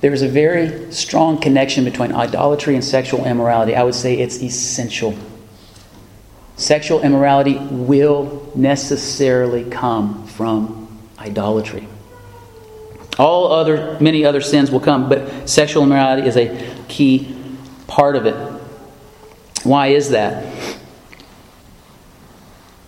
There 0.00 0.12
is 0.12 0.22
a 0.22 0.28
very 0.28 0.92
strong 0.92 1.40
connection 1.40 1.84
between 1.84 2.12
idolatry 2.12 2.74
and 2.74 2.84
sexual 2.84 3.24
immorality. 3.26 3.74
I 3.74 3.82
would 3.82 3.94
say 3.94 4.16
it's 4.18 4.42
essential. 4.42 5.14
Sexual 6.56 7.02
immorality 7.02 7.56
will 7.58 8.50
necessarily 8.54 9.64
come 9.64 10.26
from 10.26 10.98
idolatry. 11.18 11.88
All 13.18 13.52
other, 13.52 13.96
many 14.00 14.24
other 14.24 14.40
sins 14.40 14.70
will 14.70 14.80
come, 14.80 15.08
but 15.08 15.48
sexual 15.48 15.82
immorality 15.82 16.28
is 16.28 16.36
a 16.36 16.74
key 16.88 17.36
part 17.86 18.14
of 18.14 18.26
it. 18.26 18.34
Why 19.64 19.88
is 19.88 20.10
that? 20.10 20.44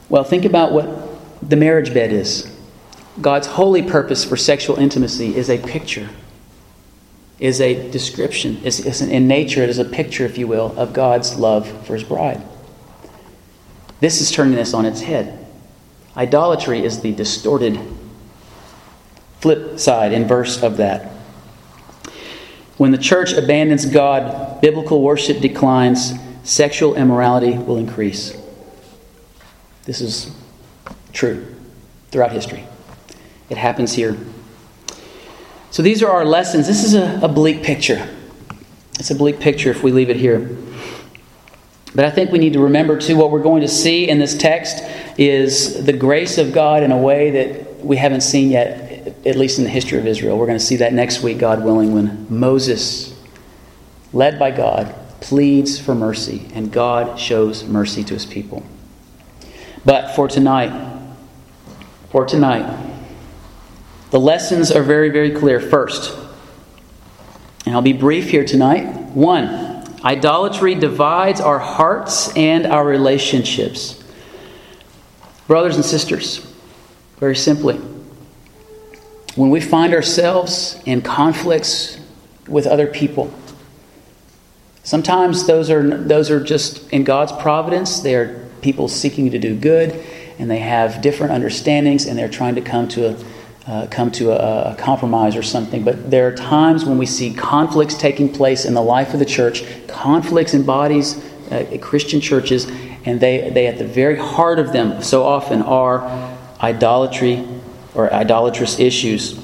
Well, 0.08 0.22
think 0.22 0.44
about 0.44 0.72
what 0.72 1.05
the 1.48 1.56
marriage 1.56 1.94
bed 1.94 2.12
is. 2.12 2.52
God's 3.20 3.46
holy 3.46 3.82
purpose 3.82 4.24
for 4.24 4.36
sexual 4.36 4.76
intimacy 4.76 5.36
is 5.36 5.48
a 5.48 5.58
picture, 5.58 6.08
is 7.38 7.60
a 7.60 7.90
description, 7.90 8.62
is, 8.64 8.84
is 8.84 9.00
in 9.00 9.26
nature, 9.26 9.62
it 9.62 9.70
is 9.70 9.78
a 9.78 9.84
picture, 9.84 10.24
if 10.24 10.36
you 10.36 10.46
will, 10.46 10.78
of 10.78 10.92
God's 10.92 11.36
love 11.36 11.86
for 11.86 11.94
his 11.94 12.04
bride. 12.04 12.42
This 14.00 14.20
is 14.20 14.30
turning 14.30 14.54
this 14.54 14.74
on 14.74 14.84
its 14.84 15.00
head. 15.00 15.46
Idolatry 16.16 16.84
is 16.84 17.00
the 17.00 17.12
distorted 17.12 17.78
flip 19.40 19.78
side, 19.78 20.12
inverse 20.12 20.62
of 20.62 20.76
that. 20.78 21.12
When 22.76 22.90
the 22.90 22.98
church 22.98 23.32
abandons 23.32 23.86
God, 23.86 24.60
biblical 24.60 25.00
worship 25.00 25.40
declines, 25.40 26.12
sexual 26.42 26.94
immorality 26.94 27.56
will 27.56 27.78
increase. 27.78 28.36
This 29.84 30.02
is 30.02 30.30
true 31.16 31.52
throughout 32.10 32.30
history. 32.30 32.64
It 33.48 33.56
happens 33.56 33.94
here. 33.94 34.16
So 35.70 35.82
these 35.82 36.02
are 36.02 36.10
our 36.10 36.24
lessons. 36.24 36.66
This 36.66 36.84
is 36.84 36.94
a, 36.94 37.20
a 37.22 37.28
bleak 37.28 37.62
picture. 37.62 38.08
It's 38.98 39.10
a 39.10 39.14
bleak 39.14 39.40
picture 39.40 39.70
if 39.70 39.82
we 39.82 39.90
leave 39.92 40.10
it 40.10 40.16
here. 40.16 40.56
But 41.94 42.04
I 42.04 42.10
think 42.10 42.30
we 42.30 42.38
need 42.38 42.52
to 42.52 42.60
remember, 42.60 42.98
too, 42.98 43.16
what 43.16 43.30
we're 43.30 43.42
going 43.42 43.62
to 43.62 43.68
see 43.68 44.08
in 44.08 44.18
this 44.18 44.36
text 44.36 44.84
is 45.18 45.84
the 45.84 45.92
grace 45.92 46.38
of 46.38 46.52
God 46.52 46.82
in 46.82 46.92
a 46.92 46.98
way 46.98 47.30
that 47.30 47.84
we 47.84 47.96
haven't 47.96 48.20
seen 48.20 48.50
yet, 48.50 49.16
at 49.26 49.36
least 49.36 49.58
in 49.58 49.64
the 49.64 49.70
history 49.70 49.98
of 49.98 50.06
Israel. 50.06 50.38
We're 50.38 50.46
going 50.46 50.58
to 50.58 50.64
see 50.64 50.76
that 50.76 50.92
next 50.92 51.22
week, 51.22 51.38
God 51.38 51.64
willing, 51.64 51.94
when 51.94 52.26
Moses, 52.28 53.18
led 54.12 54.38
by 54.38 54.50
God, 54.50 54.94
pleads 55.20 55.78
for 55.78 55.94
mercy, 55.94 56.48
and 56.54 56.70
God 56.70 57.18
shows 57.18 57.64
mercy 57.64 58.04
to 58.04 58.14
his 58.14 58.26
people. 58.26 58.62
But 59.84 60.14
for 60.14 60.28
tonight, 60.28 60.95
for 62.10 62.24
tonight, 62.24 62.94
the 64.10 64.20
lessons 64.20 64.70
are 64.70 64.82
very, 64.82 65.10
very 65.10 65.32
clear. 65.32 65.60
First, 65.60 66.16
and 67.64 67.74
I'll 67.74 67.82
be 67.82 67.92
brief 67.92 68.30
here 68.30 68.44
tonight. 68.44 68.86
One, 69.12 69.84
Idolatry 70.04 70.76
divides 70.76 71.40
our 71.40 71.58
hearts 71.58 72.34
and 72.36 72.64
our 72.64 72.84
relationships. 72.86 74.02
Brothers 75.48 75.74
and 75.74 75.84
sisters, 75.84 76.52
very 77.18 77.34
simply, 77.34 77.76
when 79.34 79.50
we 79.50 79.60
find 79.60 79.92
ourselves 79.92 80.80
in 80.86 81.02
conflicts 81.02 81.98
with 82.46 82.66
other 82.66 82.86
people, 82.86 83.34
sometimes 84.84 85.46
those 85.46 85.70
are, 85.70 85.98
those 85.98 86.30
are 86.30 86.40
just 86.40 86.88
in 86.92 87.02
God's 87.02 87.32
providence. 87.32 88.00
They 88.00 88.14
are 88.14 88.48
people 88.62 88.86
seeking 88.88 89.32
to 89.32 89.38
do 89.38 89.56
good, 89.56 90.04
and 90.38 90.50
they 90.50 90.58
have 90.58 91.02
different 91.02 91.32
understandings, 91.32 92.06
and 92.06 92.18
they're 92.18 92.28
trying 92.28 92.54
to 92.54 92.60
come 92.60 92.88
to 92.88 93.10
a 93.10 93.24
uh, 93.66 93.86
come 93.88 94.12
to 94.12 94.30
a, 94.30 94.72
a, 94.72 94.76
compromise 94.76 95.34
or 95.34 95.42
something. 95.42 95.82
But 95.82 96.08
there 96.08 96.28
are 96.28 96.32
times 96.32 96.84
when 96.84 96.98
we 96.98 97.06
see 97.06 97.34
conflicts 97.34 97.96
taking 97.96 98.32
place 98.32 98.64
in 98.64 98.74
the 98.74 98.82
life 98.82 99.12
of 99.12 99.18
the 99.18 99.24
church, 99.24 99.64
conflicts 99.88 100.54
in 100.54 100.62
bodies, 100.62 101.18
uh, 101.50 101.76
Christian 101.80 102.20
churches, 102.20 102.66
and 103.04 103.20
they, 103.20 103.50
they, 103.50 103.66
at 103.66 103.78
the 103.78 103.84
very 103.84 104.16
heart 104.16 104.60
of 104.60 104.72
them, 104.72 105.02
so 105.02 105.24
often 105.24 105.62
are 105.62 106.04
idolatry 106.60 107.44
or 107.94 108.12
idolatrous 108.12 108.78
issues. 108.78 109.36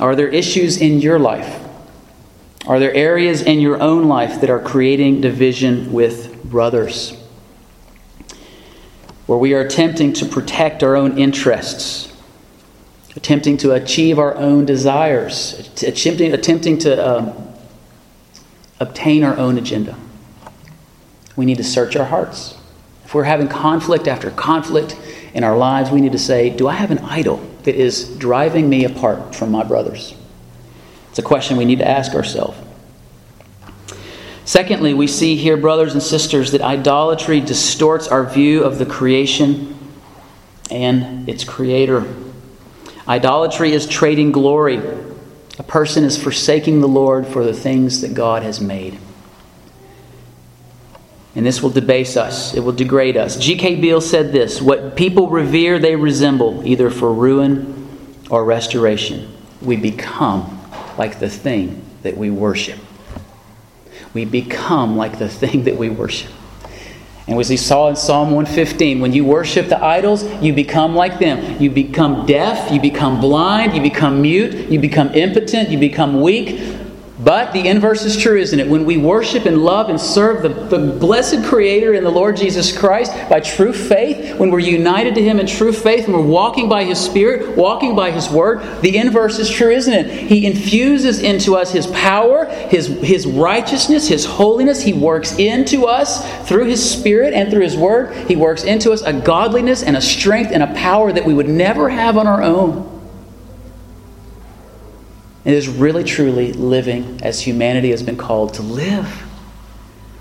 Are 0.00 0.14
there 0.14 0.28
issues 0.28 0.76
in 0.76 1.00
your 1.00 1.18
life? 1.18 1.62
Are 2.66 2.78
there 2.78 2.92
areas 2.92 3.42
in 3.42 3.60
your 3.60 3.80
own 3.80 4.08
life 4.08 4.40
that 4.40 4.50
are 4.50 4.58
creating 4.60 5.20
division 5.20 5.92
with 5.92 6.42
brothers? 6.44 7.16
Where 9.26 9.38
we 9.38 9.54
are 9.54 9.60
attempting 9.60 10.12
to 10.14 10.26
protect 10.26 10.82
our 10.82 10.96
own 10.96 11.18
interests 11.18 12.14
attempting 13.16 13.56
to 13.58 13.72
achieve 13.72 14.18
our 14.18 14.34
own 14.36 14.64
desires, 14.64 15.70
attempting, 15.82 16.32
attempting 16.32 16.78
to 16.78 17.08
um, 17.08 17.48
obtain 18.80 19.22
our 19.22 19.36
own 19.36 19.56
agenda. 19.56 19.96
We 21.36 21.44
need 21.44 21.58
to 21.58 21.64
search 21.64 21.96
our 21.96 22.04
hearts. 22.04 22.56
If 23.04 23.14
we're 23.14 23.24
having 23.24 23.48
conflict 23.48 24.08
after 24.08 24.30
conflict 24.30 24.96
in 25.32 25.44
our 25.44 25.56
lives, 25.56 25.90
we 25.90 26.00
need 26.00 26.12
to 26.12 26.18
say, 26.18 26.50
Do 26.50 26.68
I 26.68 26.74
have 26.74 26.90
an 26.90 26.98
idol 26.98 27.36
that 27.62 27.74
is 27.74 28.16
driving 28.18 28.68
me 28.68 28.84
apart 28.84 29.34
from 29.34 29.50
my 29.50 29.62
brothers? 29.62 30.14
It's 31.10 31.18
a 31.18 31.22
question 31.22 31.56
we 31.56 31.64
need 31.64 31.78
to 31.78 31.88
ask 31.88 32.14
ourselves. 32.14 32.58
Secondly, 34.44 34.92
we 34.92 35.06
see 35.06 35.36
here, 35.36 35.56
brothers 35.56 35.94
and 35.94 36.02
sisters, 36.02 36.52
that 36.52 36.60
idolatry 36.60 37.40
distorts 37.40 38.08
our 38.08 38.24
view 38.24 38.62
of 38.62 38.78
the 38.78 38.86
creation 38.86 39.76
and 40.70 41.28
its 41.28 41.44
creator. 41.44 42.06
Idolatry 43.08 43.72
is 43.72 43.86
trading 43.86 44.32
glory. 44.32 44.80
A 45.58 45.62
person 45.62 46.04
is 46.04 46.22
forsaking 46.22 46.80
the 46.80 46.88
Lord 46.88 47.26
for 47.26 47.44
the 47.44 47.54
things 47.54 48.00
that 48.02 48.14
God 48.14 48.42
has 48.42 48.60
made. 48.60 48.98
And 51.36 51.44
this 51.44 51.62
will 51.62 51.70
debase 51.70 52.16
us, 52.16 52.54
it 52.54 52.60
will 52.60 52.72
degrade 52.72 53.16
us. 53.16 53.36
G.K. 53.36 53.76
Beale 53.76 54.00
said 54.00 54.30
this 54.30 54.62
What 54.62 54.94
people 54.96 55.28
revere, 55.28 55.78
they 55.78 55.96
resemble, 55.96 56.66
either 56.66 56.90
for 56.90 57.12
ruin 57.12 57.88
or 58.30 58.44
restoration. 58.44 59.32
We 59.60 59.76
become 59.76 60.60
like 60.96 61.18
the 61.18 61.30
thing 61.30 61.84
that 62.02 62.16
we 62.16 62.30
worship. 62.30 62.78
We 64.14 64.24
become 64.24 64.96
like 64.96 65.18
the 65.18 65.28
thing 65.28 65.64
that 65.64 65.76
we 65.76 65.90
worship. 65.90 66.30
And 67.26 67.38
as 67.40 67.48
we 67.48 67.56
saw 67.56 67.88
in 67.88 67.96
Psalm 67.96 68.32
115, 68.32 69.00
when 69.00 69.12
you 69.14 69.24
worship 69.24 69.68
the 69.68 69.82
idols, 69.82 70.24
you 70.42 70.52
become 70.52 70.94
like 70.94 71.18
them. 71.18 71.60
You 71.60 71.70
become 71.70 72.26
deaf, 72.26 72.70
you 72.70 72.80
become 72.80 73.20
blind, 73.20 73.74
you 73.74 73.80
become 73.80 74.20
mute, 74.20 74.70
you 74.70 74.78
become 74.78 75.08
impotent, 75.14 75.70
you 75.70 75.78
become 75.78 76.20
weak. 76.20 76.60
But 77.24 77.54
the 77.54 77.68
inverse 77.68 78.04
is 78.04 78.18
true, 78.18 78.36
isn't 78.36 78.60
it? 78.60 78.68
When 78.68 78.84
we 78.84 78.98
worship 78.98 79.46
and 79.46 79.64
love 79.64 79.88
and 79.88 79.98
serve 79.98 80.42
the, 80.42 80.50
the 80.50 80.92
blessed 80.92 81.42
Creator 81.44 81.94
in 81.94 82.04
the 82.04 82.10
Lord 82.10 82.36
Jesus 82.36 82.76
Christ 82.76 83.12
by 83.30 83.40
true 83.40 83.72
faith, 83.72 84.38
when 84.38 84.50
we're 84.50 84.58
united 84.58 85.14
to 85.14 85.22
Him 85.22 85.40
in 85.40 85.46
true 85.46 85.72
faith 85.72 86.04
and 86.04 86.12
we're 86.12 86.20
walking 86.20 86.68
by 86.68 86.84
His 86.84 87.02
Spirit, 87.02 87.56
walking 87.56 87.96
by 87.96 88.10
His 88.10 88.28
Word, 88.28 88.82
the 88.82 88.98
inverse 88.98 89.38
is 89.38 89.48
true, 89.48 89.70
isn't 89.70 89.92
it? 89.94 90.10
He 90.28 90.44
infuses 90.44 91.20
into 91.20 91.56
us 91.56 91.72
His 91.72 91.86
power, 91.86 92.44
His, 92.68 92.88
His 93.00 93.26
righteousness, 93.26 94.06
His 94.06 94.26
holiness. 94.26 94.82
He 94.82 94.92
works 94.92 95.38
into 95.38 95.86
us 95.86 96.46
through 96.46 96.66
His 96.66 96.86
Spirit 96.86 97.32
and 97.32 97.50
through 97.50 97.62
His 97.62 97.76
Word. 97.76 98.14
He 98.28 98.36
works 98.36 98.64
into 98.64 98.92
us 98.92 99.00
a 99.00 99.14
godliness 99.14 99.82
and 99.82 99.96
a 99.96 100.02
strength 100.02 100.52
and 100.52 100.62
a 100.62 100.74
power 100.74 101.10
that 101.10 101.24
we 101.24 101.32
would 101.32 101.48
never 101.48 101.88
have 101.88 102.18
on 102.18 102.26
our 102.26 102.42
own. 102.42 102.93
It 105.44 105.52
is 105.52 105.68
really, 105.68 106.04
truly 106.04 106.52
living 106.52 107.20
as 107.22 107.40
humanity 107.40 107.90
has 107.90 108.02
been 108.02 108.16
called 108.16 108.54
to 108.54 108.62
live. 108.62 109.24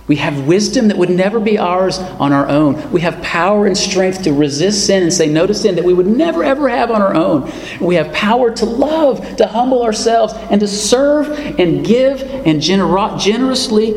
We 0.05 0.17
have 0.17 0.47
wisdom 0.47 0.89
that 0.89 0.97
would 0.97 1.09
never 1.09 1.39
be 1.39 1.57
ours 1.57 1.97
on 1.97 2.33
our 2.33 2.49
own. 2.49 2.91
We 2.91 3.01
have 3.01 3.21
power 3.21 3.65
and 3.65 3.77
strength 3.77 4.23
to 4.23 4.33
resist 4.33 4.85
sin 4.85 5.01
and 5.01 5.13
say 5.13 5.29
no 5.29 5.47
to 5.47 5.53
sin 5.53 5.75
that 5.75 5.85
we 5.85 5.93
would 5.93 6.07
never, 6.07 6.43
ever 6.43 6.67
have 6.67 6.91
on 6.91 7.01
our 7.01 7.15
own. 7.15 7.49
We 7.79 7.95
have 7.95 8.11
power 8.11 8.51
to 8.51 8.65
love, 8.65 9.37
to 9.37 9.47
humble 9.47 9.81
ourselves, 9.81 10.33
and 10.33 10.59
to 10.59 10.67
serve 10.67 11.29
and 11.57 11.85
give 11.85 12.21
and 12.21 12.59
gener- 12.59 13.17
generously 13.17 13.93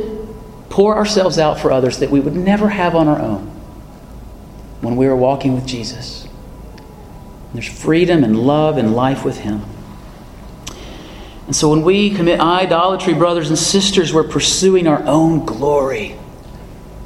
pour 0.70 0.96
ourselves 0.96 1.38
out 1.38 1.58
for 1.58 1.72
others 1.72 1.98
that 1.98 2.10
we 2.10 2.20
would 2.20 2.36
never 2.36 2.68
have 2.68 2.94
on 2.94 3.08
our 3.08 3.20
own 3.20 3.46
when 4.82 4.94
we 4.94 5.06
are 5.06 5.16
walking 5.16 5.54
with 5.54 5.66
Jesus. 5.66 6.28
There's 7.52 7.66
freedom 7.66 8.22
and 8.22 8.38
love 8.38 8.78
and 8.78 8.94
life 8.94 9.24
with 9.24 9.38
Him. 9.38 9.62
And 11.46 11.54
so 11.54 11.70
when 11.70 11.82
we 11.82 12.10
commit 12.10 12.40
idolatry, 12.40 13.14
brothers 13.14 13.48
and 13.48 13.58
sisters, 13.58 14.12
we're 14.12 14.28
pursuing 14.28 14.88
our 14.88 15.02
own 15.04 15.46
glory 15.46 16.16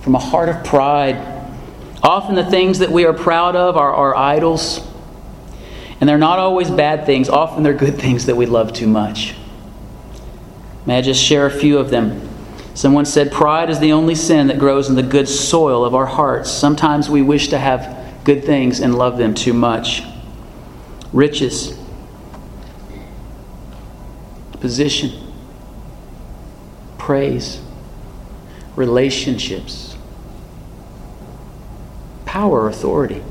from 0.00 0.14
a 0.14 0.18
heart 0.18 0.48
of 0.48 0.64
pride. 0.64 1.16
Often 2.02 2.36
the 2.36 2.46
things 2.46 2.78
that 2.78 2.90
we 2.90 3.04
are 3.04 3.12
proud 3.12 3.54
of 3.54 3.76
are 3.76 3.92
our 3.92 4.16
idols. 4.16 4.80
And 6.00 6.08
they're 6.08 6.16
not 6.16 6.38
always 6.38 6.70
bad 6.70 7.04
things, 7.04 7.28
often 7.28 7.62
they're 7.62 7.74
good 7.74 7.98
things 8.00 8.26
that 8.26 8.36
we 8.36 8.46
love 8.46 8.72
too 8.72 8.86
much. 8.86 9.34
May 10.86 10.98
I 10.98 11.02
just 11.02 11.22
share 11.22 11.44
a 11.44 11.50
few 11.50 11.78
of 11.78 11.90
them? 11.90 12.26
Someone 12.74 13.04
said, 13.04 13.30
Pride 13.30 13.68
is 13.68 13.78
the 13.78 13.92
only 13.92 14.14
sin 14.14 14.46
that 14.46 14.58
grows 14.58 14.88
in 14.88 14.94
the 14.94 15.02
good 15.02 15.28
soil 15.28 15.84
of 15.84 15.94
our 15.94 16.06
hearts. 16.06 16.50
Sometimes 16.50 17.10
we 17.10 17.20
wish 17.20 17.48
to 17.48 17.58
have 17.58 18.24
good 18.24 18.44
things 18.44 18.80
and 18.80 18.96
love 18.96 19.18
them 19.18 19.34
too 19.34 19.52
much. 19.52 20.02
Riches, 21.12 21.76
position, 24.60 25.32
praise, 26.98 27.60
relationships, 28.76 29.96
power, 32.24 32.68
authority. 32.68 33.22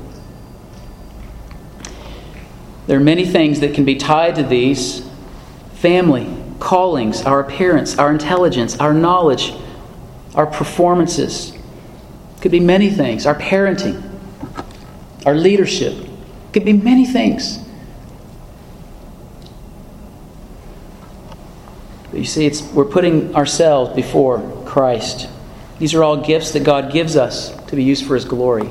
There 2.86 2.98
are 2.98 3.02
many 3.02 3.24
things 3.24 3.60
that 3.60 3.74
can 3.74 3.84
be 3.84 3.94
tied 3.94 4.34
to 4.36 4.42
these 4.42 5.08
family, 5.74 6.36
callings, 6.58 7.22
our 7.22 7.40
appearance, 7.40 7.98
our 7.98 8.10
intelligence, 8.10 8.76
our 8.78 8.92
knowledge, 8.92 9.54
our 10.34 10.46
performances. 10.46 11.52
Could 12.40 12.52
be 12.52 12.60
many 12.60 12.90
things. 12.90 13.26
Our 13.26 13.34
parenting, 13.34 14.02
our 15.24 15.34
leadership. 15.34 16.06
Could 16.52 16.64
be 16.64 16.72
many 16.72 17.06
things. 17.06 17.58
But 22.10 22.18
you 22.18 22.24
see, 22.24 22.46
it's, 22.46 22.62
we're 22.62 22.84
putting 22.84 23.34
ourselves 23.34 23.94
before 23.94 24.40
Christ. 24.66 25.28
These 25.78 25.94
are 25.94 26.02
all 26.02 26.16
gifts 26.16 26.50
that 26.52 26.64
God 26.64 26.92
gives 26.92 27.16
us 27.16 27.54
to 27.66 27.76
be 27.76 27.84
used 27.84 28.06
for 28.06 28.14
His 28.14 28.24
glory. 28.24 28.68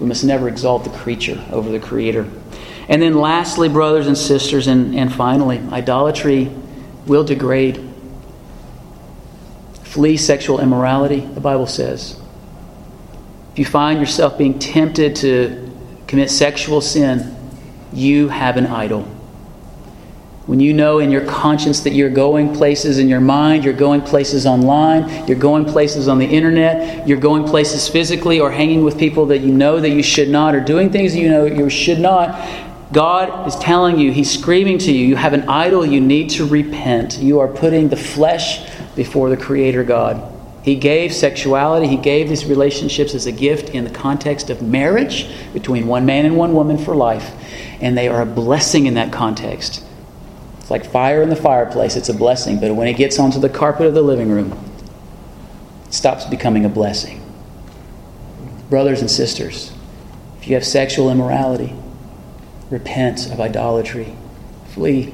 We 0.00 0.06
must 0.06 0.24
never 0.24 0.48
exalt 0.48 0.84
the 0.84 0.90
creature 0.90 1.44
over 1.52 1.70
the 1.70 1.78
Creator. 1.78 2.28
And 2.88 3.00
then, 3.00 3.14
lastly, 3.14 3.68
brothers 3.68 4.06
and 4.06 4.16
sisters, 4.16 4.66
and, 4.66 4.94
and 4.94 5.12
finally, 5.12 5.58
idolatry 5.70 6.50
will 7.06 7.24
degrade. 7.24 7.80
Flee 9.82 10.16
sexual 10.16 10.60
immorality, 10.60 11.20
the 11.20 11.40
Bible 11.40 11.66
says. 11.66 12.20
If 13.52 13.58
you 13.58 13.64
find 13.64 14.00
yourself 14.00 14.36
being 14.36 14.58
tempted 14.58 15.16
to 15.16 15.70
commit 16.08 16.30
sexual 16.30 16.80
sin, 16.80 17.36
you 17.92 18.28
have 18.28 18.56
an 18.56 18.66
idol. 18.66 19.08
When 20.46 20.60
you 20.60 20.74
know 20.74 20.98
in 20.98 21.10
your 21.10 21.24
conscience 21.24 21.80
that 21.80 21.94
you're 21.94 22.10
going 22.10 22.54
places 22.54 22.98
in 22.98 23.08
your 23.08 23.20
mind, 23.20 23.64
you're 23.64 23.72
going 23.72 24.02
places 24.02 24.44
online, 24.44 25.26
you're 25.26 25.38
going 25.38 25.64
places 25.64 26.06
on 26.06 26.18
the 26.18 26.26
internet, 26.26 27.08
you're 27.08 27.18
going 27.18 27.44
places 27.44 27.88
physically 27.88 28.40
or 28.40 28.50
hanging 28.50 28.84
with 28.84 28.98
people 28.98 29.24
that 29.26 29.38
you 29.38 29.54
know 29.54 29.80
that 29.80 29.90
you 29.90 30.02
should 30.02 30.28
not, 30.28 30.54
or 30.54 30.60
doing 30.60 30.90
things 30.90 31.16
you 31.16 31.30
know 31.30 31.46
you 31.46 31.70
should 31.70 31.98
not, 31.98 32.38
God 32.92 33.48
is 33.48 33.56
telling 33.56 33.98
you, 33.98 34.12
He's 34.12 34.30
screaming 34.30 34.78
to 34.78 34.92
you, 34.92 35.06
you 35.06 35.16
have 35.16 35.32
an 35.32 35.48
idol, 35.48 35.84
you 35.84 36.00
need 36.00 36.28
to 36.30 36.46
repent. 36.46 37.18
You 37.18 37.40
are 37.40 37.48
putting 37.48 37.88
the 37.88 37.96
flesh 37.96 38.70
before 38.94 39.30
the 39.30 39.36
Creator 39.36 39.84
God. 39.84 40.30
He 40.62 40.76
gave 40.76 41.12
sexuality, 41.12 41.88
He 41.88 41.96
gave 41.96 42.28
these 42.28 42.44
relationships 42.44 43.14
as 43.14 43.24
a 43.26 43.32
gift 43.32 43.70
in 43.70 43.84
the 43.84 43.90
context 43.90 44.50
of 44.50 44.60
marriage 44.62 45.26
between 45.52 45.86
one 45.86 46.04
man 46.04 46.26
and 46.26 46.36
one 46.36 46.52
woman 46.52 46.76
for 46.78 46.94
life. 46.94 47.32
And 47.80 47.96
they 47.96 48.08
are 48.08 48.20
a 48.20 48.26
blessing 48.26 48.86
in 48.86 48.94
that 48.94 49.10
context. 49.10 49.84
It's 50.64 50.70
like 50.70 50.86
fire 50.86 51.20
in 51.20 51.28
the 51.28 51.36
fireplace, 51.36 51.94
it's 51.94 52.08
a 52.08 52.14
blessing. 52.14 52.58
But 52.58 52.74
when 52.74 52.88
it 52.88 52.94
gets 52.94 53.18
onto 53.18 53.38
the 53.38 53.50
carpet 53.50 53.86
of 53.86 53.92
the 53.92 54.00
living 54.00 54.30
room, 54.30 54.50
it 55.84 55.92
stops 55.92 56.24
becoming 56.24 56.64
a 56.64 56.70
blessing. 56.70 57.20
Brothers 58.70 59.02
and 59.02 59.10
sisters, 59.10 59.74
if 60.38 60.48
you 60.48 60.54
have 60.54 60.64
sexual 60.64 61.10
immorality, 61.10 61.74
repent 62.70 63.30
of 63.30 63.42
idolatry. 63.42 64.16
Flee. 64.68 65.12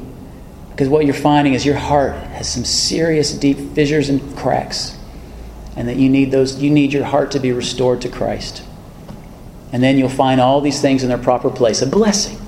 Because 0.71 0.89
what 0.89 1.05
you're 1.05 1.15
finding 1.15 1.55
is 1.55 1.67
your 1.67 1.75
heart 1.75 2.15
has 2.29 2.49
some 2.49 2.65
serious 2.65 3.33
deep 3.33 3.59
fissures 3.75 4.09
and 4.09 4.37
cracks. 4.37 4.97
And 5.75 5.89
that 5.89 5.97
you 5.97 6.09
need 6.09 6.31
those 6.31 6.63
you 6.63 6.71
need 6.71 6.93
your 6.93 7.03
heart 7.03 7.33
to 7.33 7.41
be 7.41 7.51
restored 7.51 8.03
to 8.03 8.09
Christ. 8.09 8.63
And 9.73 9.83
then 9.83 9.99
you'll 9.99 10.11
find 10.11 10.41
all 10.41 10.61
these 10.61 10.81
things 10.81 11.03
in 11.03 11.09
their 11.09 11.19
proper 11.19 11.51
place, 11.51 11.83
a 11.83 11.89
blessing. 11.89 12.40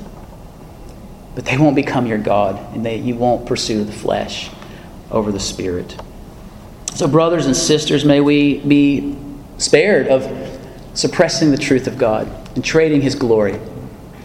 But 1.34 1.46
they 1.46 1.56
won't 1.56 1.76
become 1.76 2.06
your 2.06 2.18
God, 2.18 2.74
and 2.74 2.84
they, 2.84 2.96
you 2.96 3.14
won't 3.14 3.46
pursue 3.46 3.84
the 3.84 3.92
flesh 3.92 4.50
over 5.10 5.32
the 5.32 5.40
spirit. 5.40 5.96
So, 6.94 7.08
brothers 7.08 7.46
and 7.46 7.56
sisters, 7.56 8.04
may 8.04 8.20
we 8.20 8.58
be 8.60 9.16
spared 9.56 10.08
of 10.08 10.60
suppressing 10.94 11.50
the 11.50 11.56
truth 11.56 11.86
of 11.86 11.96
God 11.96 12.28
and 12.54 12.64
trading 12.64 13.00
his 13.00 13.14
glory 13.14 13.58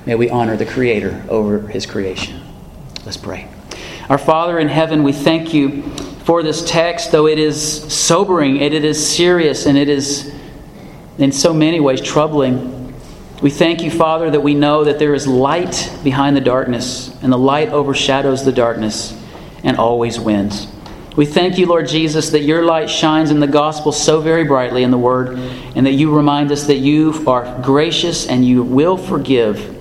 May 0.07 0.15
we 0.15 0.29
honor 0.29 0.55
the 0.55 0.65
Creator 0.65 1.25
over 1.27 1.67
His 1.67 1.85
creation. 1.85 2.39
Let's 3.03 3.17
pray. 3.17 3.49
Our 4.09 4.17
Father 4.17 4.57
in 4.57 4.69
heaven, 4.69 5.03
we 5.03 5.11
thank 5.11 5.53
you 5.53 5.81
for 6.23 6.43
this 6.43 6.63
text, 6.63 7.11
though 7.11 7.27
it 7.27 7.37
is 7.37 7.93
sobering 7.93 8.55
it 8.55 8.73
is 8.73 9.05
serious 9.05 9.65
and 9.65 9.77
it 9.77 9.89
is 9.89 10.33
in 11.17 11.33
so 11.33 11.53
many 11.53 11.81
ways 11.81 11.99
troubling. 11.99 12.76
We 13.41 13.51
thank 13.51 13.83
you, 13.83 13.91
Father, 13.91 14.31
that 14.31 14.41
we 14.41 14.55
know 14.55 14.83
that 14.85 14.97
there 14.97 15.13
is 15.13 15.27
light 15.27 15.93
behind 16.03 16.35
the 16.35 16.41
darkness, 16.41 17.15
and 17.21 17.31
the 17.31 17.37
light 17.37 17.69
overshadows 17.69 18.43
the 18.43 18.51
darkness 18.51 19.15
and 19.63 19.77
always 19.77 20.19
wins. 20.19 20.67
We 21.15 21.25
thank 21.25 21.57
you, 21.57 21.67
Lord 21.67 21.87
Jesus, 21.87 22.31
that 22.31 22.41
your 22.41 22.63
light 22.63 22.89
shines 22.89 23.29
in 23.29 23.39
the 23.39 23.47
gospel 23.47 23.91
so 23.91 24.21
very 24.21 24.43
brightly 24.43 24.83
in 24.83 24.91
the 24.91 24.97
Word, 24.97 25.37
and 25.75 25.85
that 25.85 25.93
you 25.93 26.15
remind 26.15 26.51
us 26.51 26.65
that 26.65 26.77
you 26.77 27.23
are 27.27 27.61
gracious 27.61 28.27
and 28.27 28.45
you 28.45 28.63
will 28.63 28.97
forgive 28.97 29.75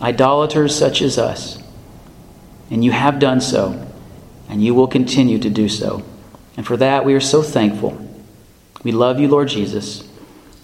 idolaters 0.00 0.74
such 0.74 1.02
as 1.02 1.18
us. 1.18 1.58
And 2.70 2.82
you 2.82 2.92
have 2.92 3.18
done 3.18 3.40
so, 3.40 3.86
and 4.48 4.64
you 4.64 4.74
will 4.74 4.88
continue 4.88 5.38
to 5.38 5.50
do 5.50 5.68
so. 5.68 6.02
And 6.56 6.66
for 6.66 6.76
that, 6.78 7.04
we 7.04 7.14
are 7.14 7.20
so 7.20 7.42
thankful. 7.42 7.98
We 8.82 8.92
love 8.92 9.20
you, 9.20 9.28
Lord 9.28 9.48
Jesus. 9.48 10.08